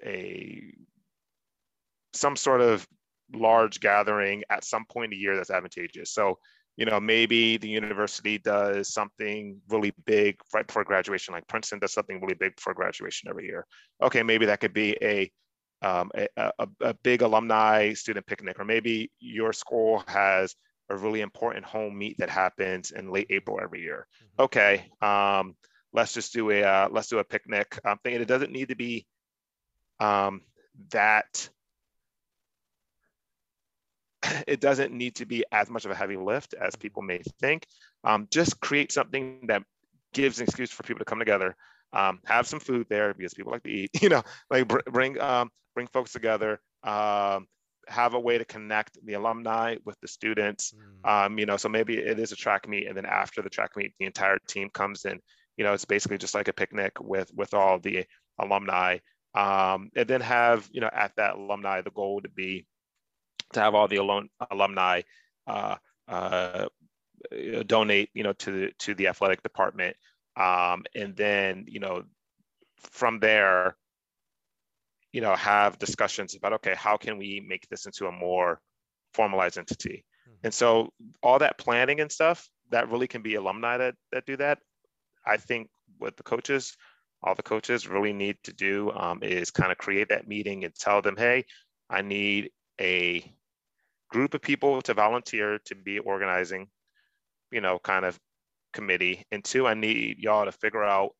[0.05, 0.75] a
[2.13, 2.87] some sort of
[3.35, 6.11] large gathering at some point a year that's advantageous.
[6.11, 6.39] So,
[6.77, 11.93] you know, maybe the university does something really big right before graduation, like Princeton does
[11.93, 13.67] something really big for graduation every year.
[14.03, 15.31] Okay, maybe that could be a
[15.83, 20.55] um, a, a, a, big alumni student picnic, or maybe your school has
[20.89, 24.07] a really important home meet that happens in late April every year.
[24.23, 24.43] Mm-hmm.
[24.45, 25.55] Okay, um,
[25.93, 27.79] let's just do a uh, let's do a picnic.
[27.85, 29.07] I'm thinking it doesn't need to be
[30.01, 30.43] um,
[30.91, 31.49] that
[34.47, 37.67] it doesn't need to be as much of a heavy lift as people may think.
[38.05, 39.63] Um, just create something that
[40.13, 41.57] gives an excuse for people to come together.
[41.93, 43.91] Um, have some food there because people like to eat.
[44.03, 46.61] You know, like br- bring um, bring folks together.
[46.83, 47.47] Um,
[47.89, 50.75] have a way to connect the alumni with the students.
[51.05, 51.27] Mm.
[51.27, 53.77] Um, you know, so maybe it is a track meet, and then after the track
[53.77, 55.21] meet, the entire team comes in.
[55.57, 58.05] You know, it's basically just like a picnic with with all the
[58.39, 58.99] alumni,
[59.35, 62.67] um, and then have you know at that alumni the goal to be
[63.53, 65.03] to have all the alum, alumni
[65.47, 65.77] uh,
[66.09, 66.67] uh,
[67.67, 69.97] donate you know to the to the athletic department,
[70.37, 72.05] um, and then you know
[72.91, 73.77] from there
[75.17, 78.61] you know, have discussions about, okay, how can we make this into a more
[79.15, 80.05] formalized entity?
[80.29, 80.37] Mm-hmm.
[80.45, 80.93] And so
[81.23, 84.59] all that planning and stuff, that really can be alumni that, that do that.
[85.25, 86.77] I think what the coaches,
[87.23, 90.75] all the coaches really need to do um, is kind of create that meeting and
[90.75, 91.47] tell them, hey,
[91.89, 93.25] I need a
[94.09, 96.69] group of people to volunteer to be organizing,
[97.51, 98.19] you know, kind of
[98.73, 99.25] committee.
[99.33, 101.11] And two, I need y'all to figure out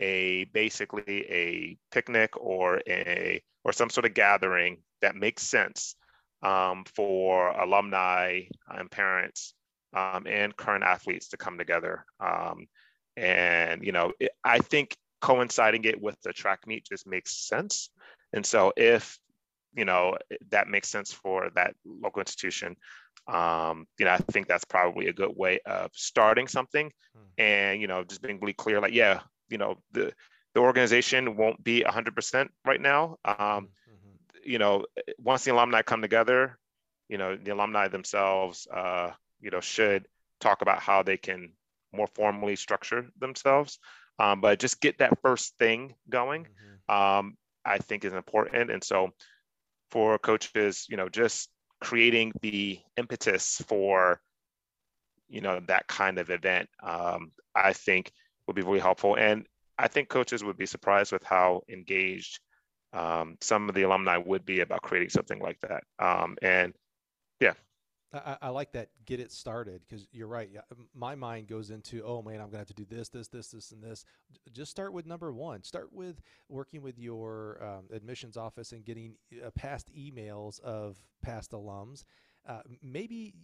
[0.00, 5.94] a basically a picnic or a or some sort of gathering that makes sense
[6.42, 9.54] um, for alumni and parents
[9.94, 12.04] um, and current athletes to come together.
[12.20, 12.66] Um,
[13.16, 17.90] and you know, it, I think coinciding it with the track meet just makes sense.
[18.32, 19.18] And so if
[19.74, 20.16] you know
[20.50, 22.76] that makes sense for that local institution,
[23.26, 26.90] um, you know, I think that's probably a good way of starting something.
[27.14, 27.42] Hmm.
[27.42, 29.20] And you know, just being really clear, like, yeah,
[29.52, 30.12] you know the
[30.54, 34.08] the organization won't be 100% right now um, mm-hmm.
[34.44, 34.84] you know
[35.18, 36.58] once the alumni come together
[37.08, 39.10] you know the alumni themselves uh,
[39.40, 40.08] you know should
[40.40, 41.52] talk about how they can
[41.92, 43.78] more formally structure themselves
[44.18, 46.94] um, but just get that first thing going mm-hmm.
[46.94, 49.10] um, i think is important and so
[49.92, 54.20] for coaches you know just creating the impetus for
[55.28, 58.12] you know that kind of event um, i think
[58.46, 59.16] would be really helpful.
[59.16, 59.46] And
[59.78, 62.40] I think coaches would be surprised with how engaged
[62.92, 65.84] um, some of the alumni would be about creating something like that.
[65.98, 66.74] Um, and
[67.40, 67.54] yeah.
[68.12, 68.90] I, I, like that.
[69.06, 70.50] Get it started because you're right.
[70.94, 73.72] My mind goes into, oh man, I'm gonna have to do this, this, this, this,
[73.72, 74.04] and this.
[74.52, 75.62] Just start with number one.
[75.62, 81.52] Start with working with your um, admissions office and getting uh, past emails of past
[81.52, 82.04] alums.
[82.46, 83.34] Uh, maybe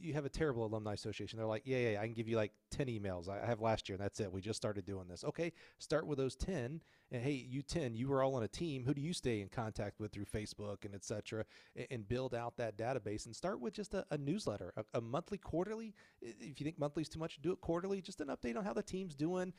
[0.00, 1.38] you have a terrible alumni association.
[1.38, 3.28] They're like, yeah, yeah, I can give you like 10 emails.
[3.28, 4.32] I have last year and that's it.
[4.32, 5.24] We just started doing this.
[5.24, 6.80] Okay, start with those 10.
[7.10, 8.84] And hey, you 10, you were all on a team.
[8.84, 11.44] Who do you stay in contact with through Facebook and etc.
[11.74, 15.00] And, and, build out that database and start with just a, a newsletter, a, a,
[15.00, 15.94] monthly, quarterly.
[16.20, 18.00] If you think monthly is too much, do it quarterly.
[18.00, 19.52] Just an update on how the team's doing,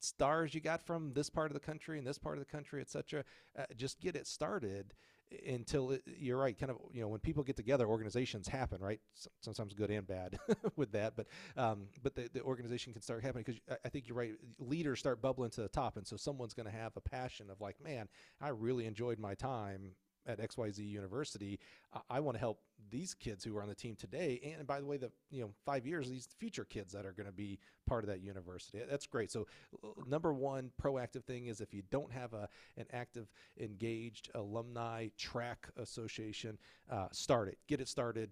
[0.00, 2.80] stars you got from this part of the country and this part of the country,
[2.80, 3.24] etc.
[3.58, 4.94] Uh, just get it started
[5.48, 9.00] until it, you're right kind of you know when people get together organizations happen right?
[9.40, 10.38] Sometimes good and bad
[10.76, 14.08] with that but um, but the, the organization can start happening because I, I think
[14.08, 17.00] you're right leaders start bubbling to the top and so someone's going to have a
[17.00, 18.08] passion of like man
[18.40, 19.92] i really enjoyed my time
[20.26, 21.58] at XYZ University,
[21.92, 22.60] I, I want to help
[22.90, 24.54] these kids who are on the team today.
[24.56, 27.26] And by the way, the you know five years, these future kids that are going
[27.26, 28.80] to be part of that university.
[28.88, 29.30] That's great.
[29.30, 29.46] So
[30.06, 35.68] number one proactive thing is if you don't have a an active, engaged alumni track
[35.76, 36.58] association,
[36.90, 37.58] uh, start it.
[37.66, 38.30] Get it started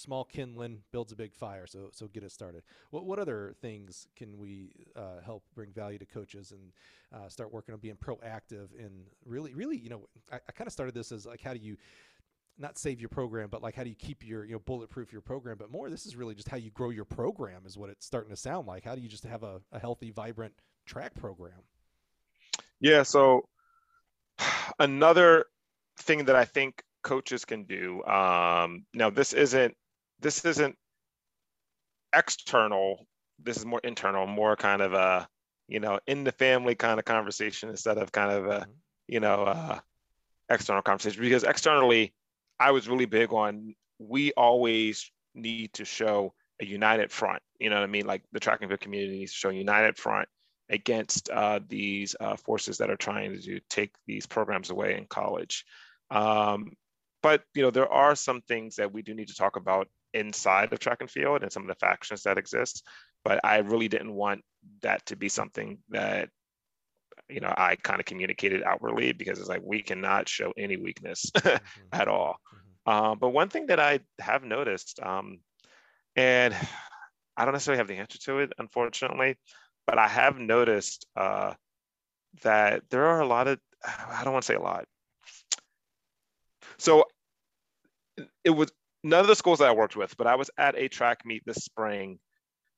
[0.00, 1.66] small kindling builds a big fire.
[1.66, 2.62] So so get it started.
[2.90, 6.72] What what other things can we uh, help bring value to coaches and
[7.12, 10.72] uh, start working on being proactive and really really you know I, I kind of
[10.72, 11.76] started this as like how do you
[12.60, 15.22] not save your program, but like how do you keep your you know bulletproof your
[15.22, 15.56] program?
[15.58, 18.30] But more, this is really just how you grow your program is what it's starting
[18.30, 18.84] to sound like.
[18.84, 20.54] How do you just have a, a healthy, vibrant
[20.86, 21.62] track program?
[22.80, 23.02] Yeah.
[23.02, 23.48] So
[24.78, 25.46] another
[25.98, 28.04] thing that I think coaches can do.
[28.04, 29.74] Um, now this isn't
[30.20, 30.76] this isn't
[32.14, 33.06] external.
[33.42, 35.28] This is more internal, more kind of a
[35.68, 38.70] you know in the family kind of conversation instead of kind of a mm-hmm.
[39.08, 39.78] you know uh,
[40.48, 41.22] external conversation.
[41.22, 42.12] Because externally,
[42.58, 47.42] I was really big on we always need to show a united front.
[47.58, 48.06] You know what I mean?
[48.06, 50.28] Like the track and field community needs to show a united front
[50.68, 55.64] against uh, these uh, forces that are trying to take these programs away in college.
[56.10, 56.72] Um,
[57.22, 60.72] but you know there are some things that we do need to talk about inside
[60.72, 62.86] of track and field and some of the factions that exist.
[63.24, 64.42] But I really didn't want
[64.82, 66.30] that to be something that
[67.28, 71.30] you know I kind of communicated outwardly because it's like we cannot show any weakness
[71.36, 71.58] mm-hmm.
[71.92, 72.36] at all.
[72.54, 72.90] Mm-hmm.
[72.90, 75.40] Um, but one thing that I have noticed, um,
[76.16, 76.54] and
[77.36, 79.36] I don't necessarily have the answer to it, unfortunately,
[79.86, 81.54] but I have noticed uh,
[82.42, 84.84] that there are a lot of I don't want to say a lot.
[86.78, 87.04] So
[88.44, 90.88] it was none of the schools that I worked with, but I was at a
[90.88, 92.18] track meet this spring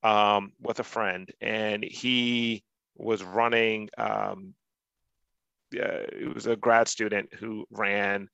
[0.02, 2.64] um, with a friend, and he
[2.96, 3.88] was running.
[3.96, 4.54] Um,
[5.72, 8.28] yeah, it was a grad student who ran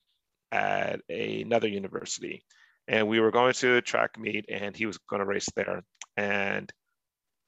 [0.51, 2.45] at another university,
[2.89, 5.83] and we were going to a track meet, and he was going to race there,
[6.17, 6.73] and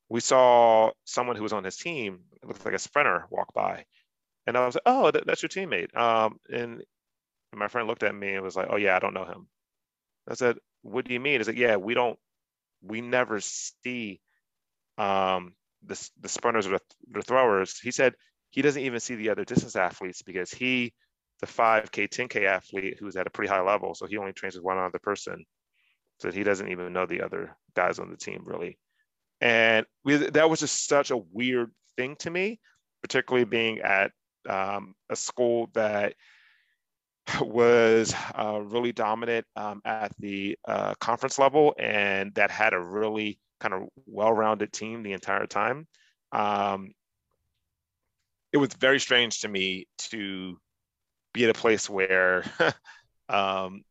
[0.08, 2.20] we saw someone who was on his team.
[2.42, 3.84] It looked like a sprinter walk by,
[4.46, 6.82] and I was like, "Oh, that, that's your teammate." Um, and
[7.54, 9.48] my friend looked at me and was like, "Oh yeah, I don't know him."
[10.28, 12.18] I said, "What do you mean?" He said, "Yeah, we don't,
[12.82, 14.20] we never see
[14.98, 15.54] um,
[15.84, 18.14] the the sprinters or the, the throwers." He said
[18.50, 20.92] he doesn't even see the other distance athletes because he,
[21.40, 24.64] the 5K, 10K athlete who's at a pretty high level, so he only trains with
[24.64, 25.44] one other person,
[26.18, 28.78] so he doesn't even know the other guys on the team really.
[29.40, 32.60] And we, that was just such a weird thing to me,
[33.02, 34.12] particularly being at
[34.48, 36.14] um, a school that
[37.40, 43.38] was uh, really dominant um, at the uh, conference level and that had a really
[43.60, 45.86] kind of well-rounded team the entire time.
[46.32, 46.92] Um,
[48.52, 50.58] it was very strange to me to
[51.32, 52.44] be at a place where
[53.28, 53.82] um,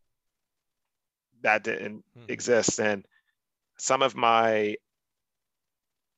[1.42, 2.32] that didn't mm-hmm.
[2.32, 2.80] exist.
[2.80, 3.06] And
[3.78, 4.76] some of my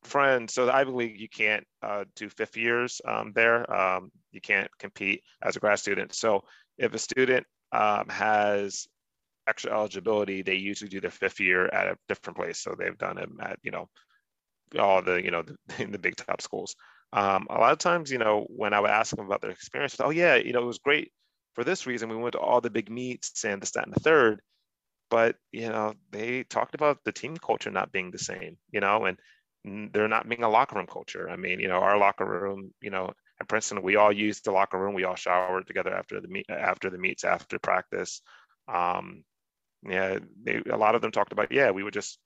[0.03, 3.71] friends, so the Ivy League, you can't uh, do fifth years um, there.
[3.71, 6.13] Um, you can't compete as a grad student.
[6.15, 6.43] So
[6.81, 8.87] if a student um, has
[9.47, 12.59] extra eligibility, they usually do their fifth year at a different place.
[12.59, 13.89] So they've done it at, you know,
[14.77, 15.43] all the, you know,
[15.77, 16.75] the, the big top schools.
[17.13, 19.97] Um, a lot of times, you know, when I would ask them about their experience,
[19.99, 21.11] oh yeah, you know, it was great
[21.53, 22.09] for this reason.
[22.09, 24.41] We went to all the big meets and this, that, and the third.
[25.09, 29.05] But you know, they talked about the team culture not being the same, you know,
[29.05, 29.17] and
[29.93, 31.29] they're not being a locker room culture.
[31.29, 33.11] I mean, you know, our locker room, you know,
[33.41, 34.93] at Princeton, we all used the locker room.
[34.93, 38.21] We all showered together after the meet, after the meets, after practice.
[38.67, 39.23] Um,
[39.83, 42.19] yeah, they, a lot of them talked about, yeah, we would just,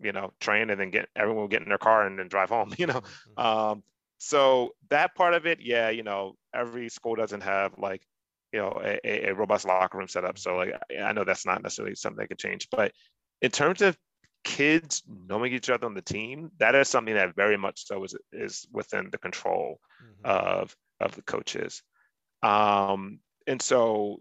[0.00, 2.48] you know, train and then get everyone would get in their car and then drive
[2.48, 2.74] home.
[2.78, 3.46] You know, mm-hmm.
[3.46, 3.82] um,
[4.18, 8.02] so that part of it, yeah, you know, every school doesn't have like,
[8.50, 10.38] you know, a, a robust locker room setup.
[10.38, 12.92] So like, I know that's not necessarily something that could change, but
[13.42, 13.94] in terms of
[14.42, 18.14] kids knowing each other on the team, that is something that very much so is,
[18.32, 20.26] is within the control mm-hmm.
[20.26, 21.82] of, of the coaches.
[22.42, 24.20] Um, and so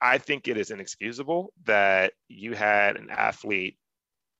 [0.00, 3.76] I think it is inexcusable that you had an athlete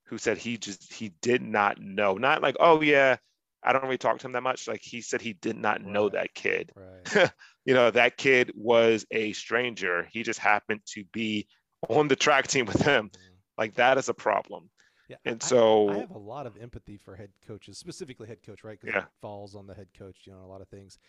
[0.05, 3.17] who said he just he did not know, not like, oh yeah,
[3.63, 4.67] I don't really talk to him that much.
[4.67, 5.91] Like he said he did not right.
[5.91, 6.71] know that kid.
[6.75, 7.31] Right.
[7.65, 10.07] you know, that kid was a stranger.
[10.11, 11.47] He just happened to be
[11.87, 13.09] on the track team with him.
[13.09, 13.33] Mm-hmm.
[13.57, 14.69] Like that is a problem.
[15.09, 18.43] Yeah, and I, so I have a lot of empathy for head coaches, specifically head
[18.43, 18.79] coach, right?
[18.79, 19.01] Because yeah.
[19.01, 20.99] it falls on the head coach, you know, a lot of things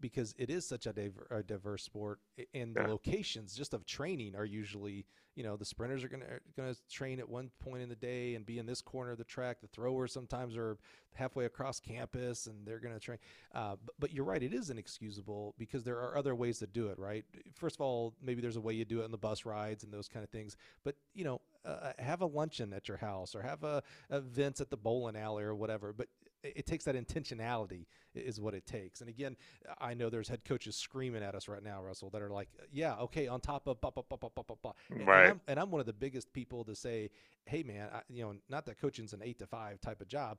[0.00, 2.20] because it is such a, diver, a diverse sport
[2.52, 2.82] and yeah.
[2.82, 6.26] the locations just of training are usually you know the sprinters are going to
[6.56, 9.18] going to train at one point in the day and be in this corner of
[9.18, 10.76] the track the throwers sometimes are
[11.14, 13.18] halfway across campus and they're going to train
[13.54, 16.88] uh, but, but, you're right it is inexcusable because there are other ways to do
[16.88, 17.24] it right
[17.54, 19.92] first of all maybe there's a way you do it on the bus rides and
[19.92, 23.42] those kind of things but you know uh, have a luncheon at your house or
[23.42, 26.08] have a events at the bowling alley or whatever but
[26.44, 29.00] it takes that intentionality is what it takes.
[29.00, 29.36] And again,
[29.80, 32.94] I know there's head coaches screaming at us right now, Russell, that are like, yeah,
[32.96, 34.72] okay, on top of, bah, bah, bah, bah, bah, bah.
[34.90, 35.22] And, right.
[35.22, 37.10] And I'm, and I'm one of the biggest people to say,
[37.46, 40.38] hey, man, I, you know, not that coaching's an eight to five type of job,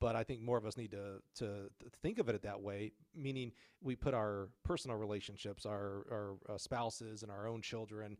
[0.00, 2.92] but I think more of us need to, to, to think of it that way,
[3.14, 3.52] meaning
[3.82, 8.16] we put our personal relationships, our, our uh, spouses and our own children uh,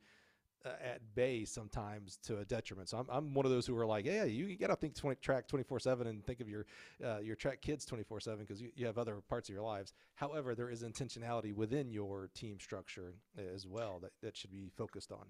[0.64, 2.88] at bay sometimes to a detriment.
[2.88, 5.16] So I'm, I'm one of those who are like, yeah, you got to think 20,
[5.20, 6.66] track 24 seven and think of your,
[7.04, 9.94] uh, your track kids 24 seven because you, you have other parts of your lives.
[10.14, 13.14] However, there is intentionality within your team structure
[13.54, 15.26] as well that, that should be focused on.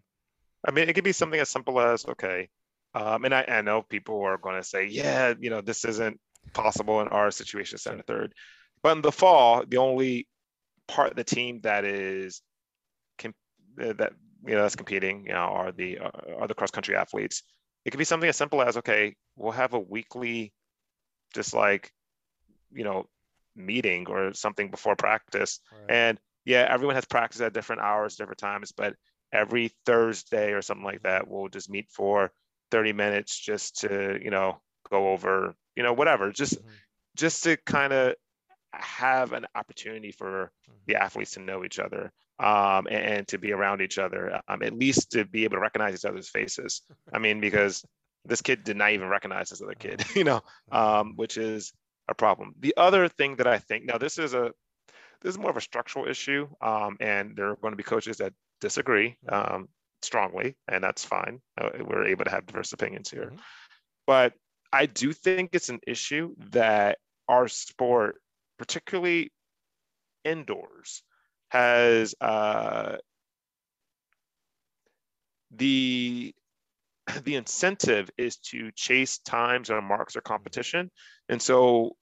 [0.66, 2.48] I mean, it could be something as simple as, okay.
[2.94, 6.18] Um, and I, I know people are going to say, yeah, you know, this isn't
[6.54, 8.16] possible in our situation, second sure.
[8.16, 8.34] third.
[8.82, 10.26] But in the fall, the only
[10.88, 12.42] part of the team that is
[13.18, 13.34] can
[13.76, 14.12] that
[14.46, 17.42] you know that's competing you know are the uh, are the cross country athletes
[17.84, 20.52] it could be something as simple as okay we'll have a weekly
[21.34, 21.90] just like
[22.72, 23.06] you know
[23.54, 25.90] meeting or something before practice right.
[25.90, 28.94] and yeah everyone has practice at different hours different times but
[29.32, 32.30] every thursday or something like that we'll just meet for
[32.70, 36.68] 30 minutes just to you know go over you know whatever just mm-hmm.
[37.16, 38.14] just to kind of
[38.72, 40.78] have an opportunity for mm-hmm.
[40.86, 44.62] the athletes to know each other um, and, and, to be around each other, um,
[44.62, 46.82] at least to be able to recognize each other's faces.
[47.12, 47.84] I mean, because
[48.24, 51.72] this kid did not even recognize this other kid, you know, um, which is
[52.08, 52.54] a problem.
[52.60, 54.52] The other thing that I think now this is a
[55.22, 58.18] this is more of a structural issue, um, and there are going to be coaches
[58.18, 59.68] that disagree um,
[60.02, 61.40] strongly, and that's fine.
[61.58, 63.36] Uh, we're able to have diverse opinions here, mm-hmm.
[64.06, 64.34] but
[64.72, 68.20] I do think it's an issue that our sport
[68.58, 69.32] particularly
[70.24, 71.02] indoors,
[71.48, 72.96] has uh,
[75.52, 76.34] the
[77.22, 80.90] the incentive is to chase times or marks or competition.
[81.28, 81.96] And so,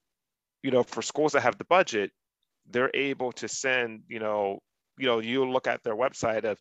[0.63, 2.11] you know, for schools that have the budget,
[2.69, 4.59] they're able to send, you know,
[4.97, 6.59] you know, you look at their website of,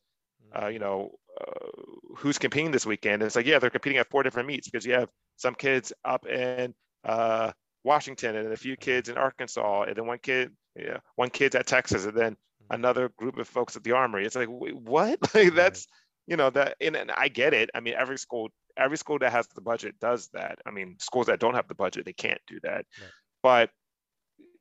[0.55, 1.69] uh, you know, uh,
[2.17, 3.15] who's competing this weekend.
[3.15, 5.93] And it's like, yeah, they're competing at four different meets because you have some kids
[6.05, 6.75] up in
[7.05, 7.51] uh,
[7.83, 11.67] Washington and a few kids in Arkansas, and then one kid, yeah, one kid's at
[11.67, 12.37] Texas, and then.
[12.71, 14.25] Another group of folks at the Armory.
[14.25, 15.19] It's like, wait, what?
[15.35, 15.87] like that's,
[16.27, 17.71] you know, that, and, and I get it.
[17.75, 20.59] I mean, every school, every school that has the budget does that.
[20.67, 22.87] I mean, schools that don't have the budget, they can't do that.
[23.01, 23.11] Right.
[23.43, 23.71] But,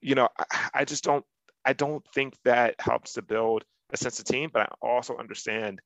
[0.01, 1.25] you know, I, I just don't,
[1.65, 4.49] I don't think that helps to build a sense of team.
[4.53, 5.81] But I also understand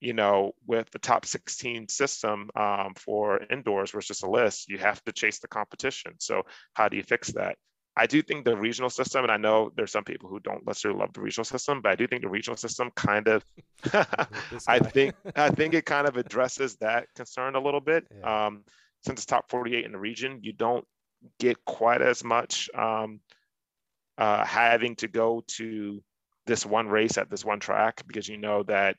[0.00, 5.02] you know, with the top 16 system um, for indoors versus a list, you have
[5.04, 6.12] to chase the competition.
[6.18, 6.42] So
[6.72, 7.56] how do you fix that?
[7.96, 11.00] I do think the regional system, and I know there's some people who don't necessarily
[11.00, 13.44] love the regional system, but I do think the regional system kind of,
[14.68, 18.06] I think, I think it kind of addresses that concern a little bit.
[18.16, 18.46] Yeah.
[18.46, 18.64] Um,
[19.02, 20.84] since it's top 48 in the region, you don't
[21.38, 23.20] get quite as much um,
[24.18, 26.02] uh, having to go to
[26.46, 28.96] this one race at this one track because you know that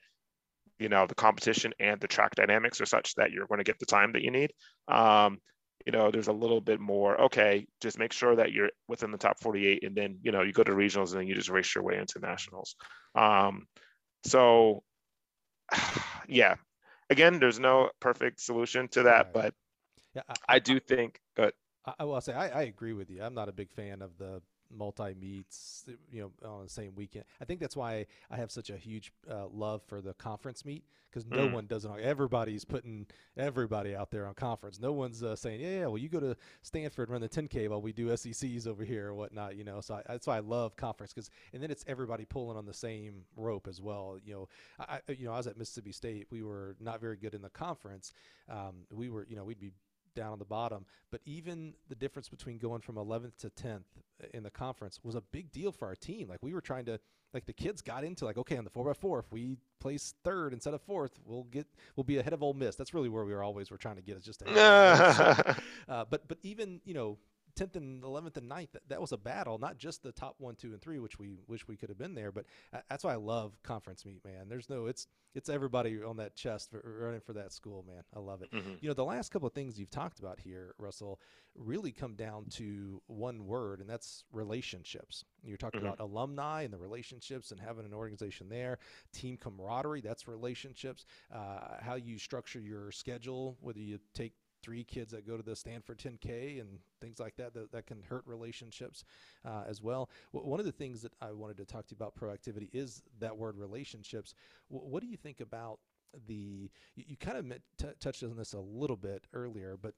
[0.78, 3.78] you know the competition and the track dynamics are such that you're going to get
[3.78, 4.52] the time that you need
[4.88, 5.38] um,
[5.86, 9.18] you know there's a little bit more okay just make sure that you're within the
[9.18, 11.74] top 48 and then you know you go to regionals and then you just race
[11.74, 12.76] your way into nationals
[13.14, 13.66] um,
[14.24, 14.82] so
[16.28, 16.54] yeah
[17.10, 19.32] again there's no perfect solution to that right.
[19.34, 19.54] but
[20.14, 21.54] yeah, I, I, do think but
[21.98, 23.22] I will say I, I agree with you.
[23.22, 24.42] I'm not a big fan of the
[24.72, 27.24] multi meets, you know, on the same weekend.
[27.40, 30.84] I think that's why I have such a huge uh, love for the conference meet
[31.10, 31.52] because no mm.
[31.52, 31.90] one does it.
[32.00, 33.06] Everybody's putting
[33.36, 34.80] everybody out there on conference.
[34.80, 37.82] No one's uh, saying, yeah, yeah, well, you go to Stanford run the 10K while
[37.82, 39.80] we do SECs over here or whatnot, you know.
[39.80, 42.74] So I, that's why I love conference because, and then it's everybody pulling on the
[42.74, 44.18] same rope as well.
[44.24, 44.48] You know,
[44.78, 46.26] I, you know, I was at Mississippi State.
[46.30, 48.12] We were not very good in the conference.
[48.48, 49.72] Um, we were, you know, we'd be
[50.14, 50.84] down on the bottom.
[51.10, 53.84] But even the difference between going from 11th to 10th
[54.32, 56.28] in the conference was a big deal for our team.
[56.28, 57.00] Like we were trying to,
[57.34, 60.14] like the kids got into like, okay, on the four by four, if we place
[60.22, 62.76] third instead of fourth, we'll get, we'll be ahead of Ole Miss.
[62.76, 64.56] That's really where we were always were trying to get is just ahead.
[65.88, 67.18] uh, but but even you know
[67.58, 70.56] 10th and 11th and 9th that, that was a battle not just the top 1
[70.56, 72.44] 2 and 3 which we wish we could have been there but
[72.88, 76.70] that's why i love conference meet man there's no it's it's everybody on that chest
[76.70, 78.74] for, running for that school man i love it mm-hmm.
[78.80, 81.20] you know the last couple of things you've talked about here russell
[81.54, 85.88] really come down to one word and that's relationships you're talking mm-hmm.
[85.88, 88.78] about alumni and the relationships and having an organization there
[89.12, 94.32] team camaraderie that's relationships uh, how you structure your schedule whether you take
[94.62, 98.02] three kids that go to the Stanford 10K and things like that that, that can
[98.02, 99.04] hurt relationships
[99.44, 100.10] uh, as well.
[100.32, 103.02] W- one of the things that I wanted to talk to you about proactivity is
[103.20, 104.34] that word relationships.
[104.70, 105.80] W- what do you think about
[106.26, 106.70] the?
[106.94, 109.94] You, you kind of met, t- touched on this a little bit earlier, but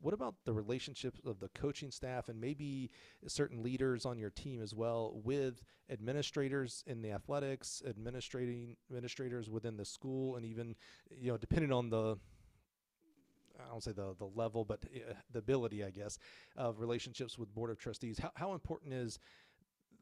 [0.00, 2.90] what about the relationships of the coaching staff and maybe
[3.26, 9.76] certain leaders on your team as well with administrators in the athletics, administrating administrators within
[9.76, 10.74] the school, and even
[11.10, 12.16] you know depending on the
[13.58, 16.18] I don't say the the level, but uh, the ability, I guess,
[16.56, 18.18] of relationships with board of trustees.
[18.18, 19.18] How how important is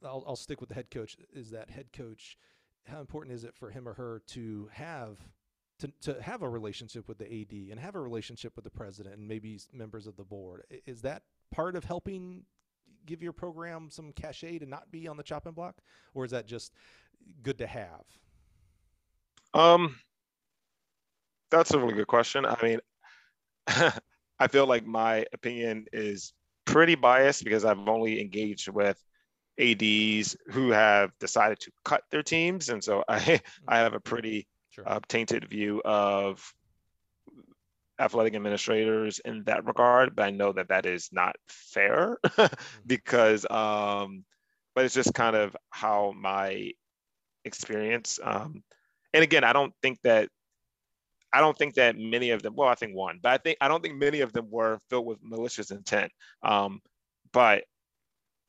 [0.05, 1.17] I'll, I'll stick with the head coach.
[1.33, 2.37] Is that head coach?
[2.87, 5.19] How important is it for him or her to have
[5.81, 9.17] to, to have a relationship with the AD and have a relationship with the president
[9.17, 10.65] and maybe members of the board?
[10.87, 12.45] Is that part of helping
[13.07, 15.77] give your program some cachet to not be on the chopping block,
[16.15, 16.73] or is that just
[17.43, 18.05] good to have?
[19.53, 19.97] Um,
[21.51, 22.45] that's a really good question.
[22.45, 22.81] I mean,
[24.39, 26.33] I feel like my opinion is
[26.65, 29.03] pretty biased because I've only engaged with
[29.59, 34.47] ads who have decided to cut their teams, and so I I have a pretty
[34.71, 34.89] sure.
[34.89, 36.55] uh, tainted view of
[37.99, 40.17] athletic administrators in that regard.
[40.17, 42.55] But I know that that is not fair mm-hmm.
[42.87, 44.25] because, um,
[44.75, 46.73] but it's just kind of how my
[47.45, 48.19] experience.
[48.23, 48.63] Um,
[49.13, 50.29] and again, I don't think that
[51.35, 53.69] I don't think that many of them, well, I think one, but I think I
[53.69, 56.13] don't think many of them were filled with malicious intent.
[56.43, 56.81] Um,
[57.33, 57.65] but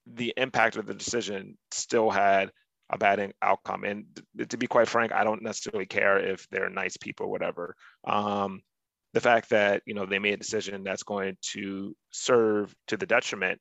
[0.06, 2.52] the impact of the decision still had
[2.92, 3.84] a bad outcome.
[3.84, 4.06] And
[4.50, 7.76] to be quite frank, I don't necessarily care if they're nice people or whatever.
[8.06, 8.62] Um,
[9.14, 13.08] the fact that you know they made a decision that's going to serve to the
[13.08, 13.60] detriment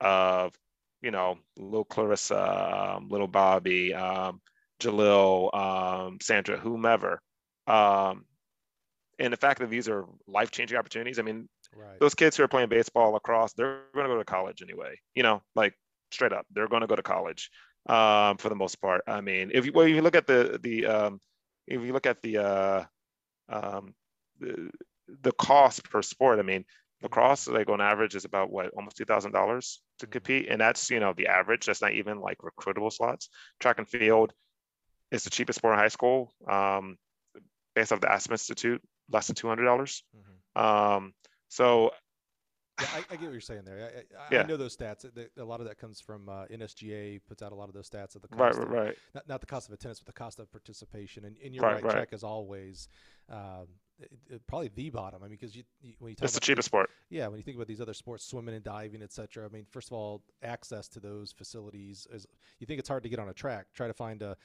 [0.00, 0.54] of
[1.02, 4.40] you know little Clarissa, um, little Bobby, um,
[4.80, 7.20] Jalil, um, Sandra, whomever.
[7.66, 8.24] Um,
[9.22, 11.18] and the fact that these are life changing opportunities.
[11.18, 11.98] I mean, right.
[12.00, 14.98] those kids who are playing baseball, across, they're going to go to college anyway.
[15.14, 15.74] You know, like
[16.10, 16.46] straight up.
[16.52, 17.50] They're going to go to college
[17.86, 19.02] um, for the most part.
[19.06, 21.20] I mean, if you, well, if you look at the the um,
[21.66, 22.84] if you look at the, uh,
[23.48, 23.94] um,
[24.40, 24.70] the
[25.22, 26.64] the cost per sport, I mean,
[27.02, 30.12] lacrosse like on average is about what almost two thousand dollars to Mm-hmm.
[30.12, 31.66] compete, and that's you know the average.
[31.66, 33.28] That's not even like recruitable slots.
[33.60, 34.32] Track and field
[35.10, 36.96] is the cheapest sport in high school, um,
[37.74, 40.04] based off the Aspen Institute, less than two hundred dollars.
[40.16, 40.60] Mhm.
[40.62, 41.14] Um,
[41.48, 41.92] so
[42.80, 44.04] Yeah, I, I get what you're saying there.
[44.30, 45.04] I, I, I know those stats.
[45.38, 48.16] A lot of that comes from uh, NSGA puts out a lot of those stats
[48.16, 48.96] of the right, cost right, of, right.
[49.14, 51.24] Not, not the cost of attendance, but the cost of participation.
[51.26, 51.92] And, and you're Right, right, right.
[51.92, 52.88] track is always
[53.28, 53.66] um,
[54.46, 55.20] probably the bottom.
[55.22, 56.90] I mean, because you, you when you talk It's the cheapest these- sport.
[57.10, 59.44] Yeah, when you think about these other sports, swimming and diving, etc.
[59.44, 62.26] I mean, first of all, access to those facilities is.
[62.58, 63.66] You think it's hard to get on a track.
[63.74, 64.36] Try to find a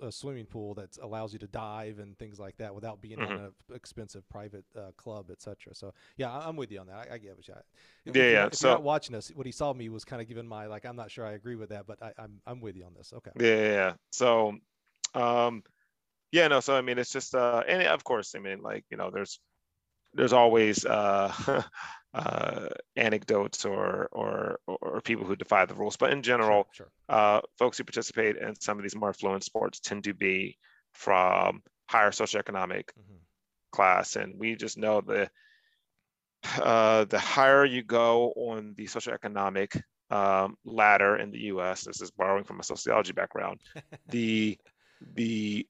[0.00, 3.28] a swimming pool that allows you to dive and things like that without being on
[3.28, 3.44] Mhm.
[3.46, 5.74] an expensive private uh, club, etc.
[5.74, 7.08] So yeah, I'm with you on that.
[7.10, 7.54] I, I get what you.
[8.04, 10.22] If Yeah, yeah, If you're not so- watching us, what he saw me was kind
[10.22, 10.84] of giving my like.
[10.86, 13.12] I'm not sure I agree with that, but I, I'm I'm with you on this.
[13.12, 13.30] Okay.
[13.38, 13.92] Yeah, yeah, yeah.
[14.12, 14.58] So,
[15.14, 15.62] um,
[16.32, 16.60] yeah, no.
[16.60, 19.40] So I mean, it's just, uh, and of course, I mean, like you know, there's,
[20.14, 21.62] there's always uh,
[22.14, 25.96] uh, anecdotes or, or or people who defy the rules.
[25.96, 26.90] But in general, sure.
[27.08, 30.58] uh, folks who participate in some of these more affluent sports tend to be
[30.92, 33.04] from higher socioeconomic sure.
[33.06, 33.16] hmm
[33.72, 35.28] class, and we just know the
[36.60, 41.84] uh, the higher you go on the socioeconomic um, ladder in the U.S.
[41.84, 43.60] This is borrowing from a sociology background.
[44.08, 44.58] the
[45.14, 45.66] the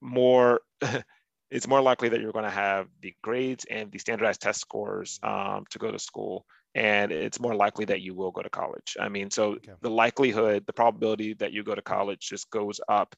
[0.00, 0.60] more
[1.50, 5.18] it's more likely that you're going to have the grades and the standardized test scores
[5.24, 6.46] um, to go to school
[6.76, 9.72] and it's more likely that you will go to college i mean so Okay.
[9.80, 13.14] the likelihood the probability that you go to college just goes up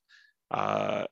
[0.50, 1.04] uh,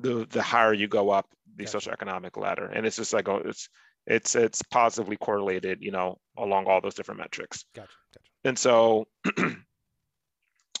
[0.00, 1.26] the the higher you go up
[1.56, 1.90] the Gotcha.
[1.90, 3.68] socioeconomic ladder and it's just like oh, it's
[4.06, 7.92] it's it's positively correlated you know along all those different metrics Gotcha.
[8.14, 8.30] Gotcha.
[8.44, 9.06] and so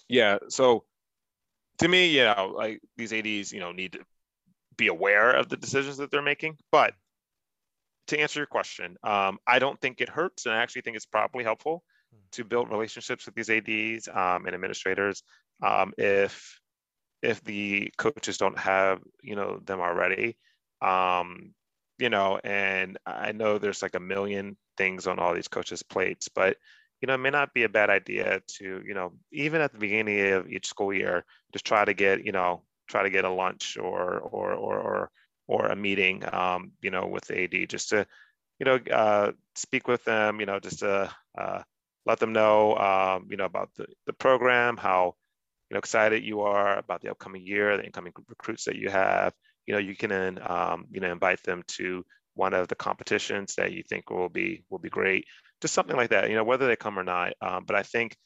[0.08, 0.84] yeah so
[1.78, 4.00] to me you know like these ads you know need to
[4.76, 6.56] be aware of the decisions that they're making.
[6.70, 6.94] But
[8.06, 11.04] to answer your question um, i don't think it hurts and i actually think it's
[11.04, 11.84] probably helpful
[12.32, 15.22] to build relationships with these ads um, and administrators
[15.62, 16.58] um, if
[17.22, 20.36] if the coaches don't have you know them already.
[20.80, 21.54] Um,
[21.98, 26.28] you know and i know there's like a million things on all these coaches plates
[26.28, 26.56] but
[27.00, 29.78] you know, it may not be a bad idea to, you know, even at the
[29.78, 33.30] beginning of each school year, just try to get, you know, try to get a
[33.30, 35.10] lunch or or or or,
[35.46, 38.06] or a meeting, um, you know, with the AD, just to,
[38.58, 41.62] you know, uh, speak with them, you know, just to uh,
[42.06, 45.14] let them know, um, you know, about the the program, how,
[45.70, 49.32] you know, excited you are about the upcoming year, the incoming recruits that you have.
[49.66, 53.72] You know, you can, um, you know, invite them to one of the competitions that
[53.72, 55.26] you think will be will be great
[55.60, 58.16] just something like that you know whether they come or not um, but i think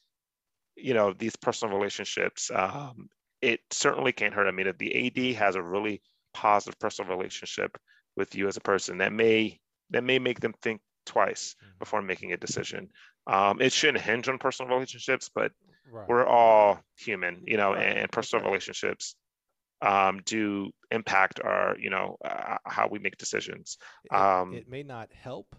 [0.76, 3.08] you know these personal relationships um,
[3.40, 6.02] it certainly can't hurt i mean if the ad has a really
[6.32, 7.76] positive personal relationship
[8.16, 9.58] with you as a person that may
[9.90, 11.80] that may make them think twice Mhm.
[11.80, 12.88] before making a decision
[13.26, 15.52] um, it shouldn't hinge on personal relationships but
[15.84, 16.08] Right.
[16.08, 18.44] we're all human you know Right, and, and personal right.
[18.44, 19.16] relationships
[19.82, 24.82] um, do impact our you know uh, how we make decisions It- um, it may
[24.82, 25.56] not help,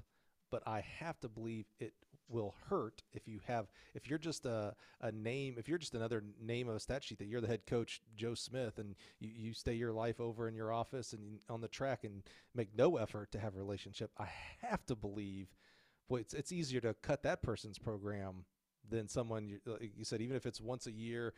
[0.54, 1.95] but I have to believe it
[2.30, 6.24] will hurt if you have if you're just a, a name if you're just another
[6.39, 9.54] name of a stat sheet that you're the head coach Joe Smith and you, you
[9.56, 12.22] stay your life over in your office and on the track and
[12.54, 14.28] make no effort to have a relationship I
[14.62, 15.47] have to believe
[16.08, 18.45] boy it's, it's easier to cut that person's program
[18.88, 21.34] than someone you, like you said even if it's once a year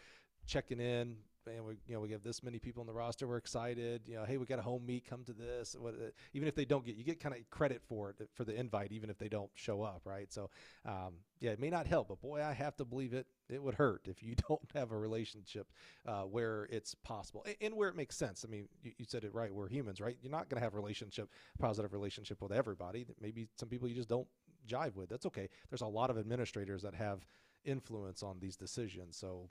[0.46, 1.16] checking in
[1.48, 4.16] and we you know we have this many people on the roster we're excited you
[4.16, 6.66] know hey we got a home meet come to this what uh, even if they
[6.66, 9.30] don't get you get kind of credit for it for the invite even if they
[9.30, 10.32] don't show up right?
[10.32, 10.50] So
[10.86, 13.76] um, yeah it may not help but boy i have to believe it it would
[13.76, 15.72] hurt if you don't have a relationship
[16.08, 18.46] uh, where it's possible and, and where it makes sense.
[18.48, 20.18] I mean you, you said it right we're humans right?
[20.22, 21.30] You're not going to have a relationship
[21.60, 24.28] positive relationship with everybody maybe some people you just don't
[24.68, 25.50] jive with that's okay.
[25.70, 27.26] There's a lot of administrators that have
[27.66, 29.50] influence on these decisions so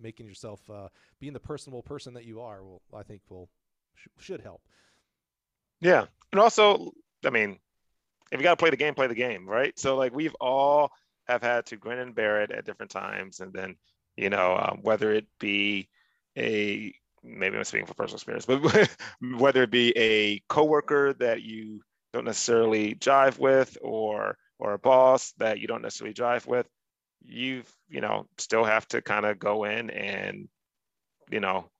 [0.00, 0.88] making yourself uh,
[1.20, 3.48] being the personable person that you are will i think will
[3.94, 4.62] sh- should help
[5.80, 6.06] Yeah.
[6.32, 6.92] And also,
[7.24, 7.58] I mean,
[8.32, 9.78] if you got to play the game, play the game, right?
[9.78, 10.90] So, like, we've all
[11.28, 13.40] have had to grin and bear it at different times.
[13.40, 13.76] And then,
[14.16, 15.88] you know, um, whether it be
[16.36, 18.90] a, maybe I'm speaking for personal experience, but
[19.40, 21.82] whether it be a coworker that you
[22.12, 26.68] don't necessarily jive with or, or a boss that you don't necessarily jive with,
[27.26, 30.48] you've, you know, still have to kind of go in and,
[31.30, 31.70] you know,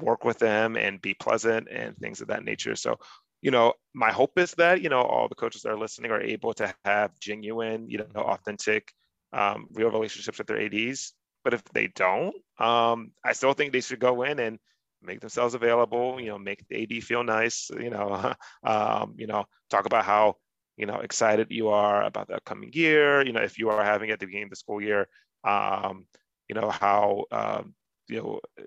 [0.00, 2.74] work with them and be pleasant and things of that nature.
[2.74, 2.98] So,
[3.42, 6.20] you know, my hope is that you know all the coaches that are listening are
[6.20, 8.92] able to have genuine, you know, authentic,
[9.32, 11.14] um, real relationships with their ads.
[11.44, 14.58] But if they don't, um, I still think they should go in and
[15.02, 16.20] make themselves available.
[16.20, 17.70] You know, make the AD feel nice.
[17.78, 18.34] You know,
[18.64, 20.36] um, you know, talk about how
[20.76, 23.24] you know excited you are about the upcoming year.
[23.24, 25.08] You know, if you are having at the beginning of the school year,
[25.44, 26.06] um,
[26.48, 27.74] you know how um,
[28.08, 28.62] you know uh,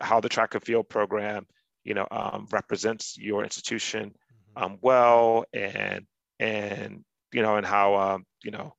[0.00, 1.46] how the track and field program
[1.84, 4.64] you know um, represents your institution mm-hmm.
[4.64, 6.06] um, well and
[6.40, 8.74] and you know and how um, you know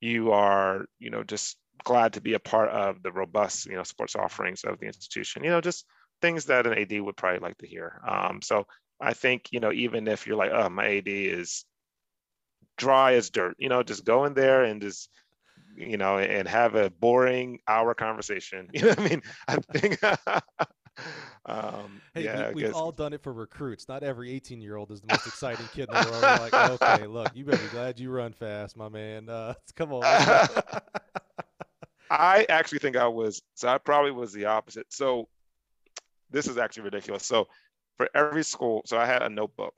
[0.00, 3.82] you are you know just glad to be a part of the robust you know
[3.82, 5.84] sports offerings of the institution you know just
[6.20, 8.66] things that an ad would probably like to hear um, so
[9.00, 11.64] i think you know even if you're like oh my ad is
[12.76, 15.08] dry as dirt you know just go in there and just
[15.76, 19.98] you know and have a boring hour conversation you know what i mean i think
[21.46, 23.88] um, hey, yeah, we, have all done it for recruits.
[23.88, 26.22] Not every 18 year old is the most exciting kid in the world.
[26.22, 29.28] We're like, okay, look, you better be glad you run fast, my man.
[29.28, 30.02] Uh, come on.
[32.10, 34.86] I actually think I was, so I probably was the opposite.
[34.90, 35.28] So
[36.30, 37.26] this is actually ridiculous.
[37.26, 37.48] So
[37.96, 39.74] for every school, so I had a notebook.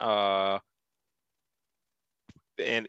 [0.00, 0.58] Uh,
[2.58, 2.88] and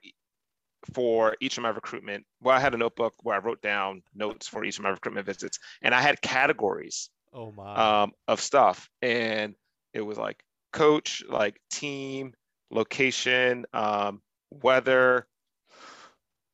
[0.93, 2.25] for each of my recruitment.
[2.41, 5.25] Well, I had a notebook where I wrote down notes for each of my recruitment
[5.25, 7.09] visits, and I had categories.
[7.33, 8.01] Oh my.
[8.01, 9.55] Um, of stuff, and
[9.93, 12.33] it was like coach, like team,
[12.69, 14.21] location, um,
[14.51, 15.27] weather.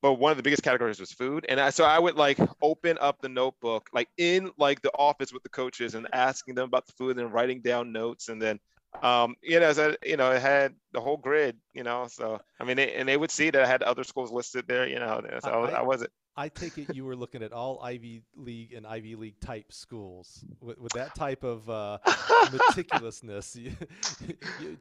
[0.02, 2.98] But one of the biggest categories was food, and I, so I would like open
[3.02, 6.88] up the notebook, like in like the office with the coaches, and asking them about
[6.88, 8.60] the food, and writing down notes, and then
[9.02, 12.64] um, you know, so, you know, it had the whole grid, you know, so, I
[12.64, 15.22] mean, they, and they would see that I had other schools listed there, you know,
[15.42, 16.12] so I, I wasn't.
[16.40, 20.46] I take it you were looking at all Ivy League and Ivy League type schools
[20.62, 23.58] with, with that type of uh, meticulousness.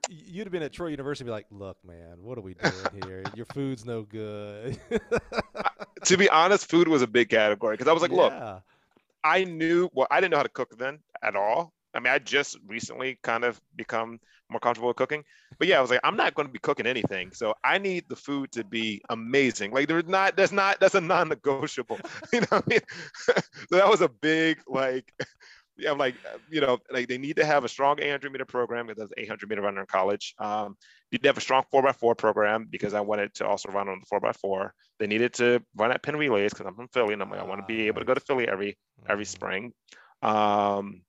[0.09, 3.02] You, would have been at Troy University, be like, "Look, man, what are we doing
[3.05, 3.24] here?
[3.35, 4.78] Your food's no good."
[6.05, 8.16] to be honest, food was a big category because I was like, yeah.
[8.16, 8.62] "Look,
[9.24, 11.72] I knew well, I didn't know how to cook then at all.
[11.98, 14.20] I mean, I just recently kind of become
[14.50, 15.24] more comfortable with cooking.
[15.58, 17.32] But yeah, I was like, I'm not going to be cooking anything.
[17.32, 19.72] So I need the food to be amazing.
[19.72, 21.98] Like there's not, that's not, that's a non-negotiable.
[22.32, 22.80] you know what I mean?
[23.16, 23.32] so
[23.72, 25.12] that was a big, like,
[25.76, 26.14] yeah, I'm like,
[26.48, 29.14] you know, like they need to have a strong 800 meter program because I that's
[29.16, 30.36] 800 meter runner in college.
[30.38, 30.76] Um,
[31.10, 34.20] need to have a strong 4x4 program because I wanted to also run on the
[34.20, 34.70] 4x4.
[35.00, 37.44] They needed to run at Penn Relays because I'm from Philly and I'm like, I
[37.44, 39.30] want to be able to go to Philly every every mm-hmm.
[39.30, 39.72] spring.
[40.22, 41.02] Um,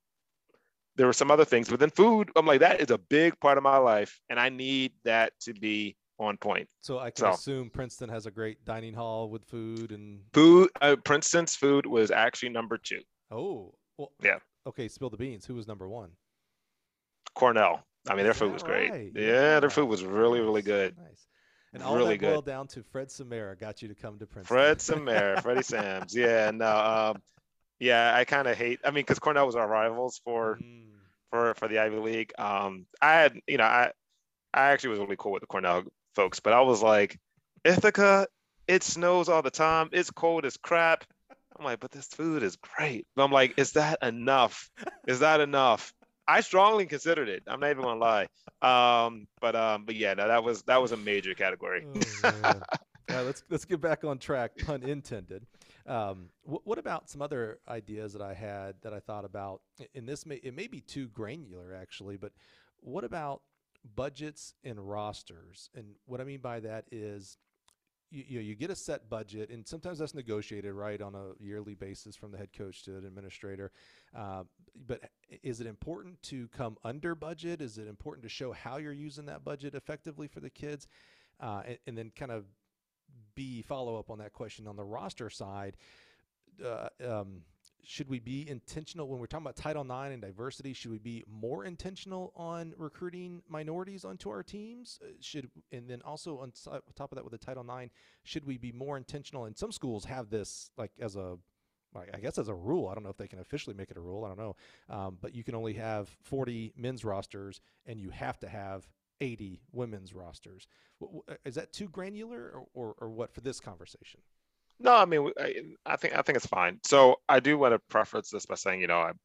[1.00, 3.56] there were some other things, but then food, I'm like, that is a big part
[3.56, 6.68] of my life, and I need that to be on point.
[6.82, 10.68] So I can so, assume Princeton has a great dining hall with food and food.
[10.82, 13.00] Uh, Princeton's food was actually number two.
[13.30, 14.40] Oh, well, yeah.
[14.66, 15.46] Okay, spill the beans.
[15.46, 16.10] Who was number one?
[17.34, 17.82] Cornell.
[18.06, 18.90] I mean, their food was great.
[18.90, 19.12] Right?
[19.14, 20.98] Yeah, their food was really, really good.
[20.98, 21.26] Nice.
[21.72, 22.50] And all really that boiled good.
[22.50, 24.54] down to Fred Samara got you to come to Princeton.
[24.54, 26.14] Fred Samara, Freddie Sams.
[26.14, 27.22] Yeah, no, um,
[27.80, 28.80] yeah, I kind of hate.
[28.84, 30.90] I mean, because Cornell was our rivals for mm
[31.30, 32.32] for for the Ivy League.
[32.38, 33.92] Um, I had, you know, I
[34.52, 35.84] I actually was really cool with the Cornell
[36.14, 37.18] folks, but I was like,
[37.64, 38.26] Ithaca,
[38.66, 39.88] it snows all the time.
[39.92, 41.04] It's cold as crap.
[41.58, 43.06] I'm like, but this food is great.
[43.14, 44.70] But I'm like, is that enough?
[45.06, 45.92] Is that enough?
[46.26, 47.42] I strongly considered it.
[47.46, 48.26] I'm not even gonna lie.
[48.62, 51.86] Um, but um, but yeah, no, that was that was a major category.
[52.24, 52.30] Oh,
[53.08, 55.46] right, let's let's get back on track, pun intended.
[55.86, 59.62] Um, wh- what about some other ideas that I had that I thought about?
[59.94, 62.32] And this may it may be too granular actually, but
[62.80, 63.42] what about
[63.94, 65.70] budgets and rosters?
[65.74, 67.38] And what I mean by that is
[68.10, 71.30] you, you, know, you get a set budget, and sometimes that's negotiated right on a
[71.38, 73.70] yearly basis from the head coach to the administrator.
[74.16, 74.42] Uh,
[74.86, 75.10] but
[75.42, 77.62] is it important to come under budget?
[77.62, 80.88] Is it important to show how you're using that budget effectively for the kids?
[81.38, 82.44] Uh, and, and, then kind of
[83.34, 85.76] B, follow up on that question on the roster side.
[86.64, 87.42] Uh, um,
[87.82, 90.72] should we be intentional when we're talking about Title IX and diversity?
[90.72, 94.98] Should we be more intentional on recruiting minorities onto our teams?
[95.02, 96.52] Uh, should and then also on
[96.94, 97.90] top of that with the Title IX,
[98.24, 99.46] should we be more intentional?
[99.46, 101.38] And some schools have this like as a
[102.14, 102.88] I guess as a rule.
[102.88, 104.24] I don't know if they can officially make it a rule.
[104.24, 104.56] I don't know,
[104.88, 108.86] um, but you can only have 40 men's rosters, and you have to have
[109.20, 110.66] 80 women's rosters.
[111.02, 114.20] Uh, is that too granular or, or, or what for this conversation?
[114.78, 116.78] No, I mean, I, I, think I think it's fine.
[116.84, 119.18] So I do want to preface this by saying, you know, I'm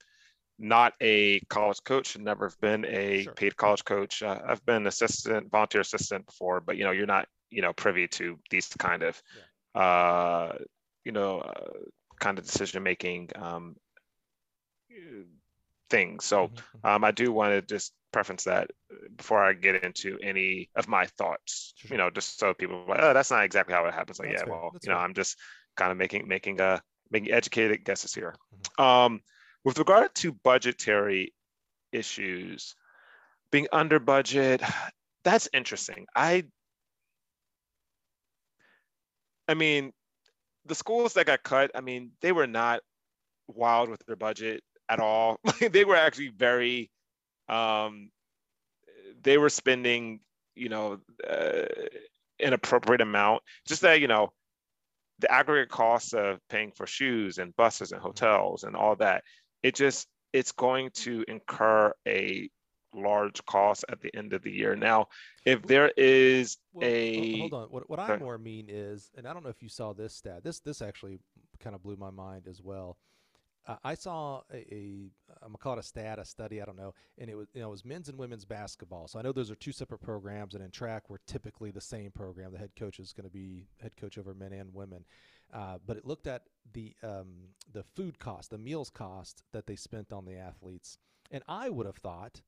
[0.59, 3.33] not a college coach, and never have been a sure.
[3.33, 4.21] paid college coach.
[4.21, 8.07] Uh, I've been assistant, volunteer assistant before, but you know, you're not, you know, privy
[8.09, 9.21] to these kind of,
[9.75, 9.81] yeah.
[9.81, 10.57] uh,
[11.05, 11.69] you know, uh,
[12.19, 13.29] kind of decision making.
[13.35, 13.75] Um,
[15.89, 16.25] things.
[16.25, 18.71] So Mhm, um, I do want to just preference that
[19.17, 21.73] before I get into any of my thoughts.
[21.77, 24.19] Sure, You know, just so people are like, oh, that's not exactly how it happens.
[24.19, 24.97] Like, That's yeah, fair, well, that's you know.
[24.99, 25.37] I'm just
[25.75, 26.81] kind of making making a
[27.11, 28.35] making educated guesses here.
[28.79, 28.83] Mm-hmm.
[28.83, 29.21] Um,
[29.63, 31.33] with regard to budgetary
[31.91, 32.75] issues,
[33.51, 34.61] being under budget,
[35.23, 36.05] that's interesting.
[36.15, 36.45] I
[39.47, 39.93] I mean,
[40.65, 42.81] the schools that got cut, I mean, they were not
[43.47, 45.39] wild with their budget at all.
[45.71, 46.91] they were actually very
[47.49, 48.09] um
[49.21, 50.19] they were spending,
[50.55, 51.65] you know, uh,
[52.39, 53.41] an appropriate amount.
[53.67, 54.31] Just that, you know,
[55.19, 59.23] the aggregate costs of paying for shoes and buses and hotels and all that,
[59.63, 62.49] it just it's going to incur a
[62.93, 64.75] large cost at the end of the year.
[64.75, 65.07] Now,
[65.45, 67.67] if there is Well, a hold on.
[67.69, 70.43] What what I more mean is, and I don't know if you saw this stat.
[70.43, 71.19] This this actually
[71.59, 72.97] kind of blew my mind as well.
[73.67, 75.11] Uh, I saw a, a
[75.41, 77.61] I'm gonna call it a stat, a study, I don't know, and it was you
[77.61, 79.07] know it was men's and women's basketball.
[79.07, 82.11] So I know those are two separate programs, and in track we're typically the same
[82.11, 82.51] program.
[82.51, 85.05] The head coach is going to be head coach over men and women.
[85.53, 86.43] Uh, but it looked at
[86.73, 90.97] the um, the food cost, the meals cost that they spent on the athletes,
[91.31, 92.41] and I would have thought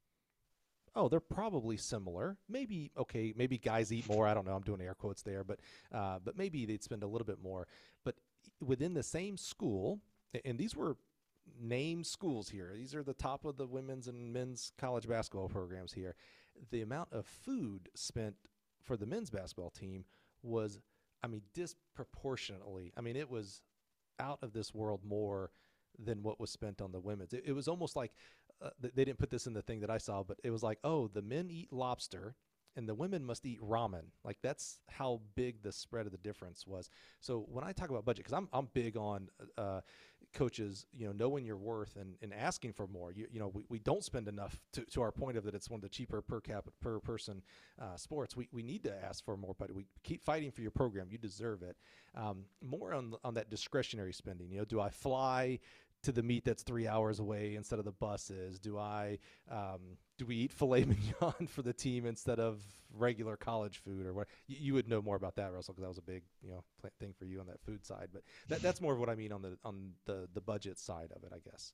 [0.98, 2.38] oh, they're probably similar.
[2.50, 4.28] Maybe okay, maybe guys eat more.
[4.28, 4.56] I don't know.
[4.56, 5.60] I'm doing air quotes there, but
[5.94, 7.68] uh, but maybe they'd spend a little bit more.
[8.04, 8.16] But
[8.60, 10.00] within the same school,
[10.44, 10.98] and these were
[11.60, 12.72] named schools here.
[12.76, 16.16] These are the top of the women's and men's college basketball programs here.
[16.72, 18.36] The amount of food spent
[18.82, 20.06] for the men's basketball team
[20.42, 20.80] was,
[21.24, 22.94] I mean, disproportionately.
[22.98, 23.62] I mean, it was
[24.20, 25.52] out of this world more
[26.00, 27.34] than what was spent on the women's.
[27.34, 28.14] It, it was almost like
[28.62, 30.80] uh, they didn't put this in the thing that I saw, but it was like,
[30.84, 32.36] oh, the men eat lobster
[32.78, 34.06] and the women must eat ramen.
[34.24, 36.90] Like that's how big the spread of the difference was.
[37.20, 39.82] So when I talk about budget, because I'm I'm big on uh,
[40.34, 43.12] coaches, you know, knowing your worth and, and asking for more.
[43.12, 45.70] You, you know, we, we don't spend enough to, to our point of that it's
[45.70, 47.42] one of the cheaper per cap per person
[47.82, 48.36] uh, sports.
[48.36, 51.08] We, we need to ask for more, but we keep fighting for your program.
[51.10, 51.78] You deserve it.
[52.16, 54.52] Um, more on on that discretionary spending.
[54.52, 55.60] You know, do I fly?
[56.04, 58.60] To the meet that's three hours away instead of the buses?
[58.60, 59.20] Do I
[59.50, 60.86] um, do we eat filet
[61.22, 62.62] mignon for the team instead of
[62.94, 64.28] regular college food or what?
[64.48, 66.64] You, you would know more about that, Russell, because that was a big you know
[67.00, 68.10] thing for you on that food side.
[68.14, 71.12] But that, that's more of what I mean on the on the the budget side
[71.16, 71.74] of it, I guess.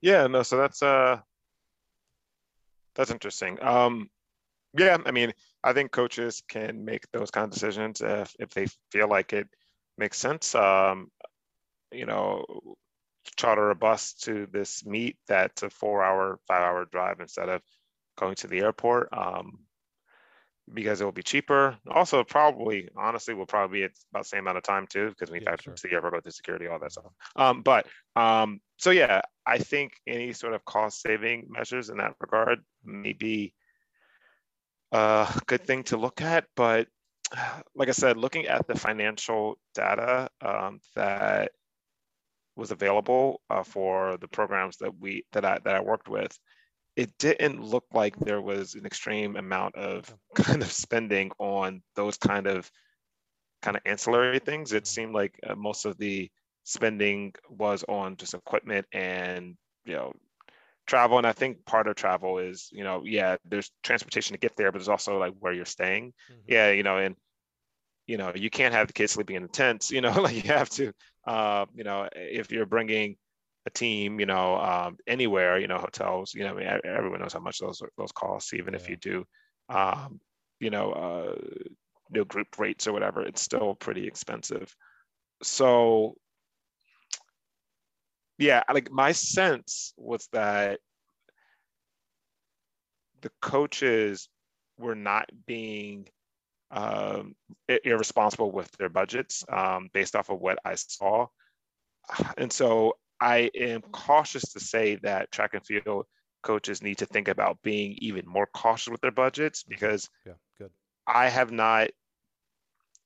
[0.00, 1.20] Yeah, no, so that's uh
[2.94, 3.62] that's interesting.
[3.62, 4.10] Um
[4.78, 5.32] yeah, I mean,
[5.64, 9.48] I think coaches can make those kind of decisions if if they feel like it
[9.98, 10.54] makes sense.
[10.54, 11.10] Um,
[11.92, 12.44] you know,
[13.36, 17.62] charter a bus to this meet that's a four hour, five hour drive instead of
[18.18, 19.08] going to the airport.
[19.12, 19.60] Um
[20.72, 21.78] because it will be cheaper.
[21.88, 25.40] Also, probably, honestly, will probably be about the same amount of time too, because we
[25.40, 25.72] Yeah, factor sure.
[25.74, 27.12] into the airport, go through security, all that stuff.
[27.36, 27.86] Um, but
[28.16, 33.12] um, so yeah, I think any sort of cost saving measures in that regard may
[33.12, 33.54] be
[34.92, 36.46] a good thing to look at.
[36.56, 36.88] But
[37.74, 41.52] like I said, looking at the financial data um, that
[42.56, 46.38] was available uh, for the programs that we that I that I worked with,
[46.96, 52.16] it didn't look like there was an extreme amount of kind of spending on those
[52.18, 52.70] kind of
[53.62, 54.62] kind of ancillary things.
[54.72, 56.22] It seemed like uh, most of the
[56.64, 60.12] spending was on just equipment and you know
[60.86, 64.56] travel and i think part of travel is you know yeah there's transportation to get
[64.56, 66.42] there but there's also like where you're staying Mhm.
[66.46, 67.16] yeah you know and
[68.06, 70.50] you know you can't have the kids sleeping in the tents you know like you
[70.52, 70.92] have to
[71.26, 73.16] uh you know if you're bringing
[73.66, 77.32] a team you know um anywhere you know hotels you know I mean, everyone knows
[77.32, 79.24] how much those those cost even if you do
[79.68, 80.20] um
[80.60, 81.34] you know uh
[82.12, 84.74] you know group rates or whatever it's still pretty expensive.
[85.42, 86.16] So
[88.38, 90.78] yeah like my sense was that
[93.22, 94.28] the coaches
[94.78, 96.08] were not being
[96.70, 97.34] um,
[97.84, 101.28] irresponsible with their budgets um, based off of what I saw.
[102.36, 106.06] And so I am cautious to say that track and field
[106.42, 110.70] coaches need to think about being even more cautious with their budgets because Yeah, good.
[111.06, 111.90] I have not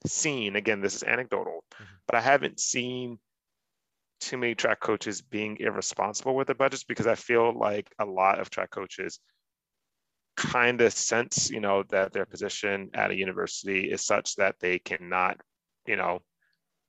[0.06, 2.00] seen, again, this is anecdotal, Mhm.
[2.06, 3.18] but I haven't seen
[4.20, 8.38] too many track coaches being irresponsible with their budgets because I feel like a lot
[8.38, 9.18] of track coaches
[10.40, 14.78] kind of sense, you know, that their position at a university is such that they
[14.78, 15.40] cannot,
[15.86, 16.20] you know,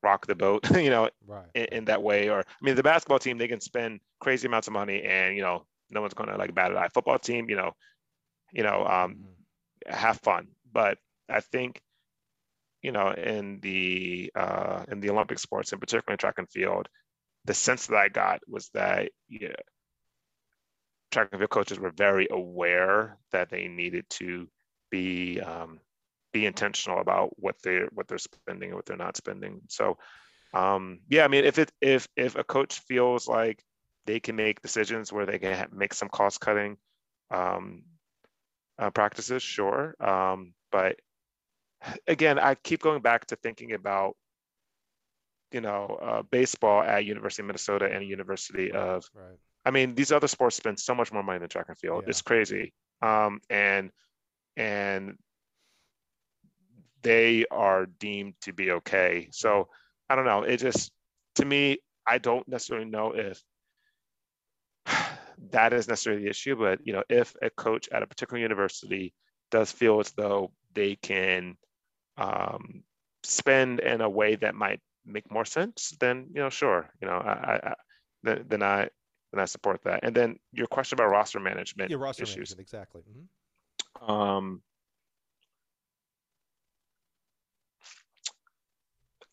[0.04, 1.52] rock the boat, you know, Right.
[1.56, 2.30] in, in that way.
[2.30, 5.42] Or I mean, the basketball team they can spend crazy amounts of money, and you
[5.44, 6.90] know, no one's going to like bat an eye.
[6.94, 7.74] Football team, you know,
[8.54, 9.36] you know, um, Mhm.
[9.88, 10.50] have fun.
[10.72, 11.00] But
[11.30, 11.82] I think,
[12.82, 16.90] you know, in the uh, in the Olympic sports, in particular in track and field,
[17.46, 19.54] the sense that I got was that yeah,
[21.12, 24.48] track and field coaches were very aware that they needed to
[24.90, 25.80] be um,
[26.34, 29.62] be intentional about what they're what they're spending and what they're not spending.
[29.70, 29.98] So
[30.54, 33.64] um, yeah, I mean, if it if if a coach feels like
[34.06, 36.78] they can make decisions where they can make some cost cutting
[37.30, 37.84] um,
[38.80, 39.96] uh, practices, sure.
[40.00, 40.98] Um, but
[42.08, 44.16] again, I keep going back to thinking about
[45.52, 49.10] you know uh, baseball at University of Minnesota and University of.
[49.14, 49.38] Right.
[49.66, 52.04] I mean, these other sports spend so much more money than track and field.
[52.04, 52.10] Yeah.
[52.10, 53.92] It's crazy, um, and
[54.58, 55.18] and
[57.04, 59.30] they are deemed to be okay.
[59.32, 59.70] So
[60.10, 60.44] I don't know.
[60.44, 60.92] It just
[61.36, 63.42] to me, I don't necessarily know if
[65.52, 69.14] that is necessarily the issue, but you know, if a coach at a particular university
[69.52, 71.58] does feel as though they can
[72.18, 72.84] um,
[73.24, 77.18] spend in a way that might make more sense, then you know, sure, you know,
[77.18, 77.74] I, I,
[78.24, 78.90] then, then I
[79.32, 80.02] then I support that.
[80.04, 83.02] And then your question about roster management yeah, roster issues, management, exactly.
[84.02, 84.12] Mm-hmm.
[84.12, 84.62] Um,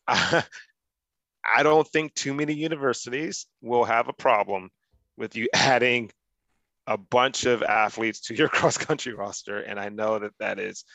[1.45, 4.69] I don't think too many universities will have a problem
[5.17, 6.11] with you adding
[6.87, 9.59] a bunch of athletes to your cross country roster.
[9.59, 10.85] And I know that that is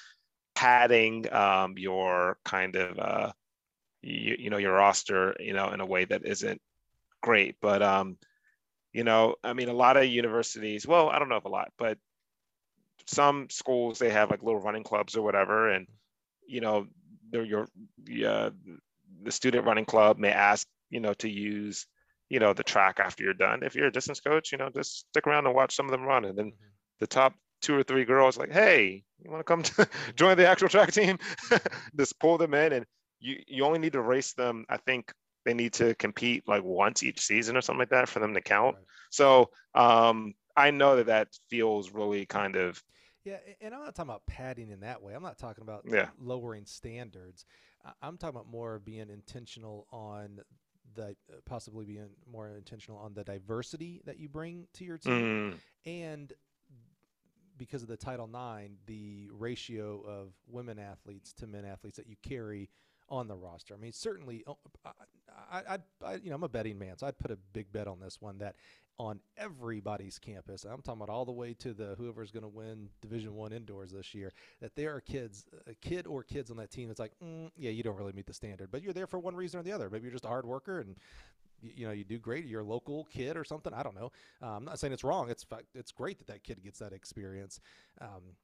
[0.54, 3.32] padding um, your kind of, uh,
[4.02, 6.60] you, you, know, your roster, you know, in a way that isn't
[7.22, 7.56] great.
[7.60, 8.16] But, um,
[8.94, 11.72] you know, I mean, a lot of universities, well, I don't know if a lot,
[11.76, 11.98] but
[13.06, 15.68] some schools, they have like little running clubs or whatever.
[15.68, 15.88] And,
[16.46, 16.86] you know,
[17.30, 17.66] they're your,
[18.04, 18.52] the
[19.30, 21.86] student running club may ask, you know, to use,
[22.30, 23.64] you know, the track after you're done.
[23.64, 26.04] If you're a distance coach, you know, just stick around and watch some of them
[26.04, 26.24] run.
[26.24, 26.64] And then mm-hmm.
[27.00, 30.46] the top two or three girls like, hey, you want to come to join the
[30.46, 31.18] actual track team?
[31.98, 32.86] just pull them in and
[33.18, 34.64] you, you only need to race them.
[34.68, 35.12] I think
[35.44, 38.40] they need to compete like once each season or something like that for them to
[38.40, 38.76] count.
[38.76, 38.84] Right.
[39.10, 42.82] So um, I know that that feels really kind of
[43.24, 45.14] yeah, and I'm not talking about padding in that way.
[45.14, 46.08] I'm not talking about yeah.
[46.20, 47.46] lowering standards.
[48.02, 50.40] I'm talking about more being intentional on
[50.94, 51.16] the
[51.46, 55.90] possibly being more intentional on the diversity that you bring to your team, mm.
[55.90, 56.32] and
[57.56, 62.16] because of the Title IX, the ratio of women athletes to men athletes that you
[62.22, 62.68] carry
[63.08, 63.74] on the roster.
[63.74, 64.58] I mean, certainly, oh,
[65.50, 67.86] I, I, I, you know, I'm a betting man, so I'd put a big bet
[67.86, 68.56] on this one that
[68.98, 70.64] on everybody's campus.
[70.64, 73.90] I'm talking about all the way to the whoever's going to win Division One indoors
[73.90, 74.32] this year.
[74.60, 77.70] That there are kids, a kid or kids on that team that's like, mm, yeah,
[77.70, 79.90] you don't really meet the standard, but you're there for one reason or the other.
[79.90, 80.96] Maybe you're just a hard worker and
[81.62, 82.46] you know you do great.
[82.46, 83.72] You're a local kid or something.
[83.72, 84.12] I don't know.
[84.42, 85.30] Uh, I'm not saying it's wrong.
[85.30, 87.60] It's it's great that that kid gets that experience,
[88.00, 88.36] um,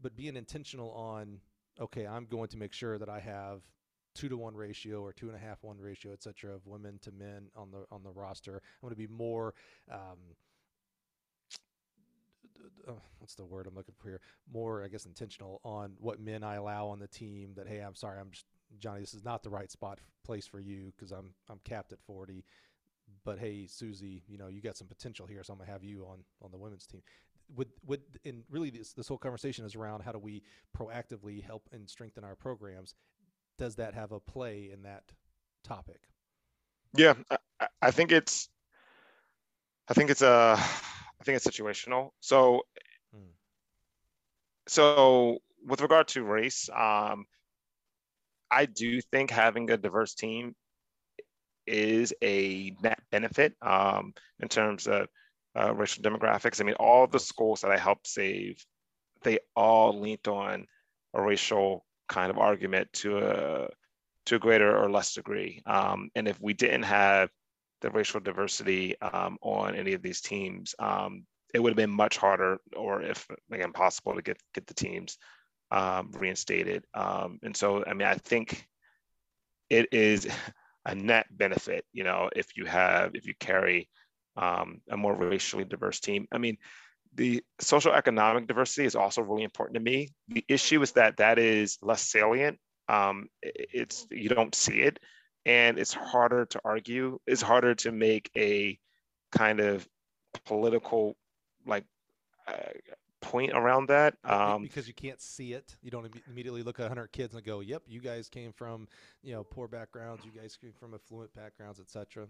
[0.00, 1.40] but being intentional on
[1.80, 3.62] okay, I'm going to make sure that I have
[4.14, 6.98] two to one ratio or two and a half one ratio, et cetera, of women
[7.02, 8.54] to men on the on the roster.
[8.54, 9.54] I'm going to be more.
[9.90, 10.18] Um,
[12.88, 14.20] uh, what's the word I'm looking for here?
[14.52, 17.52] More, I guess, intentional on what men I allow on the team.
[17.56, 18.46] That hey, I'm sorry, I'm just,
[18.78, 19.00] Johnny.
[19.00, 22.44] This is not the right spot place for you because I'm I'm capped at 40.
[23.24, 26.06] But hey, Susie, you know you got some potential here, so I'm gonna have you
[26.10, 27.02] on on the women's team.
[27.54, 30.42] Would would and really this this whole conversation is around how do we
[30.76, 32.94] proactively help and strengthen our programs
[33.58, 35.04] does that have a play in that
[35.64, 36.00] topic?
[36.94, 38.48] Yeah, I, I think it's,
[39.88, 40.60] I think it's a, uh,
[41.26, 42.10] think it's situational.
[42.20, 42.62] So,
[43.12, 43.30] hmm.
[44.68, 47.26] so with regard to race, um,
[48.50, 50.54] I do think having a diverse team
[51.66, 55.08] is a net benefit um, in terms of
[55.56, 56.60] uh, racial demographics.
[56.60, 58.64] I mean, all the schools that I helped save,
[59.22, 60.66] they all leaned on
[61.14, 63.68] a racial kind of argument to a
[64.26, 65.62] to a greater or less degree.
[65.66, 67.30] Um, and if we didn't have
[67.80, 71.24] the racial diversity um, on any of these teams, um,
[71.54, 75.18] it would have been much harder, or if again possible, to get get the teams
[75.70, 76.84] um, reinstated.
[76.94, 78.66] Um, and so, I mean, I think
[79.70, 80.28] it is
[80.84, 83.88] a net benefit, you know, if you have if you carry
[84.36, 86.26] um, a more racially diverse team.
[86.32, 86.58] I mean,
[87.14, 90.10] the social economic diversity is also really important to me.
[90.28, 92.58] The issue is that that is less salient.
[92.88, 95.00] Um, it's you don't see it,
[95.44, 97.18] and it's harder to argue.
[97.26, 98.78] It's harder to make a
[99.32, 99.88] kind of
[100.44, 101.16] political
[101.66, 101.84] like
[102.46, 102.54] uh,
[103.20, 105.76] point around that um, because you can't see it.
[105.82, 108.86] You don't immediately look at 100 kids and go, "Yep, you guys came from
[109.22, 110.24] you know poor backgrounds.
[110.24, 112.28] You guys came from affluent backgrounds, etc."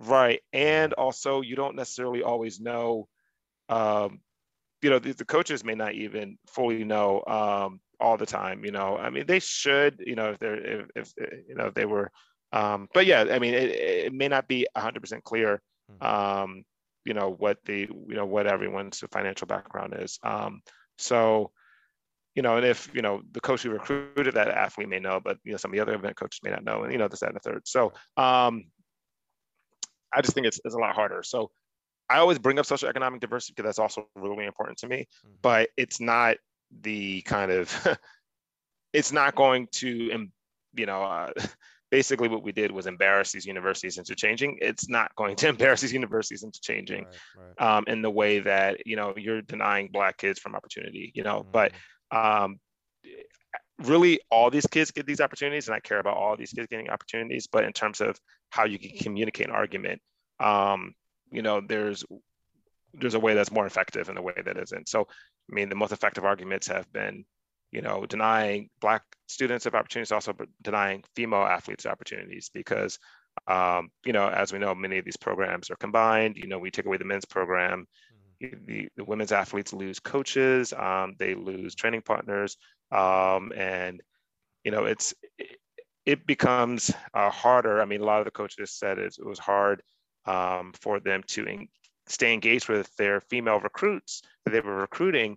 [0.00, 3.08] Right, and also you don't necessarily always know
[3.68, 4.20] um,
[4.82, 8.64] you know, the, the, coaches may not even fully know um, all the time.
[8.64, 10.02] You know, I mean, they should.
[10.04, 11.12] You know, if they're if, if
[11.48, 12.10] you know if they were
[12.52, 16.04] Um, but yeah, I mean, it, it may not be 100% clear, Mhm.
[16.06, 16.64] um,
[17.04, 20.18] you know, what the, you know, what everyone's financial background is.
[20.22, 20.60] Um,
[20.98, 21.52] so,
[22.34, 25.38] you know, and if, you know, the coach who recruited that athlete may know, but,
[25.44, 27.20] you know, some of the other event coaches may not know, and, you know, this,
[27.20, 27.62] that, and the third.
[27.66, 28.64] So, um,
[30.14, 31.22] I just think it's, it's a lot harder.
[31.22, 31.50] So
[32.08, 35.38] I always bring up socioeconomic diversity because that's also really important to me, Mhm.
[35.42, 36.36] but it's not
[36.82, 37.70] the kind of,
[38.92, 40.28] it's not going to,
[40.74, 41.32] you know, uh,
[41.90, 44.58] basically what we did was embarrass these universities into changing.
[44.62, 47.54] It's not going to embarrass these universities into changing Right, right.
[47.58, 51.46] um, in the way that, you know, you're denying black kids from opportunity, you know,
[51.52, 52.16] but Mhm.
[52.44, 52.60] um,
[53.78, 56.90] really all these kids get these opportunities and I care about all these kids getting
[56.90, 58.18] opportunities, but in terms of
[58.50, 60.00] how you can communicate an argument,
[60.40, 60.94] um,
[61.30, 62.04] you know, there's
[62.94, 64.88] there's a way that's more effective and a way that isn't.
[64.88, 67.24] So, I mean, the most effective arguments have been,
[67.70, 72.98] you know, denying black students of opportunities, also denying female athletes opportunities because,
[73.46, 76.36] um, you know, as we know, many of these programs are combined.
[76.36, 77.86] You know, we take away the men's program.
[78.66, 82.56] The, the women's athletes lose coaches, um, they lose training partners,
[82.90, 84.02] um, and
[84.64, 85.14] you know it's
[86.04, 87.80] it, becomes uh, harder.
[87.80, 89.82] I mean, a lot of the coaches said it, it was hard
[90.26, 91.66] um, for them to
[92.06, 95.36] stay engaged with their female recruits that they were recruiting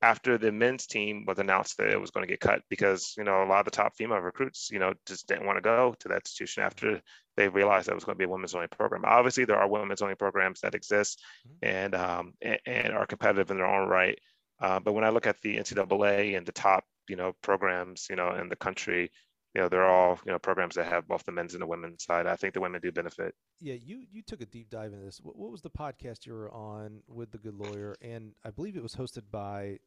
[0.00, 3.24] after the men's team was announced that it was going to get cut because you
[3.24, 5.94] know a lot of the top female recruits you know just didn't want to go
[5.98, 7.00] to that institution after
[7.36, 9.68] they realized that it was going to be a women's only program obviously there are
[9.68, 11.58] women's only programs that exist Mhm.
[11.62, 14.18] and um, and, and are competitive in their own right
[14.60, 18.16] uh, but when i look at the ncaa and the top you know programs you
[18.16, 19.10] know in the country
[19.54, 22.04] you know they're all you know programs that have both the men's and the women's
[22.04, 25.04] side i think the women do benefit Yeah, you you took a deep dive into
[25.04, 25.20] this.
[25.22, 27.96] What, what was the podcast you were on with the good lawyer?
[28.02, 29.78] And I believe it was hosted by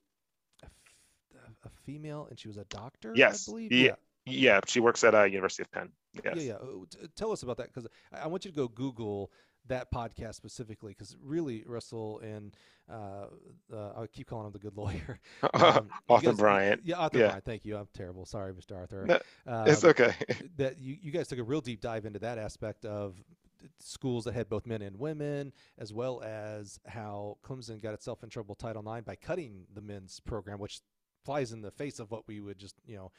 [0.63, 0.71] a, f-
[1.65, 3.13] a female, and she was a doctor.
[3.15, 3.71] Yes, I believe.
[3.71, 5.89] yeah, yeah she works at uh, university of penn
[6.23, 6.83] yes Yeah, yeah.
[6.89, 9.31] T- tell us about that because I, I want you to go Google
[9.67, 12.55] that podcast specifically because really Russell and
[12.91, 13.25] uh,
[13.73, 15.19] uh, I keep calling him the good lawyer.
[15.53, 16.81] Um, Arthur guys- Bryant.
[16.83, 17.27] Yeah, Arthur Yeah.
[17.27, 17.45] Bryant.
[17.45, 17.77] Thank you.
[17.77, 18.25] I'm terrible.
[18.25, 18.75] Sorry, Mr.
[18.77, 19.05] Arthur.
[19.05, 19.19] No,
[19.65, 20.13] it's Um, okay
[20.57, 23.15] that you, you guys took a real deep dive into that aspect of
[23.79, 28.29] schools that had both men and women, as well as how Clemson got itself in
[28.29, 30.81] trouble Title IX by cutting the men's program, which
[31.23, 33.11] flies in the face of what we would just, you know,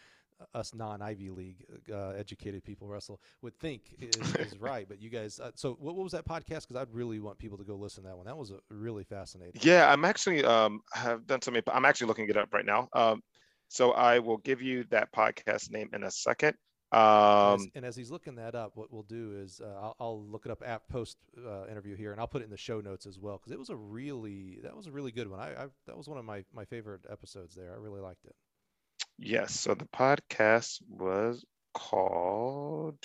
[0.54, 4.86] us non-Ivy League uh, educated people, Russell, would think is, is right.
[4.88, 6.68] But you guys, uh, so what, what was that podcast?
[6.68, 8.26] Because I'd really want people to go listen to that one.
[8.26, 9.60] That was a, really fascinating.
[9.62, 11.62] Yeah, I'm actually um have done something.
[11.72, 12.88] I'm actually looking it up right now.
[12.94, 13.22] Um,
[13.68, 16.54] so I will give you that podcast name in a second.
[16.92, 19.96] And as- Um, and as he's looking that up, what we'll do is uh, I'll,
[19.98, 22.56] I'll look it up at post uh, interview here, and I'll put it in the
[22.58, 25.40] show notes as well because it was a really that was a really good one.
[25.40, 27.72] I, I that was one of my my favorite episodes there.
[27.72, 28.34] I really liked it.
[29.18, 29.58] Yes.
[29.58, 31.44] So the podcast was
[31.74, 32.98] called.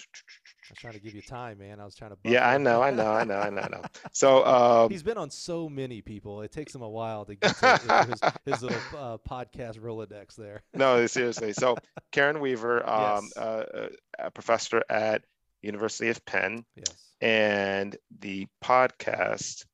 [0.70, 1.80] I'm trying to give you time, man.
[1.80, 2.18] I was trying to.
[2.26, 3.82] Yeah, I know, I know, I know, I know, I know.
[4.12, 6.42] So um, He's been on so many people.
[6.42, 8.08] It takes him a while to get to
[8.46, 10.64] his, his little uh, podcast Rolodex there.
[10.74, 11.54] no, seriously.
[11.54, 11.78] So
[12.12, 13.38] Karen Weaver, um, Yes.
[13.38, 13.88] uh,
[14.20, 15.24] a professor at
[15.62, 17.14] University of Penn, Yes.
[17.22, 19.66] and the podcast.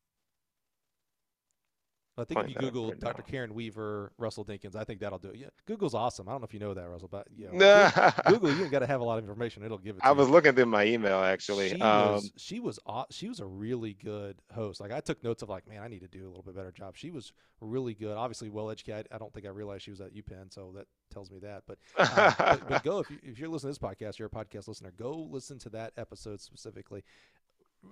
[2.16, 3.24] I think if you Google right Dr.
[3.26, 3.32] now.
[3.32, 5.38] Karen Weaver, Russell Dinkins, I think that'll do it.
[5.38, 6.30] Yeah, Google's awesome.
[6.30, 8.88] I don't know if you know that, Russell, but yeah, Google, you ain't got to
[8.88, 9.64] have a lot of information.
[9.64, 10.02] It'll give it.
[10.02, 10.10] To you.
[10.10, 10.20] I you.
[10.20, 11.70] was looking through my email actually.
[11.70, 12.80] She Um, was she was
[13.10, 14.80] she was a really good host.
[14.80, 16.72] Like I took notes of like, man, I need to do a little bit better
[16.72, 16.96] job.
[16.96, 18.16] She was really good.
[18.16, 19.08] Obviously, well educated.
[19.12, 21.64] I don't think I realized she was at UPenn, so that tells me that.
[21.68, 24.30] But uh, but, but go if you if you're listening to this podcast, you're a
[24.30, 24.94] podcast listener.
[24.96, 27.04] Go listen to that episode specifically.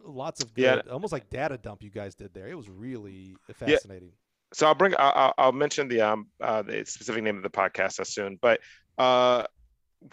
[0.04, 0.76] Lots of Yeah.
[0.78, 2.48] good, almost like data dump you guys did there.
[2.48, 4.10] It was really fascinating.
[4.10, 4.16] Yeah.
[4.54, 7.50] so I'll bring I'll, I'll- I'll mention the um uh, the specific name of the
[7.50, 8.38] podcast as soon.
[8.42, 8.60] But
[8.98, 9.46] uh,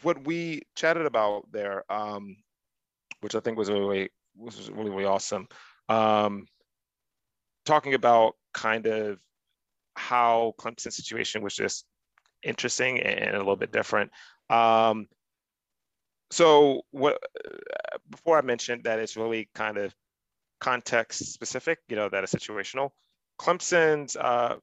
[0.03, 2.37] what we chatted about there, um,
[3.21, 5.49] which I think was really was really really awesome,
[5.89, 6.47] um,
[7.65, 9.19] talking about kind of
[9.95, 11.85] how Clemson's situation was just
[12.43, 14.11] interesting and a little bit different.
[14.49, 15.07] Um,
[16.31, 17.19] so what
[18.11, 19.95] before I mentioned that it's really kind of
[20.61, 22.91] context specific, you know, that is situational.
[23.41, 24.57] Clemson's uh,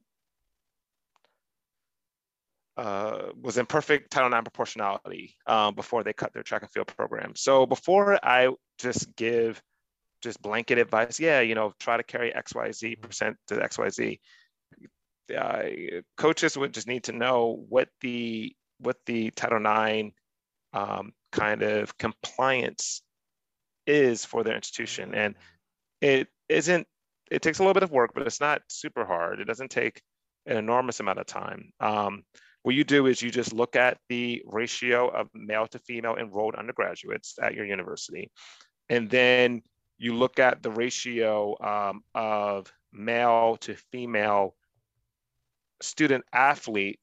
[2.76, 6.88] uh, was in perfect Title IX proportionality um, before they cut their track and field
[6.88, 7.32] program.
[7.34, 9.60] So before I just give
[10.22, 13.78] just blanket advice, yeah, you know, try to carry X, Y, Z percent to X,
[13.78, 14.20] Y, Z.
[15.36, 15.62] Uh,
[16.16, 20.14] coaches would just need to know what the what the Title IX
[20.74, 23.02] um, kind of compliance
[23.86, 25.34] is for their institution, and
[26.00, 26.86] it isn't
[27.30, 29.40] it takes a little bit of work but it's not super hard.
[29.40, 30.00] It doesn't take
[30.46, 31.72] an enormous amount of time.
[31.80, 32.22] Um,
[32.62, 36.56] what you do is you just look at the ratio of male to female enrolled
[36.56, 38.30] undergraduates at your university.
[38.88, 39.62] And then
[39.98, 44.54] you look at the ratio um, of male to female
[45.80, 46.98] student athlete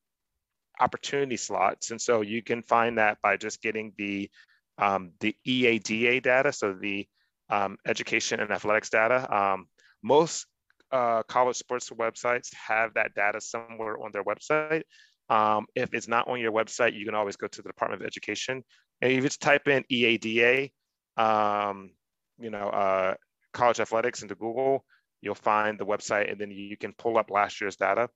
[0.80, 1.91] opportunity slots.
[1.91, 4.30] And so you can find that by just getting the,
[4.78, 7.08] um, the EADA data, so the
[7.50, 9.28] um, education and athletics data.
[9.36, 9.68] Um,
[10.02, 10.48] most
[10.91, 14.84] uh, college sports websites have that data somewhere on their website.
[15.30, 18.08] Um, if it's not on your website, you can always go to the Department of
[18.08, 18.64] Education.
[19.02, 20.72] And if you just type in EADA,
[21.18, 21.91] um,
[22.40, 23.16] you know, uh,
[23.54, 24.86] college athletics into Google,
[25.22, 28.10] you'll find the website and then you can pull up last year's data.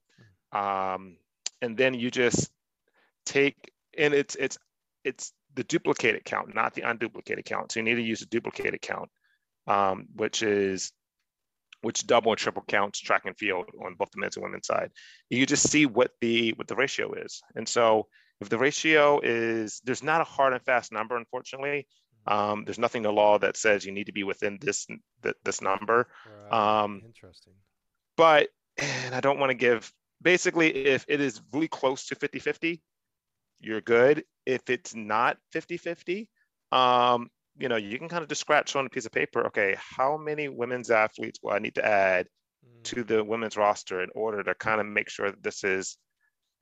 [0.52, 1.18] Um,
[1.62, 2.50] and then you just
[3.26, 4.58] take, and it's, it's,
[5.04, 7.72] it's the duplicated count, not the unduplicated count.
[7.72, 9.10] So you need to use a duplicated count,
[9.68, 10.92] um, which is
[11.82, 14.92] which double and triple counts track and field on both the men's and women's side.
[15.30, 17.42] You just see what the what the ratio is.
[17.56, 18.08] And so
[18.42, 21.88] if the ratio is there's not a hard and fast number, unfortunately.
[22.26, 24.86] Um, there's nothing in the law that says you need to be within this
[25.46, 26.10] this number.
[26.52, 26.84] Right.
[26.84, 27.54] Um, Interesting.
[28.18, 32.82] But and I don't want to give basically if it is really close to 50-50,
[33.60, 34.24] you're good.
[34.46, 36.28] If it's not 50-50,
[36.72, 37.30] um,
[37.60, 40.18] you know, you can kind of just scratch on a piece of paper, okay, how
[40.18, 42.28] many women's athletes will I need to add
[42.66, 42.84] mm.
[42.84, 45.98] to the women's roster in order to kind of make sure that this is,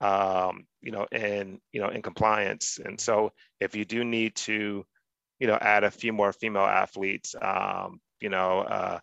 [0.00, 2.78] um, you know, in, you know, in compliance.
[2.82, 4.84] And so if you do need to,
[5.38, 8.98] you know, add a few more female athletes, um, you know, uh,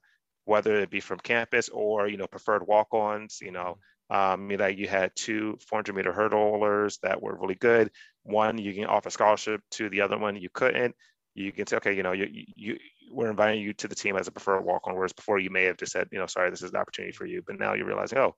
[0.46, 3.80] whether it be from campus or, you know, preferred walk-ons, you know, mm.
[4.14, 7.92] Um, you know, you had two 400 meter hurdlers that were really good.
[8.24, 10.96] One, you can offer scholarship to the other one, you couldn't
[11.36, 12.78] you can say, okay, you know, you, you
[13.12, 15.78] we're inviting you to the team as a preferred walk-on, whereas before you may have
[15.78, 17.44] just said, you know, sorry, this is an opportunity for you.
[17.46, 18.36] But now you're realizing, oh,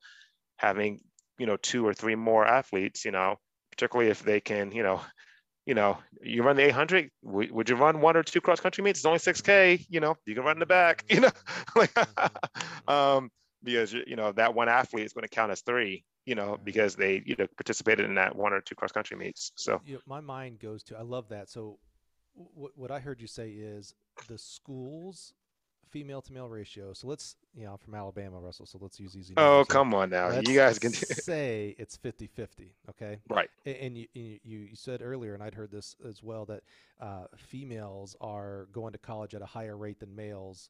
[0.58, 1.00] having,
[1.38, 3.38] you know, two or three more athletes, you know,
[3.72, 5.02] particularly if they can, you know,
[5.66, 9.00] you know, you run the 800, would you run one or two cross country meets?
[9.00, 11.32] It's only 6K, you know, you can run in the back, you know,
[12.88, 13.30] um,
[13.66, 16.96] because, you know, that one athlete is going to count as three, you know, because
[16.96, 19.52] they, you know, participated in that one or two cross country meets.
[19.56, 21.50] So you know, my mind goes to, I love that.
[21.50, 21.80] So
[22.34, 23.94] what, what I heard you say is
[24.28, 25.34] the schools
[25.96, 26.92] female to male ratio.
[26.94, 28.66] So let's, you know, I'm from Alabama, Russell.
[28.66, 29.34] So let's use easy.
[29.38, 30.30] Oh, come on now.
[30.40, 32.76] You guys can say it's 50 50.
[32.90, 33.20] Okay.
[33.30, 33.50] Right.
[33.66, 36.64] And you, you, you said earlier, and I'd heard this as well, that
[37.00, 40.70] uh, females are going to college at a higher rate than males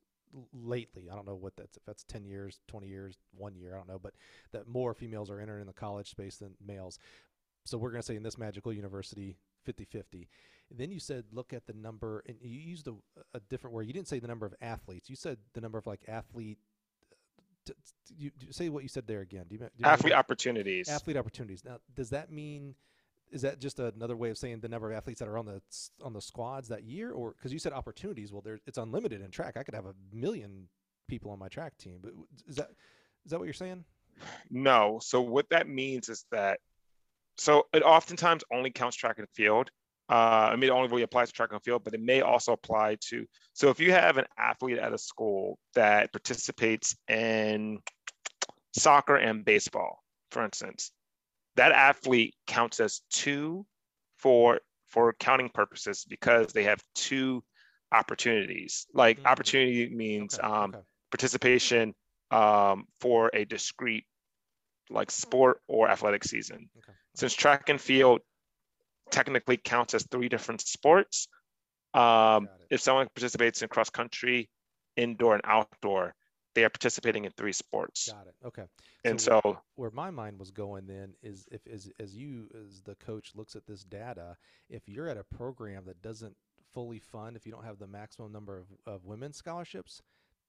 [0.54, 1.10] lately.
[1.12, 3.88] I don't know what that's, if that's 10 years, 20 years, one year, I don't
[3.88, 4.14] know, but
[4.52, 7.00] that more females are entering the college space than males.
[7.66, 10.30] So we're going to say in this magical university, 50 50.
[10.72, 12.94] Then you said look at the number, and you used a,
[13.34, 13.88] a different word.
[13.88, 15.10] You didn't say the number of athletes.
[15.10, 16.58] You said the number of like athlete.
[17.12, 17.14] Uh,
[17.66, 17.74] t-
[18.08, 19.46] t- you, say what you said there again.
[19.48, 20.90] Do you, do you athlete opportunities.
[20.90, 21.64] Athlete opportunities.
[21.64, 22.76] Now, does that mean?
[23.32, 25.62] Is that just another way of saying the number of athletes that are on the
[26.04, 28.32] on the squads that year, or because you said opportunities?
[28.32, 29.58] Well, there it's unlimited in track.
[29.58, 30.68] I could have a million
[31.08, 32.14] people on my track team, but
[32.48, 32.70] is that
[33.26, 33.84] is that what you're saying?
[34.50, 35.00] No.
[35.02, 36.60] So what that means is that
[37.38, 39.70] so it oftentimes only counts track and field.
[40.08, 42.54] Uh, I mean, it only really applies to track and field, but it may also
[42.54, 43.26] apply to.
[43.54, 47.80] So if you have an athlete at a school that participates in
[48.74, 50.92] soccer and baseball, for instance,
[51.56, 53.66] that athlete counts as two
[54.18, 57.44] for for counting purposes because they have two
[57.92, 58.88] opportunities.
[58.94, 59.28] Like mm-hmm.
[59.28, 60.48] opportunity means okay.
[60.48, 60.84] Um, okay.
[61.12, 61.94] participation
[62.32, 64.06] um, for a discrete
[64.90, 66.70] like sport or athletic season.
[66.78, 66.94] Okay.
[67.16, 68.22] Since track and field
[69.12, 71.28] technically counts as three different sports.
[71.94, 74.50] Um, if someone participates in cross country,
[74.98, 76.14] indoor, and outdoor,
[76.56, 78.12] they are participating in three sports.
[78.12, 78.36] Got it.
[78.46, 78.64] Okay.
[79.04, 82.82] And so, so where my mind was going then is if as as you as
[82.82, 84.38] the coach looks at this data,
[84.70, 86.36] if you're at a program that doesn't
[86.74, 90.02] fully fund, if you don't have the maximum number of, of women's scholarships,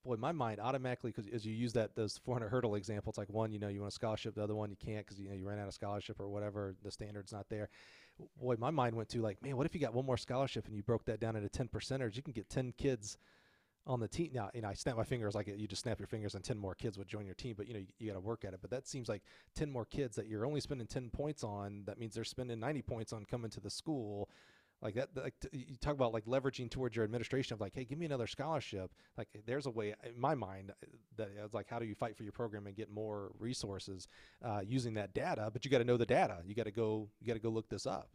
[0.05, 3.29] boy, my mind automatically because as you use that those 400 hurdle example, it's like
[3.29, 5.35] one, you know, you want a scholarship, the other one you can't because you know
[5.35, 7.69] you ran out of scholarship or whatever, the standard's not there
[8.41, 10.77] boy, my mind went to like, man, what if you got one more scholarship and
[10.77, 12.17] you broke that down into 10 percenters?
[12.17, 13.19] You can get 10 kids
[13.87, 14.31] on the team.
[14.35, 16.59] Now, you know, I snap my fingers like you just snap your fingers and 10
[16.59, 18.53] more kids would join your team, but you know, you, you got to work at
[18.53, 18.61] it.
[18.61, 19.23] But that seems like
[19.55, 21.85] 10 more kids that you're only spending 10 points on.
[21.87, 24.29] That means they're spending 90 points on coming to the school
[24.83, 27.99] like that like you talk about like leveraging towards your administration of like hey give
[27.99, 30.87] me another scholarship like there's a way in my mind uh,
[31.17, 34.07] that it's like how do you fight for your program and get more resources
[34.45, 37.09] uh, using that data but you got to know the data you got to go
[37.21, 38.11] you got to go look this up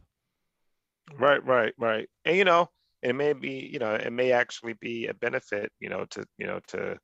[1.18, 2.70] right right right and you know
[3.02, 6.46] it may be you know it may actually be a benefit you know to you
[6.46, 6.96] know to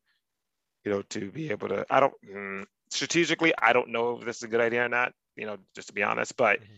[0.85, 4.37] you know to be able to i don't mm, strategically i don't know if this
[4.37, 6.75] is a good idea or not you know just to be honest but mm-hmm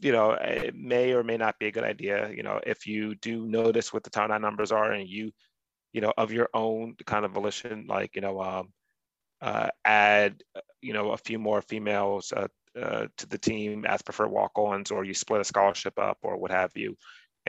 [0.00, 2.30] you know, it may or may not be a good idea.
[2.30, 5.30] You know, if you do notice what the IX numbers are and you,
[5.92, 8.72] you know, of your own kind of volition, like, you know, um,
[9.42, 10.42] uh, add,
[10.80, 12.48] you know, a few more females uh,
[12.80, 16.50] uh, to the team as preferred walk-ons, or you split a scholarship up, or what
[16.50, 16.96] have you,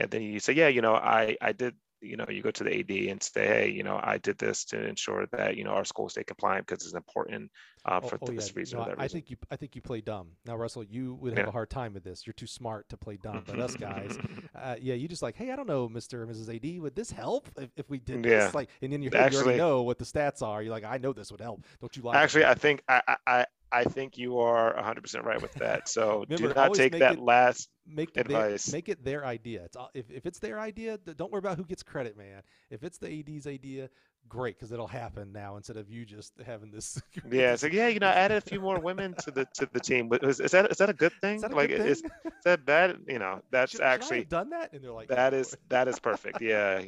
[0.01, 2.63] and then you say, yeah, you know, I I did you know, you go to
[2.63, 5.71] the AD and say, hey, you know, I did this to ensure that you know
[5.71, 7.51] our schools stay compliant because it's important
[7.85, 8.53] uh, for oh, oh, this yeah.
[8.55, 8.79] reason.
[8.79, 10.29] No, I think you, I think you play dumb.
[10.45, 11.49] Now, Russell, you would have yeah.
[11.49, 12.25] a hard time with this.
[12.25, 13.43] You're too smart to play dumb.
[13.45, 14.17] But us guys,
[14.55, 16.15] uh, yeah, you just like, hey, I don't know, Mr.
[16.15, 16.53] or Mrs.
[16.53, 18.45] AD, would this help if, if we did yeah.
[18.45, 18.55] this?
[18.55, 20.61] Like, and then you, actually, you already know what the stats are.
[20.63, 21.63] You're like, I know this would help.
[21.79, 22.15] Don't you lie?
[22.15, 25.87] Actually, I think I, I, I think you are 100% right with that.
[25.87, 28.65] So Remember, do not take that it, last make advice.
[28.65, 29.63] Their, make it their idea.
[29.65, 32.41] It's if, if it's their idea, don't worry about who gets credit, man.
[32.69, 33.89] If it's the AD's idea,
[34.27, 37.01] great because it'll happen now instead of you just having this.
[37.31, 39.79] yeah, it's like yeah, you know, added a few more women to the to the
[39.79, 40.09] team.
[40.09, 41.37] But is, is that is that a good thing?
[41.37, 42.11] Is like, good is, thing?
[42.25, 42.97] is that bad?
[43.07, 45.99] You know, that's should, actually should done that, and they're like, that is that is
[45.99, 46.41] perfect.
[46.41, 46.81] Yeah,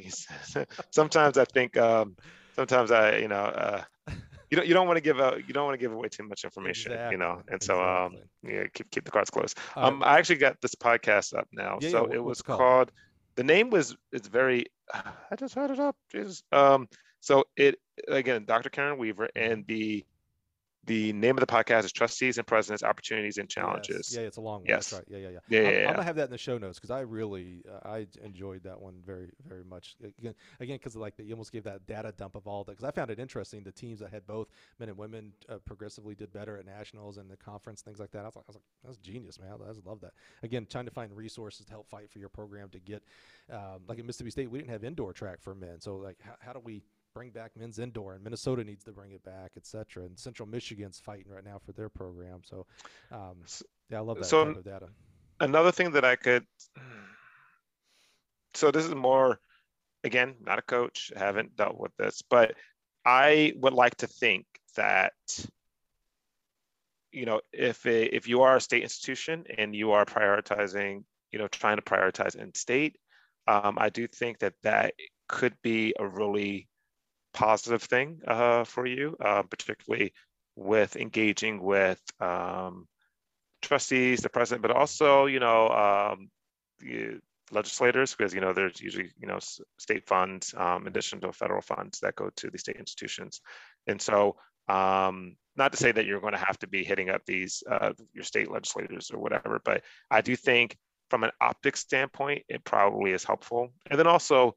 [0.90, 2.16] sometimes I think um,
[2.54, 3.36] sometimes I you know.
[3.36, 3.82] Uh,
[4.50, 6.26] you don't you don't want to give out you don't want to give away too
[6.26, 7.14] much information exactly.
[7.14, 10.60] you know and so um yeah keep keep the cards close um i actually got
[10.60, 12.58] this podcast up now yeah, so yeah, it was called?
[12.58, 12.92] called?
[13.36, 16.88] the name was it's very i just had it up jesus um
[17.20, 17.76] so it
[18.08, 20.04] again dr karen weaver and the
[20.86, 24.10] the name of the podcast is Trustees and Presidents: Opportunities and Challenges.
[24.12, 24.16] Yes.
[24.20, 24.66] Yeah, it's a long one.
[24.68, 24.92] Yes.
[24.92, 25.04] Right.
[25.08, 25.38] Yeah, yeah, yeah.
[25.48, 27.88] Yeah, I'm, yeah, I'm, gonna have that in the show notes because I really uh,
[27.88, 29.96] I enjoyed that one very very much.
[30.18, 32.90] Again, again, because like you almost gave that data dump of all that because I
[32.90, 33.62] found it interesting.
[33.62, 34.48] The teams that had both
[34.78, 38.22] men and women uh, progressively did better at nationals and the conference things like that.
[38.22, 39.50] I was like, I was like, that's genius, man.
[39.52, 40.12] I just love that.
[40.42, 43.02] Again, trying to find resources to help fight for your program to get
[43.50, 46.34] um, like at Mississippi State, we didn't have indoor track for men, so like how,
[46.40, 46.82] how do we
[47.14, 50.04] bring back men's indoor, and Minnesota needs to bring it back, etc.
[50.04, 52.40] And Central Michigan's fighting right now for their program.
[52.44, 52.66] So,
[53.12, 53.36] um,
[53.88, 54.88] yeah, I love that so type of data.
[55.40, 56.44] Another thing that I could,
[58.54, 59.38] so this is more,
[60.02, 62.54] again, not a coach, haven't dealt with this, but
[63.04, 64.46] I would like to think
[64.76, 65.12] that
[67.12, 71.38] you know if a, if you are a state institution and you are prioritizing you
[71.38, 72.96] know trying to prioritize in state
[73.46, 74.94] um, i do think that that
[75.28, 76.66] could be a really
[77.34, 80.12] positive thing uh, for you, uh, particularly
[80.56, 82.86] with engaging with um,
[83.60, 86.30] trustees, the president, but also, you know, um,
[86.78, 87.20] the
[87.50, 89.38] legislators, because, you know, there's usually, you know,
[89.78, 93.40] state funds, um, in addition to federal funds that go to the state institutions.
[93.86, 94.36] And so,
[94.68, 97.92] um, not to say that you're going to have to be hitting up these, uh,
[98.12, 100.76] your state legislators or whatever, but I do think
[101.10, 103.72] from an optics standpoint, it probably is helpful.
[103.90, 104.54] And then also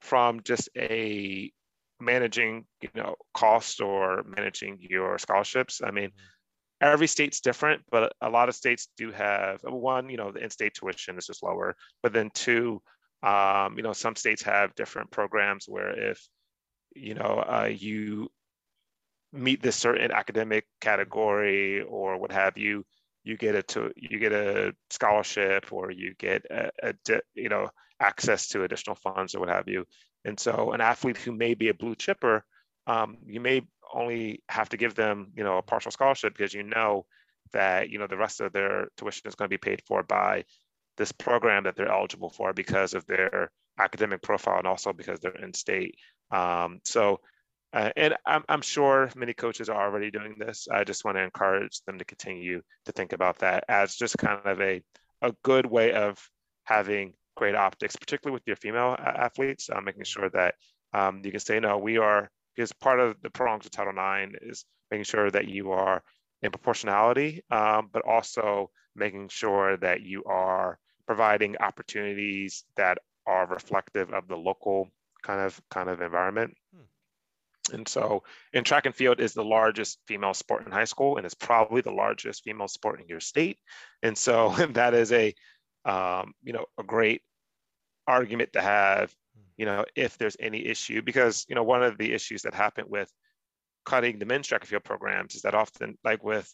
[0.00, 1.52] from just a
[2.00, 6.92] managing you know cost or managing your scholarships i mean mm-hmm.
[6.92, 10.74] every state's different but a lot of states do have one you know the in-state
[10.74, 12.80] tuition is just lower but then two
[13.22, 16.26] um, you know some states have different programs where if
[16.94, 18.30] you know uh, you
[19.32, 22.84] meet this certain academic category or what have you
[23.22, 26.94] you get a to you get a scholarship or you get a, a
[27.34, 27.68] you know
[28.00, 29.84] access to additional funds or what have you
[30.24, 32.44] and so an athlete who may be a blue chipper,
[32.86, 36.62] um, you may only have to give them, you know, a partial scholarship because you
[36.62, 37.06] know
[37.52, 40.44] that, you know, the rest of their tuition is going to be paid for by
[40.96, 45.42] this program that they're eligible for because of their academic profile and also because they're
[45.42, 45.96] in state.
[46.30, 47.20] Um, so,
[47.72, 50.68] uh, and I'm, I'm sure many coaches are already doing this.
[50.70, 54.40] I just want to encourage them to continue to think about that as just kind
[54.44, 54.82] of a,
[55.22, 56.18] a good way of
[56.64, 60.56] having great optics, particularly with your female athletes, uh, making sure that
[60.92, 64.34] um, you can say, no, we are, because part of the prongs of Title IX
[64.42, 66.02] is making sure that you are
[66.42, 74.12] in proportionality, um, but also making sure that you are providing opportunities that are reflective
[74.12, 74.90] of the local
[75.22, 76.54] kind of kind of environment.
[76.74, 77.74] Hmm.
[77.74, 81.24] And so, in track and field is the largest female sport in high school, and
[81.24, 83.58] it's probably the largest female sport in your state.
[84.02, 85.34] And so, that is a
[85.86, 87.22] um, you know a great
[88.10, 89.42] argument to have, hmm.
[89.56, 92.88] you know, if there's any issue, because, you know, one of the issues that happened
[92.90, 93.10] with
[93.84, 96.52] cutting the men's track and field programs is that often, like with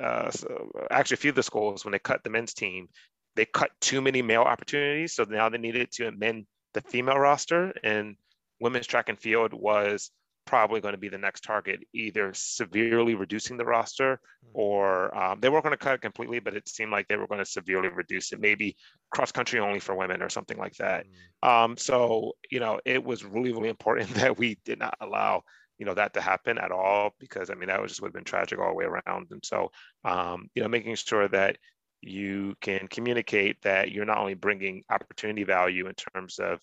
[0.00, 2.88] uh, so actually a few of the schools, when they cut the men's team,
[3.36, 5.14] they cut too many male opportunities.
[5.14, 8.16] So now they needed to amend the female roster and
[8.60, 10.10] women's track and field was
[10.44, 14.50] probably going to be the next target, either severely reducing the roster hmm.
[14.54, 17.26] or um, they weren't going to cut it completely, but it seemed like they were
[17.26, 18.76] going to severely reduce it, maybe
[19.10, 21.06] cross country only for women or something like that.
[21.44, 21.48] Mm.
[21.48, 25.42] Um, so, you know, it was really, really important that we did not allow,
[25.78, 28.14] you know, that to happen at all, because I mean, that was just would have
[28.14, 29.28] been tragic all the way around.
[29.30, 29.70] And so,
[30.04, 31.56] um, you know, making sure that
[32.02, 36.58] you can communicate that you're not only bringing opportunity value in terms of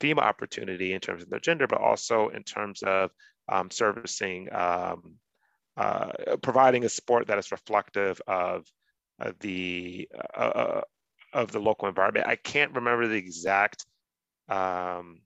[0.00, 3.10] female opportunity in terms of their gender, but also in terms of
[3.48, 5.14] um, servicing, um,
[5.76, 6.10] uh,
[6.42, 8.66] providing a sport that is reflective of,
[9.40, 10.80] the uh, uh,
[11.32, 12.26] of the local environment.
[12.26, 13.84] I can't remember the exact
[14.48, 15.20] um,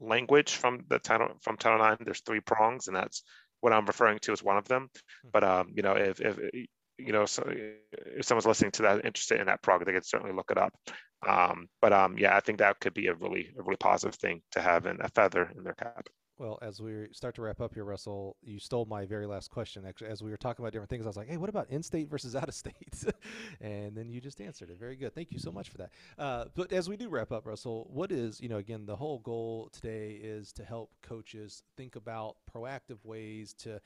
[0.00, 2.04] language from the title from Title IX.
[2.04, 3.22] There's three prongs, and that's
[3.60, 4.90] what I'm referring to as one of them.
[5.22, 5.28] Hmm.
[5.32, 6.38] But um, you know, if, if
[6.98, 10.34] you know, so if someone's listening to that, interested in that prog, they could certainly
[10.34, 10.72] look it up.
[11.26, 14.42] Um, but um, yeah, I think that could be a really, a really positive thing
[14.52, 16.06] to have in a feather in their cap.
[16.36, 19.84] Well, as we start to wrap up here, Russell, you stole my very last question.
[19.86, 22.10] Actually, as we were talking about different things, I was like, "Hey, what about in-state
[22.10, 23.04] versus out-of-state?"
[23.60, 24.78] and then you just answered it.
[24.78, 25.14] Very good.
[25.14, 25.90] Thank you so much for that.
[26.18, 29.20] Uh, but as we do wrap up, Russell, what is you know again the whole
[29.20, 33.80] goal today is to help coaches think about proactive ways to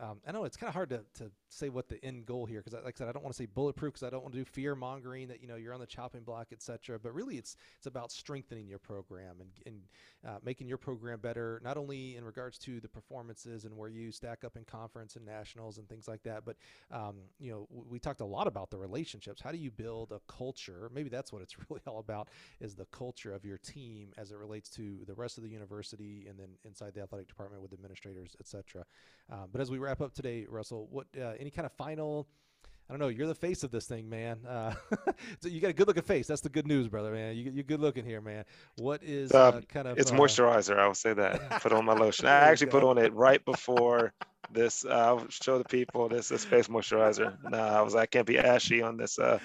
[0.00, 2.62] um, I know it's kind of hard to, to say what the end goal here
[2.62, 4.38] because, like I said, I don't want to say bulletproof because I don't want to
[4.40, 6.98] do fear mongering that you know you're on the chopping block, etc.
[6.98, 9.80] But really, it's it's about strengthening your program and, and
[10.26, 14.12] uh, making your program better, not only in regards to the performances and where you
[14.12, 16.56] stack up in conference and nationals and things like that, but
[16.90, 19.40] um, you know we talked a lot about the relationships.
[19.40, 20.90] How do you build a culture?
[20.92, 22.28] Maybe that's what it's really all about
[22.60, 26.26] is the culture of your team as it relates to the rest of the university
[26.28, 28.84] and then inside the athletic department with administrators, etc.
[29.30, 32.26] Um, but as we wrap up today, Russell, what uh, any kind of final?
[32.88, 33.08] I don't know.
[33.08, 34.38] You're the face of this thing, man.
[34.48, 34.72] Uh,
[35.40, 36.26] so you got a good looking face.
[36.26, 37.36] That's the good news, brother, man.
[37.36, 38.44] You, are good looking here, man.
[38.78, 39.98] What is uh, uh, kind of?
[39.98, 40.78] It's uh, moisturizer.
[40.78, 41.50] I will say that.
[41.62, 42.26] Put on my lotion.
[42.26, 44.12] I actually put on it right before
[44.50, 47.36] this uh, I'll show the people this is face moisturizer.
[47.50, 49.38] No, I was I can't be ashy on this uh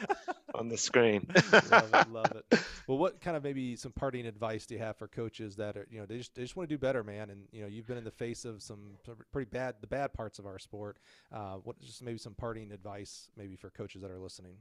[0.54, 1.26] on the screen.
[1.72, 2.60] love it, love it.
[2.86, 5.88] Well, what kind of maybe some parting advice do you have for coaches that are
[5.90, 7.30] you know they just they just want to do better, man?
[7.30, 8.98] And you know you've been in the face of some
[9.32, 10.98] pretty bad the bad parts of our sport.
[11.32, 14.58] Uh, what just maybe some parting advice maybe for coaches that are listening?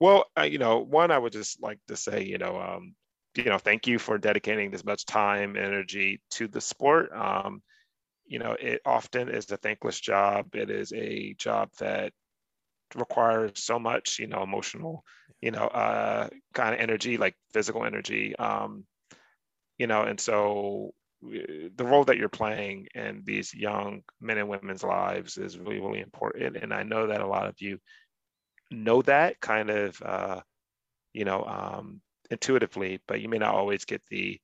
[0.00, 2.94] Well, uh, you know, one I would just like to say, you know, um,
[3.34, 7.12] you know, thank you for dedicating this much time, energy to the sport.
[7.12, 7.62] Um,
[8.26, 10.54] you know, it often is a thankless job.
[10.54, 12.12] It is a job that
[12.94, 15.04] requires so much, you know, emotional,
[15.40, 18.34] you know, uh, kind of energy, like physical energy.
[18.36, 18.84] Um,
[19.78, 20.92] you know, and so
[21.24, 25.80] uh, the role that you're playing in these young men and women's lives is really,
[25.80, 26.56] really important.
[26.56, 27.78] And I know that a lot of you
[28.70, 30.40] know that kind of, uh,
[31.12, 32.00] you know, um,
[32.30, 34.40] intuitively, but you may not always get the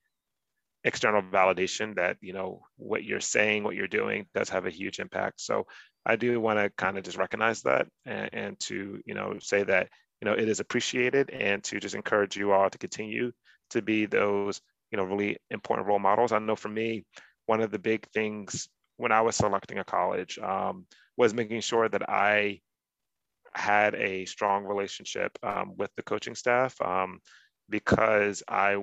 [0.84, 4.98] external validation that you know what you're saying what you're doing does have a huge
[4.98, 5.66] impact so
[6.06, 9.62] i do want to kind of just recognize that and, and, to you know say
[9.62, 9.88] that
[10.20, 13.32] you know it is appreciated and to just encourage you all to continue
[13.70, 14.60] to be those
[14.90, 16.32] you know really important role models.
[16.32, 17.04] I know for me
[17.46, 20.86] one of the big things when i was selecting a college um,
[21.16, 22.60] was making sure that i
[23.54, 27.20] had a strong relationship um, with the coaching staff um,
[27.68, 28.76] because i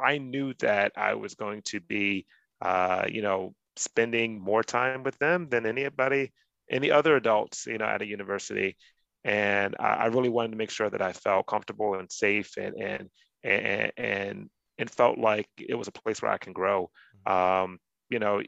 [0.00, 2.26] I knew that I was going to be,
[2.60, 6.32] uh, you know, spending more time with them than anybody,
[6.70, 8.76] any other adults, you know, at a university.
[9.24, 12.74] And I, I really wanted to make sure that I felt comfortable and safe and,
[12.80, 13.10] and,
[13.42, 16.90] and, and, and felt like it was a place where I can grow.
[17.26, 17.32] Mm-hmm.
[17.32, 17.78] Um,
[18.08, 18.42] you know,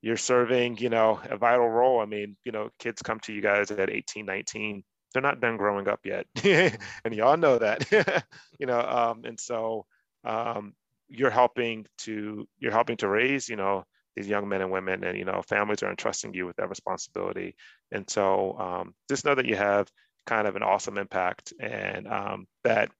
[0.00, 2.00] you're serving, you know, a vital role.
[2.00, 5.56] I mean, you know, kids come to you guys at 18, 19, they're not done
[5.56, 6.26] growing up yet.
[6.44, 8.24] and y'all know that,
[8.58, 9.86] you know, um, and so,
[10.24, 10.74] um,
[11.08, 13.84] you're helping to you're helping to raise you know
[14.16, 17.54] these young men and women and you know families are entrusting you with that responsibility.
[17.92, 19.88] And so um, just know that you have
[20.26, 22.90] kind of an awesome impact and um, that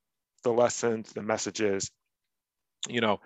[0.42, 1.90] the lessons the messages
[2.88, 3.20] you know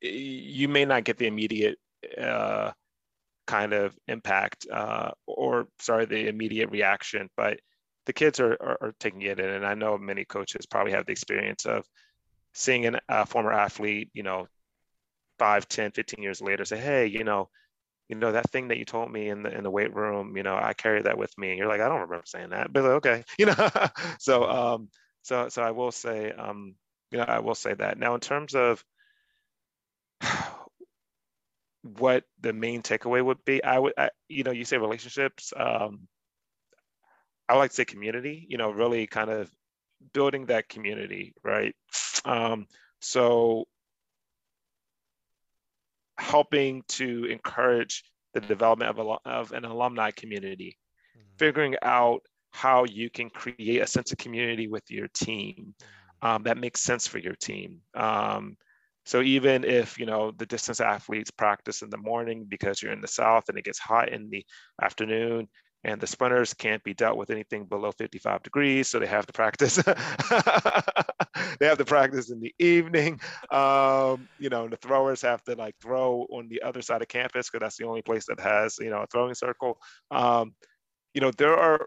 [0.00, 1.76] you may not get the immediate
[2.16, 2.70] uh,
[3.46, 7.60] kind of impact uh, or sorry the immediate reaction but
[8.06, 9.50] the kids are, are, are taking it in.
[9.50, 11.84] And i know many coaches probably have the experience of
[12.54, 14.48] seeing a uh, former athlete, you know,
[15.38, 17.48] 5, 10, 15 years later say, hey, you know,
[18.08, 20.42] you know, that thing that you told me in the in the weight room, you
[20.42, 21.50] know, I carry that with me.
[21.50, 22.72] And you're like, I don't remember saying that.
[22.72, 23.70] But like, okay, you know.
[24.18, 24.88] so um,
[25.22, 26.74] so so I will say, um,
[27.10, 27.98] you know, I will say that.
[27.98, 28.82] Now in terms of
[31.82, 35.52] what the main takeaway would be, I would I, you know, you say relationships.
[35.56, 36.08] Um,
[37.48, 39.50] I like to say community, you know, really kind of
[40.12, 41.74] building that community, right?
[42.24, 42.66] Um,
[43.00, 43.68] so
[46.18, 48.04] helping to encourage
[48.34, 50.76] the development of, a, of an alumni community,
[51.16, 51.26] mm-hmm.
[51.38, 52.20] figuring out
[52.50, 56.26] how you can create a sense of community with your team mm-hmm.
[56.26, 57.80] um, that makes sense for your team.
[57.94, 58.56] Um,
[59.04, 63.00] so even if you know the distance athletes practice in the morning because you're in
[63.00, 64.44] the south and it gets hot in the
[64.82, 65.48] afternoon,
[65.84, 69.32] and the sprinters can't be dealt with anything below 55 degrees so they have to
[69.32, 69.82] practice.
[71.58, 73.20] They have to practice in the evening.
[73.50, 77.48] Um, you know the throwers have to like throw on the other side of campus
[77.48, 79.78] because that's the only place that has you know a throwing circle.
[80.10, 80.54] Um,
[81.14, 81.86] you know there are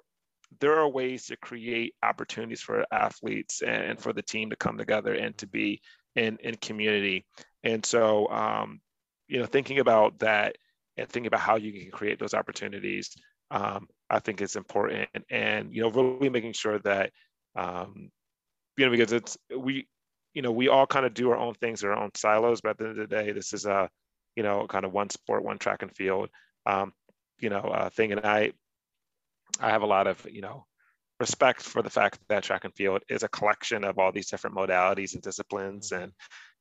[0.60, 5.14] there are ways to create opportunities for athletes and for the team to come together
[5.14, 5.82] and to be
[6.16, 7.26] in in community.
[7.64, 8.82] And so um,
[9.28, 10.58] you know thinking about that
[10.98, 13.16] and thinking about how you can create those opportunities
[13.52, 15.10] um, I think it's important.
[15.30, 17.12] And, you know, really making sure that,
[17.56, 18.10] um,
[18.78, 19.88] you know, because it's, we,
[20.34, 22.78] you know, we all kind of do our own things our own silos, but at
[22.78, 23.90] the end of the day, this is a,
[24.36, 26.30] you know, kind of one sport, one track and field,
[26.66, 26.94] um,
[27.40, 28.14] you know, uh, thing.
[28.14, 28.54] And I,
[29.60, 30.66] I have a lot of, you know,
[31.20, 34.56] respect for the fact that track and field is a collection of all these different
[34.56, 36.04] modalities and disciplines mm-hmm.
[36.04, 36.14] and,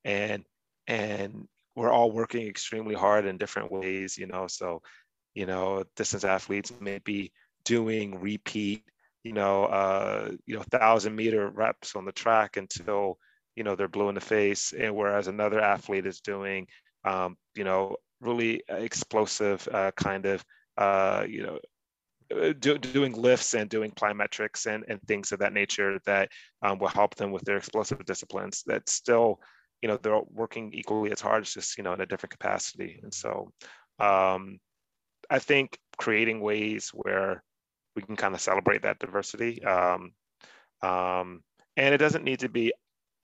[0.04, 0.44] and,
[0.86, 4.82] and we're all working extremely hard in different ways, you know, so
[5.34, 7.32] you know, distance athletes may be
[7.64, 8.84] doing repeat,
[9.22, 13.18] you know, uh, you know, thousand meter reps on the track until,
[13.56, 14.72] you know, they're blue in the face.
[14.72, 16.66] And whereas another athlete is doing,
[17.04, 20.44] um, you know, really explosive uh, kind of,
[20.76, 21.58] uh, you know,
[22.34, 26.28] uh, do, doing lifts and doing plyometrics and, and things of that nature that
[26.62, 29.40] um, will help them with their explosive disciplines that still,
[29.82, 33.00] you know, they're working equally as hard, it's just, you know, in a different capacity.
[33.02, 33.50] And so,
[33.98, 34.58] um,
[35.30, 37.42] I think creating ways where
[37.94, 39.62] we can kind of celebrate that diversity.
[39.64, 40.12] Um,
[40.82, 41.42] um,
[41.76, 42.72] and it doesn't need to be,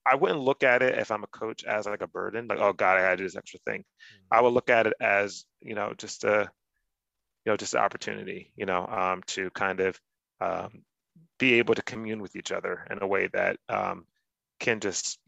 [0.05, 2.73] I wouldn't look at it if I'm a coach as like a burden, like, oh
[2.73, 3.81] God, I gotta do this extra thing.
[3.81, 4.39] Mm-hmm.
[4.39, 6.49] I would look at it as, you know, just a,
[7.45, 9.99] you know, just an opportunity, you know, um, to kind of
[10.41, 10.83] um,
[11.39, 14.05] be able to commune with each other in a way that um,
[14.61, 15.19] can just,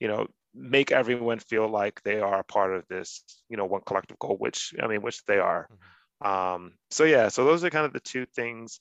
[0.00, 3.82] you know, make everyone feel like they are a part of this, you know, one
[3.86, 5.64] collective goal, which I mean, which they are.
[5.64, 5.74] Mm-hmm.
[6.22, 8.80] Um, so yeah, so those are kind of the two things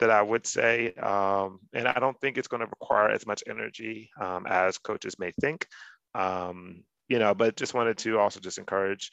[0.00, 0.92] that I would say.
[0.94, 5.18] Um, and I don't think it's going to require as much energy um, as coaches
[5.18, 5.66] may think.
[6.14, 9.10] Um, you know, but just wanted to also just encourage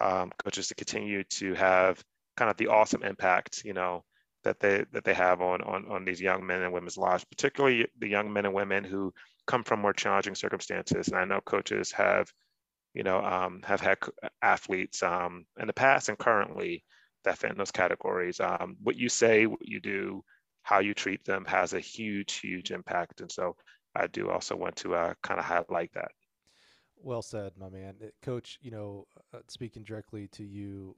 [0.00, 2.02] um, coaches to continue to have
[2.36, 4.04] kind of the awesome impact, you know,
[4.44, 7.86] that they that they have on on on these young men and women's lives, particularly
[7.98, 9.12] the young men and women who
[9.46, 11.08] come from more challenging circumstances.
[11.08, 12.30] And I know coaches have,
[12.94, 13.98] you know, um, have had
[14.42, 16.84] athletes um, in the past and currently
[17.24, 18.40] that fit in those categories.
[18.40, 20.24] Um, what you say, what you do,
[20.62, 23.20] how you treat them has a huge, huge impact.
[23.20, 23.56] And so
[23.94, 26.12] I do also want to uh, kind of highlight that.
[26.96, 27.96] Well said, my man.
[28.22, 30.96] Coach, you know, uh, speaking directly to you,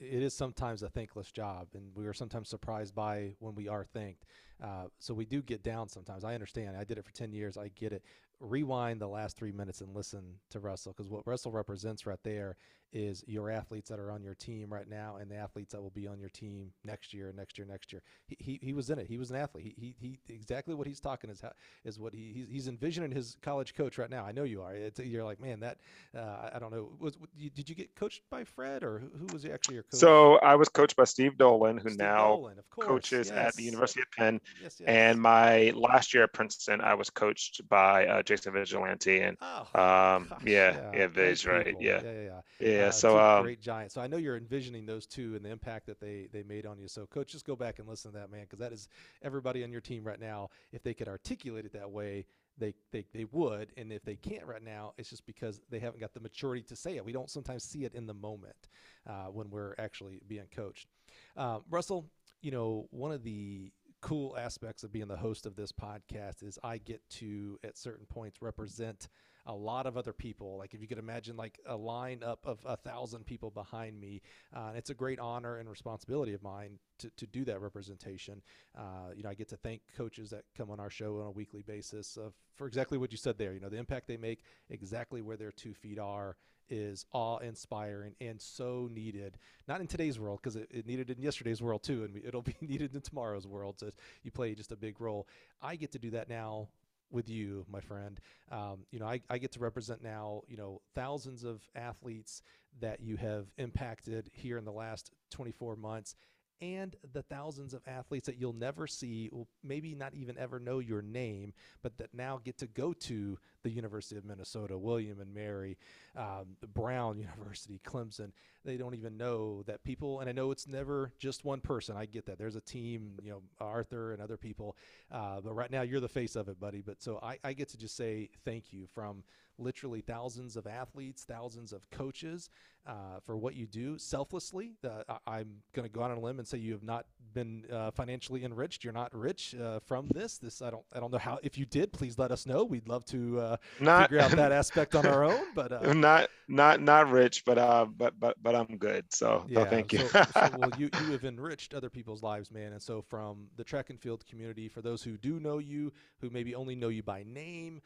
[0.00, 3.84] it is sometimes a thankless job, and we are sometimes surprised by when we are
[3.84, 4.24] thanked.
[4.62, 6.24] Uh, so we do get down sometimes.
[6.24, 6.76] I understand.
[6.76, 7.56] I did it for 10 years.
[7.56, 8.02] I get it.
[8.50, 12.56] Rewind the last three minutes and listen to Russell because what Russell represents right there
[12.94, 15.90] is your athletes that are on your team right now and the athletes that will
[15.90, 18.00] be on your team next year, next year, next year.
[18.28, 19.08] He, he, he was in it.
[19.08, 19.74] He was an athlete.
[19.76, 21.50] He, he, he exactly what he's talking is how,
[21.84, 24.24] is what he, he's, he's envisioning his college coach right now.
[24.24, 24.74] I know you are.
[24.74, 25.78] It's, you're like, man, that
[26.16, 26.90] uh, I don't know.
[27.00, 29.98] Was did you get coached by Fred or who, was actually your coach?
[29.98, 33.48] So I was coached by Steve Dolan, who Steve now Dolan, coaches yes.
[33.48, 34.40] at the University of Penn.
[34.62, 34.88] Yes, yes.
[34.88, 39.60] And my last year at Princeton, I was coached by uh, Jason Vigilante and oh,
[39.80, 42.40] um, gosh, yeah, yeah, yeah Vig, right, yeah, yeah, yeah.
[42.58, 42.86] yeah yeah.
[42.86, 43.92] Uh, so um, great giant.
[43.92, 46.78] So I know you're envisioning those two and the impact that they they made on
[46.78, 46.88] you.
[46.88, 48.88] So coach, just go back and listen to that man because that is
[49.22, 50.50] everybody on your team right now.
[50.72, 52.26] If they could articulate it that way,
[52.58, 53.72] they, they they would.
[53.76, 56.76] And if they can't right now, it's just because they haven't got the maturity to
[56.76, 57.04] say it.
[57.04, 58.68] We don't sometimes see it in the moment
[59.08, 60.88] uh, when we're actually being coached.
[61.36, 62.06] Um, Russell,
[62.42, 63.72] you know, one of the
[64.04, 68.04] cool aspects of being the host of this podcast is I get to at certain
[68.04, 69.08] points represent
[69.46, 70.58] a lot of other people.
[70.58, 74.20] Like if you could imagine like a lineup of a thousand people behind me,
[74.54, 78.42] uh, it's a great honor and responsibility of mine to, to do that representation.
[78.76, 81.30] Uh, you know, I get to thank coaches that come on our show on a
[81.30, 83.54] weekly basis uh, for exactly what you said there.
[83.54, 86.36] You know, the impact they make, exactly where their two feet are
[86.68, 89.38] is awe inspiring and so needed.
[89.68, 92.56] Not in today's world because it, it, needed in yesterday's world too, and it'll be
[92.60, 93.78] needed in tomorrow's world.
[93.78, 93.90] So
[94.22, 95.26] you play just a big role.
[95.62, 96.68] I get to do that now
[97.10, 98.20] with you, my friend.
[98.50, 102.42] Um, you know, I, I get to represent now, you know, thousands of athletes
[102.80, 106.16] that you have impacted here in the last 24 months
[106.60, 109.30] and the thousands of athletes that you'll never see,
[109.62, 113.70] maybe not even ever know your name, but that now get to go to the
[113.70, 115.76] University of Minnesota, William and Mary,
[116.16, 118.32] um, Brown University, Clemson.
[118.64, 120.20] they don't even know that people.
[120.20, 121.96] And I know it's never just one person.
[121.96, 122.38] I get that.
[122.38, 124.76] There's a team, you know, Arthur and other people.
[125.10, 126.82] Uh, but right now, you're the face of it, buddy.
[126.82, 129.22] But so I, I get to just say thank you from
[129.58, 132.50] literally thousands of athletes, thousands of coaches
[132.86, 134.72] uh, for what you do selflessly.
[134.84, 137.64] Uh, I, am going to go on a limb and say you have not been
[137.72, 138.84] uh, financially enriched.
[138.84, 140.38] You're not rich uh, from this.
[140.38, 141.38] This I don't I don't know how.
[141.42, 142.64] If you did, please let us know.
[142.64, 145.44] We'd love to uh, not, figure out that aspect on our own.
[145.54, 149.06] But uh, not not not rich, but uh, but but but I'm good.
[149.10, 150.06] So yeah, thank you.
[150.08, 152.72] so, so, well, you you have enriched other people's lives, man.
[152.72, 156.30] And so from the track and field community, for those who do know you, who
[156.30, 157.80] maybe only know you by name,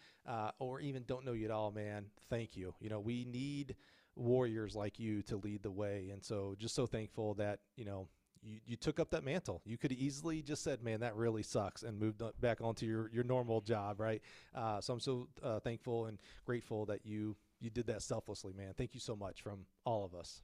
[0.58, 2.74] or even don't know you at all, man, thank you.
[2.80, 3.76] You know, we need
[4.18, 6.10] warriors like you to lead the way.
[6.12, 8.08] And so just so thankful that, you know,
[8.42, 9.62] you, you took up that mantle.
[9.64, 13.24] You could easily just said, man, that really sucks and moved back onto your, your
[13.24, 14.00] normal job.
[14.00, 14.22] Right.
[14.54, 18.74] Uh, so I'm so uh, thankful and grateful that you, you did that selflessly, man.
[18.76, 20.42] Thank you so much from all of us.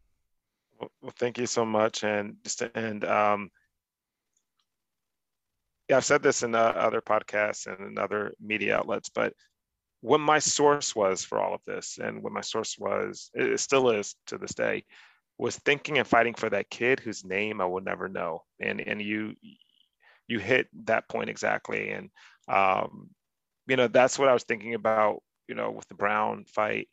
[0.80, 2.02] Well, thank you so much.
[2.02, 3.50] And just end, um,
[5.88, 9.34] yeah, I've said this in uh, other podcasts and in other media outlets, but
[10.04, 13.88] what my source was for all of this and what my source was it still
[13.88, 14.84] is to this day
[15.38, 19.00] was thinking and fighting for that kid whose name i will never know and and
[19.00, 19.34] you
[20.28, 22.10] you hit that point exactly and
[22.48, 23.08] um,
[23.66, 26.86] you know that's what i was thinking about you know with the brown fight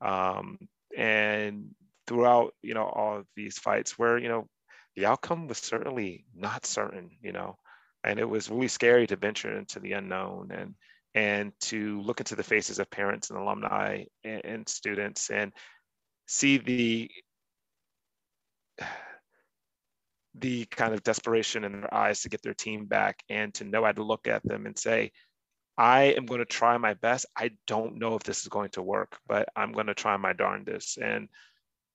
[0.00, 0.58] um,
[0.96, 1.74] and
[2.06, 4.46] throughout you know all of these fights where you know
[4.94, 7.56] the outcome was certainly not certain you know
[8.04, 10.74] and it was really scary to venture into the unknown and
[11.14, 15.52] and to look into the faces of parents and alumni and, and students and
[16.26, 17.10] see the
[20.38, 23.82] the kind of desperation in their eyes to get their team back and to know
[23.84, 25.10] how to look at them and say
[25.78, 28.82] i am going to try my best i don't know if this is going to
[28.82, 31.28] work but i'm going to try my darndest and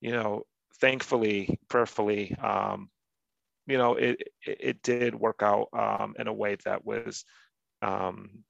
[0.02, 0.44] you know
[0.80, 2.90] thankfully prayerfully um,
[3.68, 7.26] you know it, it, it did work out um, in a way that was
[7.82, 8.44] um,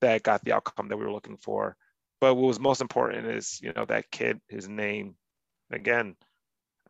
[0.00, 1.76] that got the outcome that we were looking for.
[2.20, 5.14] But what was most important is, you know, that kid, his name,
[5.70, 6.16] again,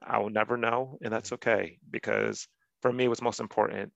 [0.03, 2.49] I will never know, and that's okay because
[2.83, 3.93] for me, what's most important.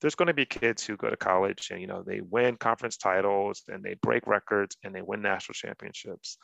[0.00, 2.96] There's going to be kids who go to college and you know they win conference
[2.96, 6.38] titles and they break records and they win national championships.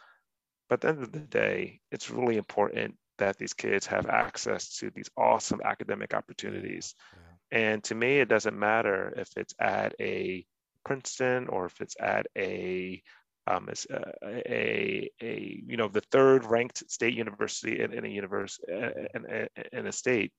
[0.69, 4.79] But at the end of the day, it's really important that these kids have access
[4.79, 6.95] to these awesome academic opportunities.
[7.13, 7.59] Yeah.
[7.59, 10.47] And to me, it doesn't matter if it's at a
[10.85, 13.03] Princeton or if it's at a
[13.47, 18.09] um, a, uh, a, a, you know the third ranked state university in, in a
[18.09, 20.33] universe in, in a state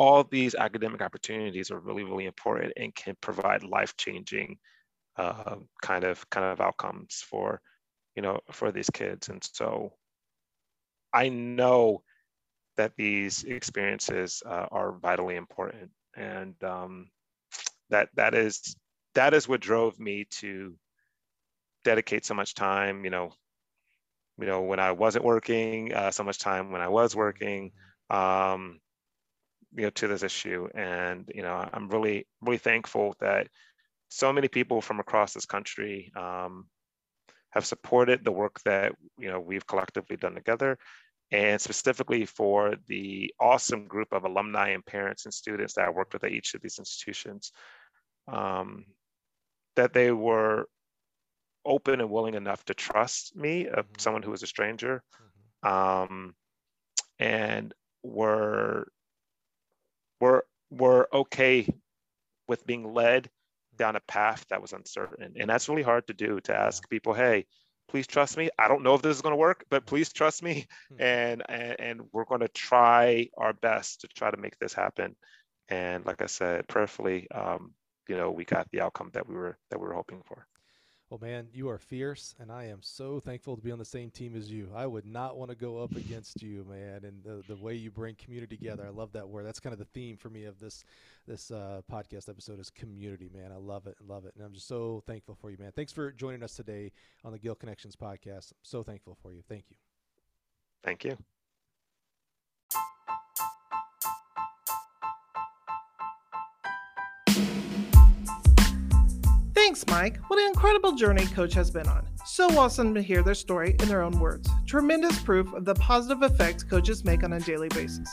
[0.00, 4.58] all these academic opportunities are really really important and can provide life-changing
[5.16, 7.60] uh, kind of kind of outcomes for
[8.16, 9.28] you know for these kids.
[9.28, 9.92] And so
[11.12, 12.02] i know
[12.76, 15.90] that these experiences uh, are vitally important.
[16.16, 17.10] And um,
[17.90, 18.74] that that is
[19.14, 20.74] that is what drove me to
[21.84, 23.32] dedicate so much time you know
[24.38, 27.72] you know when i wasn't working uh, so much time when i was working.
[28.10, 28.80] Um,
[29.74, 33.48] you know to this issue and you know i'm really really thankful that
[34.08, 36.66] so many people from across this country um,
[37.50, 40.76] have supported the work that you know we've collectively done together
[41.32, 46.12] and specifically for the awesome group of alumni and parents and students that I worked
[46.12, 47.52] with at each of these institutions
[48.26, 48.84] um,
[49.76, 50.66] that they were
[51.64, 53.92] open and willing enough to trust me, uh, mm-hmm.
[53.98, 55.02] someone who was a stranger,
[55.64, 55.72] mm-hmm.
[55.72, 56.34] um,
[57.18, 58.88] and were
[60.20, 61.66] were were okay
[62.48, 63.30] with being led
[63.76, 66.40] down a path that was uncertain, and that's really hard to do.
[66.40, 67.46] To ask people, hey,
[67.88, 68.50] please trust me.
[68.58, 71.02] I don't know if this is going to work, but please trust me, mm-hmm.
[71.02, 75.16] and, and and we're going to try our best to try to make this happen.
[75.68, 77.74] And like I said, prayerfully, um,
[78.08, 80.46] you know we got the outcome that we were that we were hoping for.
[81.10, 84.10] Well, man, you are fierce, and I am so thankful to be on the same
[84.10, 84.70] team as you.
[84.72, 87.90] I would not want to go up against you, man, and the, the way you
[87.90, 88.84] bring community together.
[88.86, 89.44] I love that word.
[89.44, 90.84] That's kind of the theme for me of this
[91.26, 93.50] this uh, podcast episode is community, man.
[93.50, 95.72] I love it, love it, and I'm just so thankful for you, man.
[95.74, 96.92] Thanks for joining us today
[97.24, 98.52] on the Gill Connections podcast.
[98.52, 99.42] I'm so thankful for you.
[99.48, 99.76] Thank you.
[100.84, 101.16] Thank you.
[109.70, 110.18] Thanks, Mike.
[110.26, 112.04] What an incredible journey Coach has been on.
[112.26, 114.50] So awesome to hear their story in their own words.
[114.66, 118.08] Tremendous proof of the positive effects coaches make on a daily basis.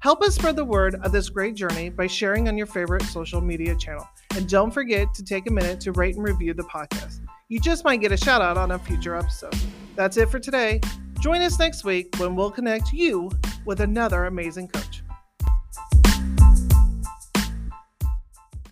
[0.00, 3.40] Help us spread the word of this great journey by sharing on your favorite social
[3.40, 4.06] media channel.
[4.36, 7.20] And don't forget to take a minute to rate and review the podcast.
[7.48, 9.56] You just might get a shout out on a future episode.
[9.96, 10.78] That's it for today.
[11.20, 13.30] Join us next week when we'll connect you
[13.64, 15.02] with another amazing coach.